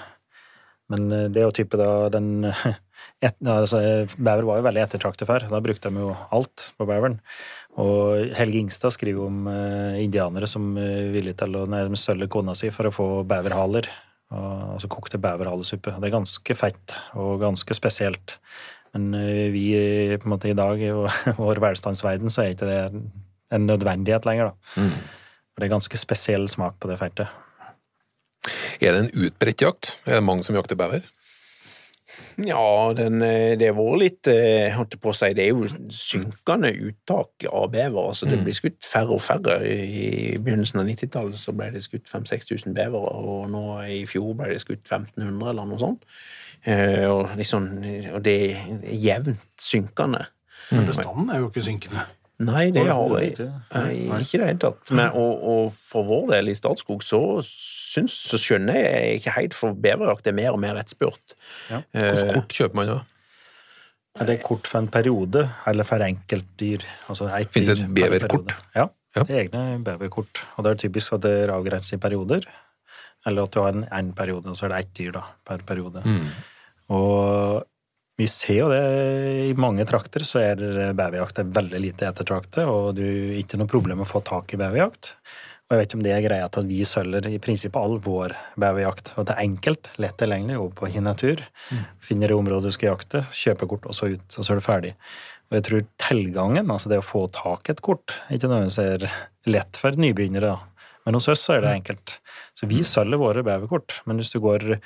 Men 0.92 1.09
eh, 1.12 1.29
det 1.33 1.42
er 1.42 1.49
jo 1.49 1.57
type 1.61 1.81
da 1.81 2.09
den 2.12 2.49
et, 3.27 3.37
altså, 3.44 3.81
Bever 4.16 4.47
var 4.49 4.61
jo 4.61 4.66
veldig 4.68 4.85
ettertraktet 4.85 5.29
før. 5.29 5.49
Da 5.51 5.62
brukte 5.64 5.92
de 5.92 6.05
jo 6.05 6.14
alt 6.35 6.71
på 6.79 6.88
beveren. 6.88 7.18
Og 7.79 8.33
Helge 8.35 8.59
Ingstad 8.59 8.91
skriver 8.97 9.29
om 9.29 9.45
eh, 9.53 10.01
indianere 10.03 10.49
som 10.51 10.73
er 10.83 11.12
villige 11.14 11.38
til 11.45 11.55
å 11.61 11.67
sølve 11.99 12.27
kona 12.33 12.57
si 12.59 12.73
for 12.75 12.88
å 12.91 12.95
få 12.95 13.09
beverhaler. 13.29 13.87
Altså 14.35 14.91
kokte 14.93 15.21
beverhalesuppe. 15.23 15.95
Det 15.97 16.09
er 16.11 16.17
ganske 16.19 16.57
fett 16.59 16.97
og 17.17 17.38
ganske 17.41 17.77
spesielt. 17.79 18.35
Men 18.97 19.12
eh, 19.14 19.47
vi 19.55 19.64
eh, 19.79 20.17
på 20.19 20.27
en 20.29 20.35
måte 20.35 20.51
i 20.51 20.57
dag, 20.59 20.83
i 20.83 20.91
vår- 21.38 21.62
velstandsverden, 21.69 22.33
så 22.35 22.43
er 22.45 22.57
ikke 22.57 22.69
det 22.69 22.81
en 23.55 23.69
nødvendighet 23.71 24.27
lenger. 24.29 24.51
da. 24.51 24.88
For 25.55 25.62
det 25.62 25.69
er 25.69 25.77
ganske 25.77 25.99
spesiell 26.01 26.49
smak 26.51 26.77
på 26.83 26.91
det 26.91 26.99
fettet. 27.01 27.31
Er 28.83 28.95
det 28.95 28.99
en 29.07 29.27
utbredt 29.29 29.62
jakt? 29.64 29.95
Er 30.07 30.19
det 30.19 30.27
mange 30.27 30.45
som 30.47 30.55
jakter 30.59 30.79
bever? 30.79 31.07
Ja, 32.46 32.92
den, 32.94 33.22
eh, 33.22 33.57
det 33.59 33.66
har 33.72 33.74
vært 33.74 33.98
litt 34.02 34.28
eh, 34.31 34.70
holdt 34.76 34.94
på 35.02 35.11
å 35.11 35.16
si, 35.16 35.33
Det 35.35 35.44
er 35.44 35.48
jo 35.50 35.66
synkende 35.90 36.70
uttak 36.87 37.46
av 37.50 37.70
bever. 37.72 37.98
altså 38.12 38.28
Det 38.31 38.38
blir 38.44 38.54
skutt 38.54 38.85
færre 38.87 39.16
og 39.16 39.20
færre. 39.24 39.59
I 39.66 40.38
begynnelsen 40.38 40.78
av 40.81 40.87
90-tallet 40.87 41.38
så 41.38 41.52
ble 41.57 41.70
det 41.74 41.83
skutt 41.83 42.07
5000-6000 42.07 42.74
bevere, 42.74 42.94
og 43.24 43.50
nå 43.50 43.64
i 43.90 44.04
fjor 44.07 44.35
ble 44.38 44.52
det 44.54 44.61
skutt 44.62 44.87
1500, 44.87 45.50
eller 45.50 45.66
noe 45.66 45.78
sånt. 45.83 46.02
Eh, 46.64 47.07
Og, 47.11 47.28
liksom, 47.37 47.68
og 48.14 48.22
det 48.22 48.37
er 48.52 48.94
jevnt 48.94 49.40
synkende. 49.59 50.26
Men 50.70 50.87
bestanden 50.87 51.31
er 51.31 51.38
jo 51.40 51.48
ikke 51.48 51.64
synkende. 51.64 52.04
Nei, 52.40 52.70
det 52.70 52.85
har 52.87 53.09
jeg 53.18 53.33
ikke- 53.33 53.46
i 53.74 54.38
det 54.38 54.46
hele 54.46 54.59
tatt. 54.62 54.90
Men, 54.94 55.09
og, 55.11 55.42
og 55.42 55.72
for 55.74 56.05
vår 56.07 56.29
del 56.37 56.48
i 56.53 56.55
Statskog 56.55 57.03
så, 57.03 57.20
syns, 57.42 58.14
så 58.31 58.38
skjønner 58.38 58.74
jeg 58.79 59.20
ikke 59.20 59.33
helt, 59.35 59.55
for 59.59 59.74
beverjakt 59.74 60.27
er 60.31 60.37
mer 60.38 60.53
og 60.53 60.61
mer 60.62 60.77
etterspurt. 60.79 61.35
Ja. 61.70 61.81
Hvor 61.92 62.22
Eh, 62.29 62.35
kort 62.37 62.48
kjøper 62.55 62.74
man 62.79 62.87
da? 62.92 62.98
Er 64.20 64.27
det 64.27 64.42
kort 64.42 64.66
for 64.66 64.79
en 64.79 64.88
periode, 64.88 65.48
eller 65.66 65.85
for 65.85 65.98
enkeltdyr? 66.03 66.83
Altså 67.09 67.27
et 67.40 67.51
Finnes 67.55 67.66
det 67.74 67.85
et 67.85 67.94
beverkort? 67.94 68.55
Ja, 68.74 68.88
Ja. 69.16 69.22
det 69.24 69.31
er 69.31 69.42
egne 69.48 69.83
beverkort. 69.85 70.38
Og 70.57 70.64
det 70.64 70.70
er 70.72 70.88
typisk 70.88 71.12
at 71.14 71.20
det 71.22 71.35
er 71.48 71.53
avgrenset 71.55 71.94
i 71.94 72.03
perioder. 72.03 72.42
Eller 73.27 73.42
at 73.42 73.51
du 73.51 73.61
har 73.61 73.72
en, 73.74 73.85
en 73.90 74.12
periode, 74.12 74.46
og 74.46 74.57
så 74.57 74.66
er 74.66 74.68
det 74.68 74.79
ett 74.87 74.94
dyr 74.94 75.12
da, 75.12 75.22
per 75.44 75.59
periode. 75.66 76.03
Og 76.90 77.64
vi 78.18 78.26
ser 78.26 78.57
jo 78.59 78.70
det 78.72 78.83
i 79.46 79.52
mange 79.54 79.85
trakter, 79.87 80.24
så 80.26 80.40
er 80.42 80.62
beverjakt 80.98 81.38
veldig 81.54 81.83
lite 81.85 82.09
ettertraktet, 82.09 82.64
og 82.66 82.96
du 82.98 83.04
har 83.04 83.37
ikke 83.38 83.61
noe 83.61 83.70
problem 83.70 84.00
med 84.00 84.09
å 84.09 84.11
få 84.11 84.24
tak 84.26 84.54
i 84.54 84.59
beverjakt. 84.59 85.12
Og 85.68 85.74
jeg 85.74 85.81
vet 85.83 85.90
ikke 85.90 85.98
om 85.98 86.04
det 86.07 86.12
er 86.16 86.24
greia 86.24 86.48
til 86.48 86.64
at 86.64 86.68
vi 86.70 86.78
sølger 86.88 87.26
i 87.28 87.38
prinsippet 87.44 87.78
all 87.78 87.98
vår 88.02 88.33
beverjakt. 88.59 89.12
Og 89.20 89.26
det 89.28 89.35
er 89.35 89.44
enkelt, 89.44 89.90
lett 90.00 90.16
tilgjengelig, 90.18 90.57
over 90.59 90.72
på 90.78 90.88
Hin 90.94 91.04
Natur. 91.04 91.42
Finner 92.02 92.33
det 92.33 92.38
området 92.38 92.72
du 92.72 92.74
skal 92.74 92.94
jakte, 92.94 93.20
kjøper 93.37 93.68
kort, 93.74 93.87
og 93.87 93.94
så 93.98 94.09
ut, 94.14 94.24
og 94.33 94.46
så 94.46 94.54
er 94.54 94.59
du 94.59 94.64
ferdig. 94.64 94.94
Og 95.48 95.59
jeg 95.59 95.66
tror 95.68 95.85
tilgangen, 96.09 96.72
altså 96.72 96.90
det 96.90 97.02
å 97.02 97.04
få 97.04 97.26
tak 97.37 97.68
i 97.68 97.74
et 97.76 97.85
kort, 97.85 98.16
ikke 98.33 98.48
nødvendigvis 98.48 98.81
er 98.83 99.07
lett 99.52 99.78
for 99.81 100.00
nybegynnere. 100.00 100.57
Men 101.04 101.16
hos 101.16 101.28
oss 101.33 101.44
så 101.44 101.59
er 101.59 101.62
det 101.64 101.76
enkelt. 101.76 102.16
Så 102.57 102.66
vi 102.68 102.81
selger 102.85 103.20
våre 103.20 103.44
beverkort. 103.44 104.00
Men 104.09 104.18
hvis 104.20 104.33
du 104.33 104.40
går 104.44 104.81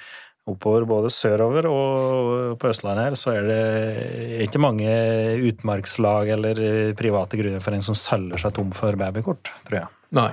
oppover 0.51 0.87
både 0.89 1.11
sørover 1.13 1.69
og 1.71 2.57
på 2.59 2.71
Østlandet 2.73 3.11
her, 3.11 3.19
så 3.19 3.35
er 3.37 3.45
det 3.47 4.47
ikke 4.49 4.63
mange 4.63 4.89
utmarkslag 5.53 6.33
eller 6.35 6.63
private 6.99 7.39
grunner 7.39 7.63
for 7.63 7.77
en 7.77 7.85
som 7.87 7.99
selger 7.99 8.43
seg 8.43 8.57
tom 8.57 8.73
for 8.75 8.99
babykort, 8.99 9.53
tror 9.69 9.85
jeg. 9.85 9.93
Nei. 10.19 10.33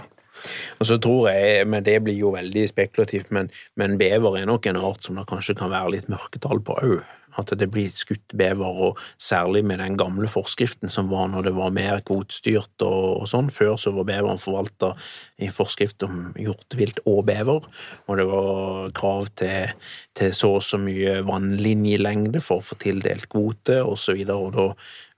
Og 0.79 0.87
så 0.87 0.97
tror 1.01 1.29
jeg, 1.33 1.67
men 1.67 1.83
Det 1.83 1.97
blir 2.03 2.17
jo 2.17 2.33
veldig 2.33 2.65
spekulativt, 2.71 3.31
men, 3.35 3.49
men 3.75 3.97
bever 3.99 4.39
er 4.39 4.47
nok 4.47 4.65
en 4.71 4.79
art 4.79 5.03
som 5.03 5.19
det 5.19 5.27
kanskje 5.29 5.57
kan 5.59 5.71
være 5.71 5.97
litt 5.97 6.11
mørketall 6.11 6.63
på 6.63 6.77
òg. 6.79 6.99
At 7.37 7.51
det 7.59 7.69
blir 7.71 7.89
skutt 7.93 8.35
bever, 8.37 8.81
og 8.89 9.01
særlig 9.21 9.63
med 9.67 9.81
den 9.83 9.97
gamle 9.99 10.29
forskriften 10.31 10.89
som 10.89 11.11
var 11.11 11.29
når 11.29 11.49
det 11.49 11.55
var 11.57 11.75
mer 11.75 12.01
kvotestyrt 12.05 12.85
og, 12.85 13.23
og 13.23 13.27
sånn. 13.29 13.51
Før 13.53 13.75
så 13.81 13.93
var 13.95 14.07
beveren 14.09 14.41
forvalta 14.41 14.93
i 15.39 15.51
forskrift 15.53 16.03
om 16.07 16.31
hjortevilt 16.39 17.03
og 17.09 17.25
bever, 17.29 17.67
og 18.07 18.19
det 18.19 18.25
var 18.29 18.95
krav 18.97 19.29
til, 19.39 19.75
til 20.17 20.33
så 20.35 20.55
og 20.59 20.65
så 20.65 20.79
mye 20.81 21.19
vannlinjelengde 21.27 22.41
for 22.43 22.59
å 22.59 22.65
få 22.65 22.79
tildelt 22.81 23.29
kvote, 23.31 23.79
og 23.83 23.99
så 24.01 24.17
videre. 24.17 24.39
Og 24.39 24.57
da 24.57 24.67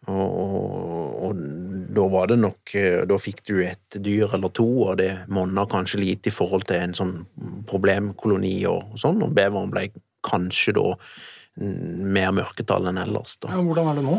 og, 0.09 0.17
og, 0.17 1.09
og, 1.27 1.41
da 1.93 2.05
var 2.09 2.31
det 2.31 2.39
nok 2.41 2.71
Da 3.05 3.17
fikk 3.21 3.43
du 3.45 3.59
et 3.61 3.97
dyr 4.01 4.31
eller 4.33 4.49
to, 4.57 4.65
og 4.87 4.97
det 4.97 5.11
monna 5.29 5.67
kanskje 5.69 6.01
lite 6.01 6.31
i 6.31 6.33
forhold 6.33 6.65
til 6.69 6.81
en 6.81 6.95
sånn 6.97 7.13
problemkoloni 7.69 8.55
og 8.69 8.97
sånn, 9.01 9.21
og 9.21 9.35
beveren 9.37 9.69
ble 9.73 9.91
kanskje 10.25 10.73
da 10.77 10.87
mer 11.61 12.31
mørketall 12.35 12.89
enn 12.89 12.99
ellers. 13.01 13.35
Da. 13.41 13.51
Ja, 13.53 13.61
hvordan 13.63 13.91
er 13.91 13.99
det 13.99 14.03
nå? 14.05 14.17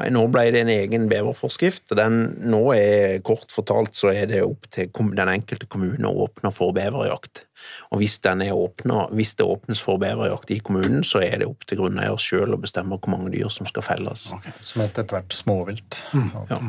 Nei, 0.00 0.08
Nå 0.14 0.22
ble 0.32 0.44
det 0.54 0.62
en 0.64 0.72
egen 0.72 1.08
beverforskrift. 1.10 1.92
Den, 1.98 2.20
nå 2.48 2.62
er 2.74 3.18
kort 3.26 3.52
fortalt 3.52 3.98
så 3.98 4.12
er 4.12 4.30
det 4.30 4.42
opp 4.46 4.68
til 4.74 4.90
den 4.92 5.32
enkelte 5.32 5.68
kommune 5.70 6.08
å 6.08 6.26
åpne 6.26 6.52
for 6.54 6.74
beverjakt. 6.76 7.44
Og 7.92 8.02
hvis, 8.02 8.18
den 8.24 8.44
er 8.46 8.54
åpnet, 8.56 9.12
hvis 9.18 9.34
det 9.38 9.48
åpnes 9.48 9.82
for 9.84 10.00
beverjakt 10.00 10.52
i 10.54 10.60
kommunen, 10.64 11.02
så 11.06 11.22
er 11.24 11.42
det 11.42 11.50
opp 11.50 11.66
til 11.68 11.82
grunneier 11.82 12.20
sjøl 12.22 12.56
å 12.56 12.60
bestemme 12.62 12.96
hvor 12.96 13.12
mange 13.12 13.34
dyr 13.34 13.50
som 13.52 13.68
skal 13.68 13.84
felles. 13.86 14.28
Okay. 14.38 14.54
Som 14.64 14.86
etter 14.86 15.08
hvert 15.08 15.36
småvilt. 15.36 16.00
Mm. 16.14 16.30
Ja. 16.52 16.62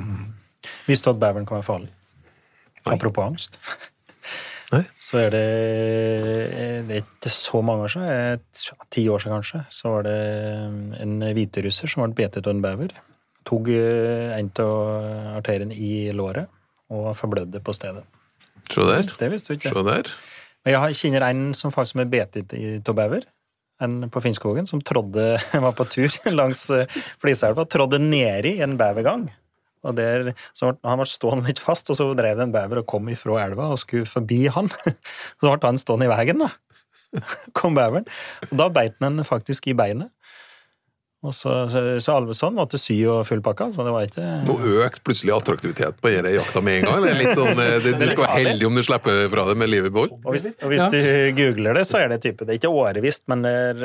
Visste 0.89 1.09
du 1.09 1.15
at 1.15 1.23
beveren 1.23 1.47
kan 1.47 1.61
være 1.61 1.69
farlig? 1.69 1.93
Nei. 2.79 2.95
Apropos 2.95 3.29
angst. 3.29 3.59
Nei. 4.69 4.83
Så 5.01 5.17
er 5.17 5.31
det 5.33 5.45
Det 6.89 6.97
er 6.97 7.01
ikke 7.01 7.31
så 7.33 7.61
mange 7.65 7.87
år 7.87 7.93
siden, 7.93 8.43
ti 8.93 9.07
år 9.09 9.21
siden 9.23 9.39
kanskje, 9.39 9.63
så 9.73 9.95
var 9.95 10.05
det 10.05 10.17
en 11.01 11.15
hviterusser 11.33 11.89
som 11.89 12.05
ble 12.05 12.17
betet 12.17 12.45
av 12.45 12.53
en 12.53 12.61
bever. 12.63 12.93
Tok 13.49 13.71
en 13.73 14.51
av 14.61 14.77
arteriene 15.39 15.73
i 15.73 16.11
låret 16.13 16.49
og 16.93 17.11
forblødde 17.17 17.61
på 17.65 17.73
stedet. 17.73 18.05
Se 18.69 18.85
der. 18.85 19.09
Det 19.19 19.31
visste 19.33 19.53
du 19.53 19.57
ikke. 19.57 19.73
Se 19.73 19.85
der. 19.85 20.13
Jeg 20.69 20.97
kjenner 20.99 21.25
en 21.29 21.43
som 21.57 21.73
faktisk 21.73 22.01
er 22.03 22.09
betet 22.11 22.53
av 22.53 22.97
bever. 22.97 23.25
En 23.81 24.09
på 24.11 24.21
Finnskogen 24.21 24.67
som 24.67 24.81
trådde, 24.83 25.37
var 25.65 25.75
på 25.77 25.87
tur 25.89 26.09
langs 26.39 26.65
Fliseelva, 27.21 27.65
trådde 27.65 28.01
nedi 28.03 28.59
en 28.61 28.77
bevergang. 28.77 29.29
Og 29.87 29.95
der, 29.95 30.33
så 30.57 30.73
Han 30.83 30.99
ble 30.99 31.07
stående 31.07 31.47
litt 31.47 31.61
fast, 31.63 31.89
og 31.91 31.99
så 31.99 32.09
drev 32.17 32.39
det 32.39 32.47
en 32.49 32.55
bever 32.55 32.81
og 32.81 32.89
kom 32.89 33.07
ifra 33.11 33.39
elva 33.45 33.71
og 33.73 33.79
skulle 33.81 34.09
forbi 34.09 34.45
han. 34.51 34.71
Så 35.39 35.47
ble 35.47 35.59
han 35.63 35.79
stående 35.79 36.09
i 36.09 36.11
veien, 36.11 36.43
da. 36.43 36.49
Kom 37.57 37.77
beveren. 37.77 38.07
Og 38.49 38.55
da 38.59 38.69
beit 38.73 38.99
han 39.01 39.23
faktisk 39.25 39.69
i 39.71 39.77
beinet. 39.77 40.11
Og 41.19 41.33
så, 41.35 41.51
så, 41.67 41.81
så 41.99 42.13
Alvesson 42.15 42.53
måtte 42.55 42.79
sy 42.79 42.95
og 43.11 43.25
fullpakka. 43.27 43.73
så 43.75 43.83
det 43.83 43.91
var 43.91 44.05
ikke 44.07 44.27
Nå 44.47 44.53
økte 44.85 45.01
plutselig 45.03 45.33
attraktivitet 45.35 45.97
på 45.99 46.13
denne 46.13 46.31
jakta 46.31 46.61
med 46.63 46.77
en 46.77 46.87
gang. 46.87 47.01
Det 47.03 47.09
er 47.11 47.19
litt 47.19 47.35
sånn, 47.35 47.59
det, 47.59 47.91
Du 47.99 48.05
skal 48.07 48.23
være 48.23 48.37
heldig 48.37 48.69
om 48.69 48.79
du 48.79 48.83
slipper 48.87 49.25
fra 49.33 49.45
det 49.49 49.57
med 49.59 49.71
livet 49.73 49.91
i 49.91 49.95
behold. 49.97 50.13
Og 50.21 50.31
hvis, 50.37 50.47
og 50.63 50.71
hvis 50.71 50.85
ja. 50.85 50.87
du 50.93 51.41
googler 51.41 51.75
det, 51.75 51.83
så 51.89 51.99
er 51.99 52.13
det 52.13 52.21
type 52.23 52.47
Det 52.47 52.55
er 52.55 52.61
ikke 52.61 52.71
årevisst, 52.71 53.25
men 53.31 53.43
det 53.43 53.53
er 53.59 53.83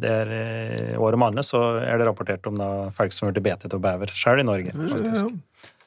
det 0.00 0.08
er 0.08 0.32
eh, 0.32 1.00
Året 1.00 1.18
om 1.18 1.26
annet 1.28 1.46
så 1.46 1.60
er 1.82 2.00
det 2.00 2.08
rapportert 2.08 2.46
om 2.48 2.56
da, 2.58 2.68
folk 2.96 3.14
som 3.14 3.28
har 3.28 3.36
blitt 3.36 3.46
betet 3.50 3.74
av 3.76 3.82
bever, 3.84 4.12
selv 4.16 4.42
i 4.42 4.46
Norge. 4.48 4.72
faktisk. 4.72 5.32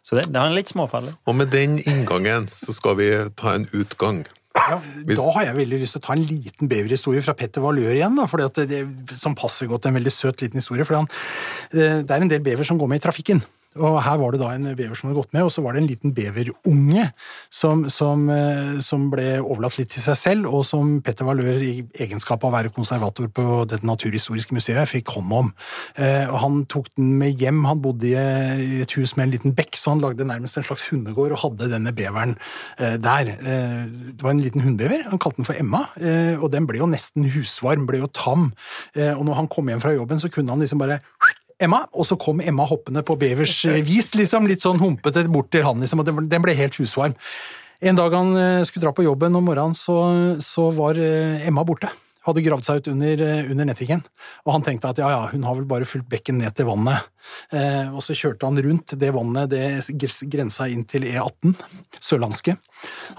Så 0.05 0.17
det, 0.19 0.27
det 0.29 0.37
er 0.37 0.51
en 0.51 0.57
litt 0.57 0.69
småfarlig. 0.69 1.15
Og 1.25 1.37
med 1.39 1.49
den 1.49 1.79
inngangen 1.81 2.45
så 2.51 2.75
skal 2.77 2.99
vi 2.99 3.09
ta 3.39 3.55
en 3.57 3.65
utgang. 3.73 4.21
Ja, 4.55 4.77
Hvis... 5.03 5.19
Da 5.19 5.31
har 5.35 5.47
jeg 5.49 5.57
veldig 5.57 5.79
lyst 5.81 5.97
til 5.97 6.03
å 6.03 6.05
ta 6.05 6.15
en 6.15 6.27
liten 6.29 6.69
beverhistorie 6.71 7.23
fra 7.25 7.35
Petter 7.37 7.63
Valør 7.63 7.97
igjen. 7.97 8.15
Da, 8.17 8.27
fordi 8.29 8.47
det, 8.61 8.81
det, 9.09 9.17
som 9.19 9.35
passer 9.37 9.67
godt 9.71 9.89
en 9.89 9.97
veldig 9.97 10.13
søt 10.13 10.45
liten 10.45 10.61
historie. 10.61 10.85
for 10.87 11.01
eh, 11.01 11.99
Det 12.05 12.05
er 12.05 12.21
en 12.21 12.31
del 12.31 12.45
bever 12.45 12.67
som 12.67 12.79
går 12.79 12.93
med 12.93 13.01
i 13.01 13.05
trafikken. 13.07 13.41
Og 13.76 13.97
her 14.05 14.19
var 14.21 14.32
det 14.32 14.39
da 14.39 14.53
en 14.55 14.69
bever 14.71 14.95
som 14.95 15.09
hadde 15.09 15.19
gått 15.19 15.34
med, 15.36 15.43
og 15.43 15.51
så 15.51 15.63
var 15.63 15.76
det 15.76 15.82
en 15.82 15.89
liten 15.89 16.13
beverunge 16.15 17.09
som, 17.51 17.84
som, 17.91 18.23
eh, 18.32 18.78
som 18.86 19.09
ble 19.11 19.41
overlatt 19.41 19.80
litt 19.82 19.91
til 19.91 20.05
seg 20.05 20.17
selv, 20.19 20.47
og 20.47 20.63
som 20.67 20.93
Petter 21.03 21.28
Valør, 21.28 21.59
i 21.59 21.84
egenskap 22.05 22.43
av 22.45 22.53
å 22.53 22.55
være 22.55 22.71
konservator 22.76 23.28
på 23.36 23.65
dette 23.67 23.88
naturhistoriske 23.88 24.55
museet, 24.55 24.88
fikk 24.91 25.11
hånd 25.17 25.36
om. 25.36 25.51
Eh, 25.99 26.23
og 26.30 26.39
Han 26.45 26.61
tok 26.71 26.88
den 26.95 27.15
med 27.19 27.41
hjem. 27.41 27.63
Han 27.67 27.84
bodde 27.84 28.07
i 28.07 28.82
et 28.86 28.95
hus 28.95 29.15
med 29.17 29.28
en 29.28 29.36
liten 29.36 29.55
bekk, 29.57 29.76
så 29.80 29.95
han 29.95 30.03
lagde 30.03 30.28
nærmest 30.28 30.59
en 30.59 30.67
slags 30.67 30.88
hundegård 30.88 31.36
og 31.36 31.41
hadde 31.43 31.71
denne 31.73 31.91
beveren 31.95 32.38
eh, 32.80 32.95
der. 33.01 33.36
Det 33.36 34.23
var 34.23 34.36
en 34.36 34.43
liten 34.43 34.63
hundbever. 34.63 35.03
Han 35.11 35.19
kalte 35.19 35.41
den 35.41 35.47
for 35.47 35.59
Emma, 35.59 35.86
og 36.39 36.47
den 36.53 36.67
ble 36.69 36.80
jo 36.80 36.88
nesten 36.89 37.28
husvarm, 37.34 37.86
ble 37.89 37.99
jo 38.03 38.09
tam. 38.15 38.51
Og 38.95 39.23
når 39.26 39.39
han 39.39 39.49
kom 39.51 39.69
hjem 39.69 39.82
fra 39.84 39.93
jobben, 39.95 40.21
så 40.21 40.30
kunne 40.32 40.53
han 40.53 40.63
liksom 40.63 40.82
bare 40.82 40.99
Emma, 41.61 41.85
og 41.95 42.07
så 42.07 42.17
kom 42.19 42.41
Emma 42.43 42.65
hoppende 42.67 43.03
på 43.05 43.15
bevers 43.19 43.61
vis, 43.87 44.11
liksom, 44.17 44.47
litt 44.49 44.65
sånn 44.65 44.81
humpete 44.81 45.23
bort 45.31 45.53
til 45.55 45.63
han, 45.63 45.79
liksom, 45.83 46.01
og 46.03 46.09
den 46.27 46.43
ble 46.43 46.55
helt 46.57 46.75
husvarm. 46.81 47.15
En 47.85 47.97
dag 47.97 48.13
han 48.15 48.33
eh, 48.39 48.63
skulle 48.67 48.87
dra 48.87 48.93
på 48.95 49.05
jobben 49.05 49.35
om 49.35 49.45
morgenen, 49.47 49.75
så, 49.77 49.97
så 50.43 50.69
var 50.75 50.99
eh, 50.99 51.45
Emma 51.47 51.63
borte. 51.67 51.91
Hadde 52.26 52.43
gravd 52.45 52.65
seg 52.67 52.82
ut 52.82 52.88
under, 52.91 53.21
eh, 53.21 53.51
under 53.51 53.67
netthikken. 53.69 54.01
Og 54.45 54.55
han 54.55 54.65
tenkte 54.65 54.89
at 54.89 55.01
ja, 55.01 55.09
ja, 55.13 55.21
hun 55.32 55.45
har 55.45 55.57
vel 55.59 55.67
bare 55.69 55.88
fulgt 55.88 56.09
bekken 56.09 56.39
ned 56.41 56.55
til 56.57 56.67
vannet. 56.69 57.05
Eh, 57.53 57.89
og 57.93 58.01
så 58.05 58.15
kjørte 58.17 58.47
han 58.49 58.59
rundt 58.61 58.95
det 59.01 59.11
vannet, 59.13 59.49
det 59.53 60.28
grensa 60.32 60.67
inn 60.69 60.84
til 60.89 61.07
E18, 61.09 61.55
sørlandske. 62.01 62.57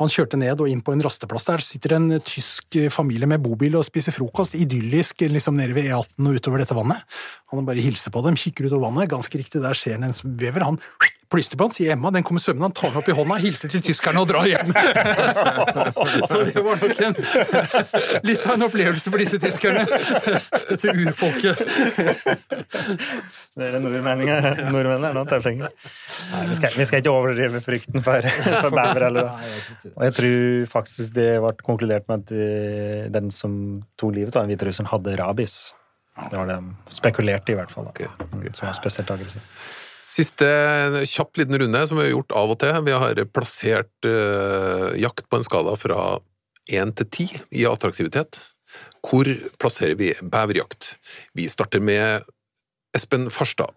Han 0.01 0.13
kjørte 0.13 0.39
ned 0.41 0.63
og 0.63 0.71
inn 0.71 0.83
på 0.85 0.95
en 0.95 1.03
rasteplass. 1.07 1.49
Der 1.49 1.65
sitter 1.65 1.97
en 1.97 2.21
tysk 2.27 2.79
familie 2.95 3.31
med 3.31 3.43
bobil 3.45 3.79
og 3.79 3.87
spiser 3.87 4.15
frokost. 4.15 4.59
Idyllisk 4.59 5.27
liksom 5.27 5.59
nede 5.59 5.77
ved 5.77 5.91
E18 5.91 6.31
og 6.31 6.41
utover 6.41 6.63
dette 6.63 6.77
vannet. 6.77 7.19
Han 7.53 7.67
bare 7.67 7.83
hilser 7.83 8.15
på 8.15 8.23
dem, 8.27 8.39
kikker 8.39 8.69
utover 8.69 8.89
vannet. 8.89 9.11
Ganske 9.15 9.39
riktig, 9.39 9.63
der 9.63 9.79
ser 9.79 9.99
han 9.99 10.09
en 10.11 10.37
vever. 10.39 10.67
Han 10.67 10.81
plystrer 11.33 11.59
på 11.59 11.67
han, 11.67 11.75
sier 11.75 11.93
Emma, 11.95 12.11
den 12.15 12.25
kommer 12.27 12.43
svømmende, 12.43 12.69
han 12.69 12.77
tar 12.77 12.93
den 12.93 13.01
opp 13.01 13.09
i 13.11 13.15
hånda, 13.17 13.39
hilser 13.43 13.73
til 13.73 13.83
tyskerne 13.85 14.23
og 14.23 14.29
drar 14.31 14.47
hjem. 14.49 14.73
Så 16.31 16.43
det 16.47 16.63
var 16.63 16.81
nok 16.83 17.03
en, 17.07 17.17
litt 18.29 18.47
av 18.47 18.55
en 18.55 18.67
opplevelse 18.69 19.13
for 19.13 19.23
disse 19.23 19.41
tyskerne. 19.43 19.85
Dette 20.71 20.95
urfolket. 20.95 21.63
Det 23.57 23.71
er 23.71 23.79
nordmenninger. 23.81 24.61
Nordmenn 24.69 25.09
er 25.09 25.17
nå 25.17 25.25
tøffinger. 25.31 25.73
Vi, 26.51 26.59
skal, 26.59 26.77
vi 26.77 26.87
skal 26.89 27.03
ikke 27.03 27.15
overdrive 27.15 27.63
frykten 27.65 28.05
for, 28.05 28.29
for 28.45 28.83
eller 29.07 29.33
Og 29.95 30.05
jeg 30.09 30.17
tror 30.19 30.69
faktisk 30.77 31.17
det 31.17 31.31
ble 31.43 31.55
konkludert 31.67 32.07
med 32.11 32.27
at 32.27 32.37
eh, 32.37 33.09
den 33.13 33.33
som 33.35 33.57
tok 33.99 34.15
livet 34.17 34.37
av 34.37 34.45
den 34.45 34.55
hviterusseren, 34.55 34.91
hadde 34.93 35.17
rabies. 35.19 35.57
Det 36.17 36.37
var 36.37 36.49
det 36.49 36.61
de 36.61 36.95
spekulerte 36.97 37.53
i, 37.53 37.59
hvert 37.59 37.73
fall. 37.73 37.89
Da. 37.93 38.09
Som 38.57 38.69
var 38.69 38.77
spesielt 38.79 39.11
aggressiv. 39.13 39.43
Siste 40.17 40.47
kjapp 41.05 41.37
liten 41.37 41.59
runde 41.61 41.81
som 41.87 41.99
vi 41.99 42.07
har 42.07 42.15
gjort 42.15 42.35
av 42.41 42.55
og 42.55 42.61
til. 42.63 42.77
Vi 42.87 42.95
har 42.97 43.19
plassert 43.37 44.09
uh, 44.09 44.95
jakt 44.97 45.27
på 45.29 45.41
en 45.41 45.45
skala 45.45 45.75
fra 45.77 46.17
én 46.73 46.93
til 46.97 47.11
ti 47.13 47.27
i 47.53 47.67
attraktivitet. 47.69 48.39
Hvor 49.05 49.29
plasserer 49.61 49.99
vi 50.01 50.15
beverjakt? 50.23 50.95
Vi 51.37 51.47
starter 51.53 51.85
med 51.85 52.25
Espen 52.97 53.29
Farstad. 53.31 53.77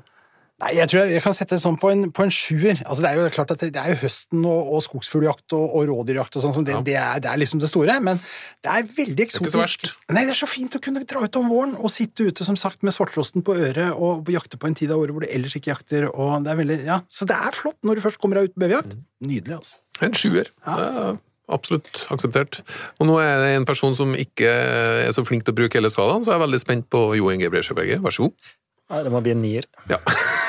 Nei, 0.59 0.73
jeg 0.75 0.91
tror 0.91 0.99
jeg, 0.99 1.13
jeg 1.15 1.23
kan 1.23 1.35
sette 1.35 1.55
det 1.55 1.63
sånn 1.63 1.77
på 1.79 1.89
en, 1.93 2.01
på 2.11 2.25
en 2.25 2.31
sjuer. 2.33 2.81
Altså, 2.83 2.99
det 3.03 3.09
er 3.09 3.19
jo 3.21 3.27
klart 3.31 3.53
at 3.53 3.61
det, 3.63 3.69
det 3.77 3.79
er 3.79 3.93
jo 3.93 3.99
høsten 4.01 4.41
og, 4.43 4.71
og 4.75 4.81
skogsfugljakt 4.83 5.55
og, 5.55 5.63
og 5.79 5.85
rådyrjakt 5.87 6.35
og 6.35 6.43
sånn, 6.43 6.55
som 6.57 6.65
det, 6.67 6.73
ja. 6.75 6.81
det, 6.83 6.95
er, 6.99 7.21
det, 7.23 7.29
er, 7.31 7.39
liksom 7.39 7.61
det 7.63 7.69
store. 7.71 7.95
Men 8.03 8.19
det 8.65 8.73
er 8.73 8.89
veldig 8.97 9.25
eksotisk. 9.29 9.53
Det 9.55 9.61
er 9.61 9.71
ikke 9.71 9.85
så 9.87 9.87
verst. 9.87 10.11
Nei, 10.11 10.25
det 10.27 10.33
er 10.35 10.41
så 10.41 10.49
fint 10.51 10.75
å 10.75 10.83
kunne 10.83 11.05
dra 11.07 11.23
ut 11.23 11.39
om 11.39 11.47
våren 11.53 11.77
og 11.79 11.93
sitte 11.93 12.27
ute 12.27 12.47
som 12.47 12.59
sagt 12.59 12.83
med 12.83 12.95
svarttrosten 12.95 13.45
på 13.47 13.55
øret 13.55 13.95
og 13.95 14.27
jakte 14.35 14.59
på 14.59 14.67
en 14.67 14.75
tid 14.75 14.91
av 14.91 14.99
året 14.99 15.15
hvor 15.15 15.23
du 15.23 15.31
ellers 15.31 15.55
ikke 15.55 15.71
jakter. 15.71 16.09
og 16.11 16.43
det 16.43 16.51
er 16.51 16.61
veldig, 16.65 16.79
ja, 16.91 16.99
Så 17.07 17.29
det 17.29 17.39
er 17.39 17.55
flott 17.55 17.79
når 17.87 17.99
du 17.99 18.05
først 18.09 18.19
kommer 18.19 18.41
deg 18.41 18.51
ut 18.51 18.57
på 18.57 18.65
beverjakt. 18.65 18.99
Mm. 18.99 19.07
Nydelig, 19.31 19.57
altså. 19.61 19.79
En 20.03 20.15
sjuer. 20.15 20.51
Ja. 20.67 21.15
Absolutt 21.49 22.03
akseptert. 22.13 22.59
Og 22.99 23.07
nå 23.09 23.15
er 23.23 23.39
det 23.41 23.55
en 23.55 23.65
person 23.65 23.95
som 23.97 24.11
ikke 24.13 24.51
er 24.51 25.11
så 25.15 25.23
flink 25.25 25.47
til 25.47 25.55
å 25.55 25.61
bruke 25.63 25.79
hele 25.79 25.89
skalaen, 25.93 26.21
så 26.21 26.35
jeg 26.35 26.41
er 26.41 26.45
veldig 26.45 26.61
spent 26.61 26.91
på 26.93 27.07
Jo 27.17 27.31
Inge 27.33 27.49
Bresjøberget. 27.49 28.03
Vær 28.03 28.13
så 28.13 28.27
god. 28.27 28.51
Ja, 28.89 29.03
det 29.05 29.13
må 29.13 29.21
bli 29.21 29.35
en 29.35 29.43
nier. 29.45 29.69
Ja. 29.89 30.01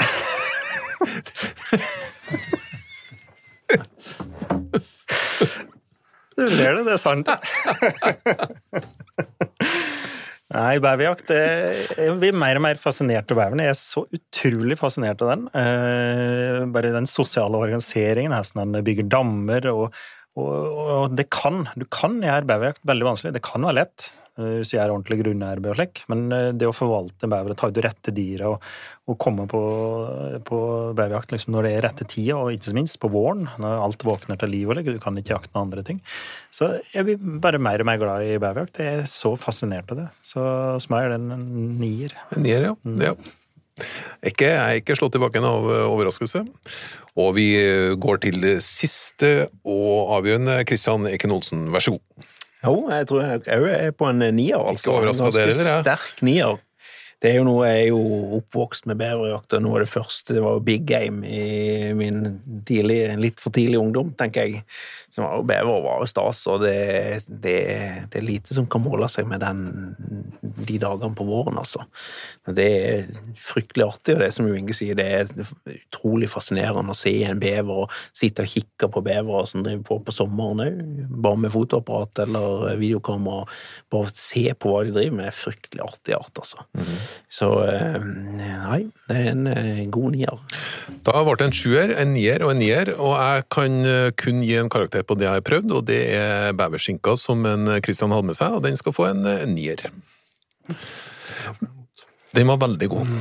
Du 6.40 6.46
ler 6.48 6.78
det, 6.78 6.84
det 6.86 6.94
er 6.94 7.00
sant. 7.00 7.28
Nei, 10.50 10.80
beverjakt 10.82 11.28
Jeg 11.30 12.14
blir 12.18 12.34
mer 12.34 12.58
og 12.58 12.64
mer 12.64 12.78
fascinert 12.80 13.30
av 13.30 13.36
beveren. 13.38 13.60
Jeg 13.62 13.70
er 13.74 13.78
så 13.78 14.02
utrolig 14.16 14.78
fascinert 14.80 15.20
av 15.22 15.28
den. 15.34 15.44
Eh, 15.54 16.64
bare 16.74 16.94
den 16.96 17.06
sosiale 17.10 17.60
organiseringen, 17.60 18.34
hvordan 18.34 18.72
den 18.74 18.86
bygger 18.86 19.06
dammer 19.12 19.68
og, 19.70 19.84
og, 20.40 20.50
og 20.96 21.14
det 21.18 21.28
kan 21.34 21.68
Du 21.78 21.84
kan 21.92 22.18
gjøre 22.24 22.48
beverjakt 22.48 22.82
veldig 22.88 23.06
vanskelig. 23.12 23.36
Det 23.36 23.44
kan 23.46 23.68
være 23.68 23.78
lett 23.82 24.08
hvis 24.60 24.72
jeg 24.74 24.80
er 24.82 24.92
ordentlig 24.92 25.20
grunnærbeid 25.20 25.72
og 25.72 25.78
slik, 25.78 26.02
men 26.12 26.26
eh, 26.34 26.48
det 26.56 26.68
å 26.68 26.74
forvalte 26.76 27.28
bever 27.30 27.54
og 27.54 27.58
ta 27.60 27.70
ut 27.70 27.76
de 27.76 27.84
rette 27.84 28.14
dyra 28.14 28.50
og, 28.52 28.66
og, 29.10 29.16
komme 29.20 29.46
på, 29.50 29.60
på 30.46 30.60
beverjakt 30.96 31.34
liksom 31.34 31.54
når 31.54 31.66
det 31.66 31.72
er 31.74 31.84
rette 31.86 32.06
tida, 32.08 32.38
og 32.38 32.54
ikke 32.54 32.76
minst 32.76 33.00
på 33.02 33.10
våren, 33.12 33.48
når 33.62 33.84
alt 33.86 34.06
våkner 34.06 34.40
til 34.40 34.52
liv 34.54 34.70
og 34.70 34.78
slik, 34.78 34.92
du 34.94 35.02
kan 35.02 35.18
ikke 35.20 35.34
jakte 35.34 35.52
noen 35.54 35.68
andre 35.68 35.84
ting. 35.86 36.00
Så 36.54 36.72
jeg 36.94 37.08
blir 37.08 37.36
bare 37.42 37.62
mer 37.62 37.82
og 37.82 37.90
mer 37.90 38.00
glad 38.00 38.26
i 38.26 38.38
beverjakt. 38.38 38.80
Jeg 38.82 39.02
er 39.02 39.10
så 39.10 39.34
fascinert 39.40 39.92
av 39.92 40.02
det. 40.02 40.08
Så 40.26 40.46
hos 40.76 40.88
meg 40.92 41.08
er 41.08 41.14
det 41.14 41.20
en 41.20 41.76
nier. 41.80 42.16
En 42.36 42.44
nier, 42.46 42.70
ja. 42.70 42.74
ja. 43.10 43.14
Ikke, 44.26 44.50
jeg 44.50 44.60
er 44.60 44.82
ikke 44.82 44.98
slått 44.98 45.16
i 45.16 45.22
bakken 45.22 45.46
av 45.46 45.70
eh, 45.70 45.86
overraskelse. 45.88 46.44
Og 47.20 47.32
vi 47.34 47.48
går 47.98 48.20
til 48.22 48.36
det 48.42 48.60
siste 48.62 49.48
og 49.66 50.12
avgjørende. 50.18 50.60
Kristian 50.68 51.08
Eken 51.10 51.34
Olsen, 51.34 51.66
vær 51.74 51.82
så 51.82 51.96
god. 51.96 52.28
Jo, 52.60 52.74
jeg 52.92 53.06
tror 53.08 53.22
jeg 53.24 53.40
òg 53.56 53.68
er 53.72 53.94
på 53.96 54.08
en 54.10 54.18
nier. 54.36 54.58
altså. 54.60 54.90
Ikke 54.90 54.96
overraska 54.98 55.30
dere, 55.30 55.46
Ganske 55.46 55.60
eller, 55.60 55.70
ja? 55.70 55.80
sterk 55.84 56.22
nier. 56.26 56.58
Det 57.20 57.28
er 57.28 57.36
jo 57.36 57.44
noe, 57.44 57.66
Jeg 57.68 57.82
er 57.82 57.90
jo 57.90 58.00
oppvokst 58.38 58.86
med 58.88 58.96
beverjakt, 59.00 59.52
og 59.52 59.64
noe 59.64 59.76
av 59.76 59.84
det 59.84 59.92
første 59.92 60.32
det 60.32 60.40
var 60.40 60.56
jo 60.56 60.64
big 60.64 60.86
game 60.88 61.20
i 61.28 61.92
min 61.96 62.38
tidlig, 62.64 63.02
litt 63.20 63.42
for 63.42 63.52
tidlig 63.52 63.76
ungdom, 63.80 64.14
tenker 64.16 64.48
jeg. 64.48 64.62
Så 65.12 65.20
var 65.24 65.36
jo 65.36 65.44
Bever 65.50 65.82
var 65.84 66.00
jo 66.00 66.08
stas, 66.08 66.40
og 66.48 66.62
det, 66.64 66.76
det, 67.28 67.58
det 68.08 68.20
er 68.20 68.24
lite 68.24 68.56
som 68.56 68.68
kan 68.70 68.84
måle 68.84 69.08
seg 69.12 69.28
med 69.28 69.42
den, 69.44 69.60
de 70.40 70.78
dagene 70.80 71.12
på 71.18 71.26
våren, 71.28 71.58
altså. 71.60 71.84
Det 72.48 72.66
er 72.78 73.10
fryktelig 73.36 73.84
artig, 73.84 74.16
og 74.16 74.24
det 74.24 74.30
som 74.32 74.48
Inge 74.48 74.76
sier, 74.76 74.96
det 74.96 75.08
er 75.18 75.30
utrolig 75.74 76.30
fascinerende 76.32 76.94
å 76.94 76.98
se 76.98 77.12
en 77.26 77.42
bever 77.42 77.84
og 77.84 77.96
sitte 78.16 78.46
og 78.46 78.54
kikke 78.54 78.88
på 78.88 79.04
bevere 79.04 79.44
som 79.50 79.66
driver 79.66 79.84
på 79.90 80.00
på 80.06 80.14
sommeren 80.14 80.64
òg, 80.64 80.80
bare 81.20 81.42
med 81.44 81.52
fotoapparat 81.52 82.24
eller 82.24 82.78
videokamera. 82.80 83.44
Bare 83.92 84.16
se 84.16 84.46
på 84.56 84.72
hva 84.72 84.86
de 84.86 84.94
driver 84.96 85.18
med, 85.18 85.28
er 85.28 85.36
fryktelig 85.36 85.84
artig 85.84 86.16
art, 86.16 86.32
altså. 86.40 86.64
Så 87.30 87.48
eh, 87.62 88.02
nei, 88.02 88.80
det 89.06 89.16
er 89.16 89.28
en 89.30 89.46
eh, 89.46 89.82
god 89.92 90.16
nier. 90.16 90.40
Da 91.06 91.22
ble 91.22 91.36
det 91.38 91.46
en 91.46 91.54
sjuer, 91.54 91.92
en 91.94 92.10
nier 92.16 92.42
og 92.42 92.54
en 92.56 92.58
nier, 92.58 92.90
og 92.96 93.14
jeg 93.14 93.44
kan 93.54 93.76
eh, 93.86 94.08
kun 94.18 94.42
gi 94.42 94.56
en 94.58 94.70
karakter 94.72 95.06
på 95.06 95.14
det 95.18 95.28
jeg 95.28 95.38
har 95.38 95.46
prøvd, 95.46 95.76
og 95.78 95.86
det 95.86 96.00
er 96.16 96.56
beverskinka 96.58 97.14
som 97.20 97.46
en 97.46 97.76
Kristian 97.86 98.10
hadde 98.14 98.32
med 98.32 98.38
seg, 98.38 98.58
og 98.58 98.66
den 98.66 98.78
skal 98.78 98.96
få 98.96 99.06
en, 99.12 99.22
nier. 99.54 99.86
Den 102.34 102.50
var 102.50 102.60
veldig 102.62 102.90
god. 102.90 103.14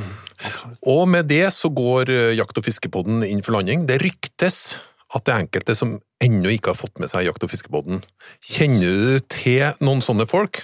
Og 0.90 1.02
med 1.10 1.30
det 1.30 1.46
så 1.54 1.70
går 1.70 2.10
Jakt- 2.34 2.58
og 2.58 2.66
fiskepodden 2.66 3.24
inn 3.26 3.42
for 3.46 3.54
landing. 3.54 3.86
Det 3.86 4.00
ryktes 4.02 4.78
at 5.14 5.26
det 5.26 5.34
er 5.34 5.44
enkelte 5.44 5.74
som 5.78 5.98
ennå 6.22 6.52
ikke 6.54 6.72
har 6.72 6.78
fått 6.78 6.98
med 7.02 7.10
seg 7.10 7.26
Jakt- 7.26 7.46
og 7.46 7.50
fiskepodden. 7.52 8.02
Kjenner 8.42 8.94
du 8.94 9.30
til 9.32 9.84
noen 9.84 10.02
sånne 10.04 10.26
folk? 10.30 10.62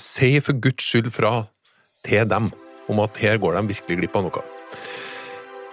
Si 0.00 0.34
for 0.44 0.56
guds 0.60 0.84
skyld 0.84 1.12
fra 1.12 1.46
til 2.06 2.28
dem 2.28 2.50
om 2.90 3.02
at 3.04 3.18
her 3.22 3.38
går 3.42 3.58
de 3.58 3.74
virkelig 3.74 3.98
glipp 4.00 4.18
av 4.18 4.28
noe. 4.28 4.44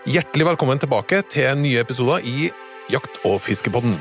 Hjertelig 0.10 0.52
velkommen 0.54 0.80
tilbake 0.82 1.22
til 1.30 1.58
nye 1.60 1.82
episoder 1.84 2.26
i 2.26 2.50
Jakt- 2.90 3.20
og 3.28 3.42
fiskepodden. 3.46 3.98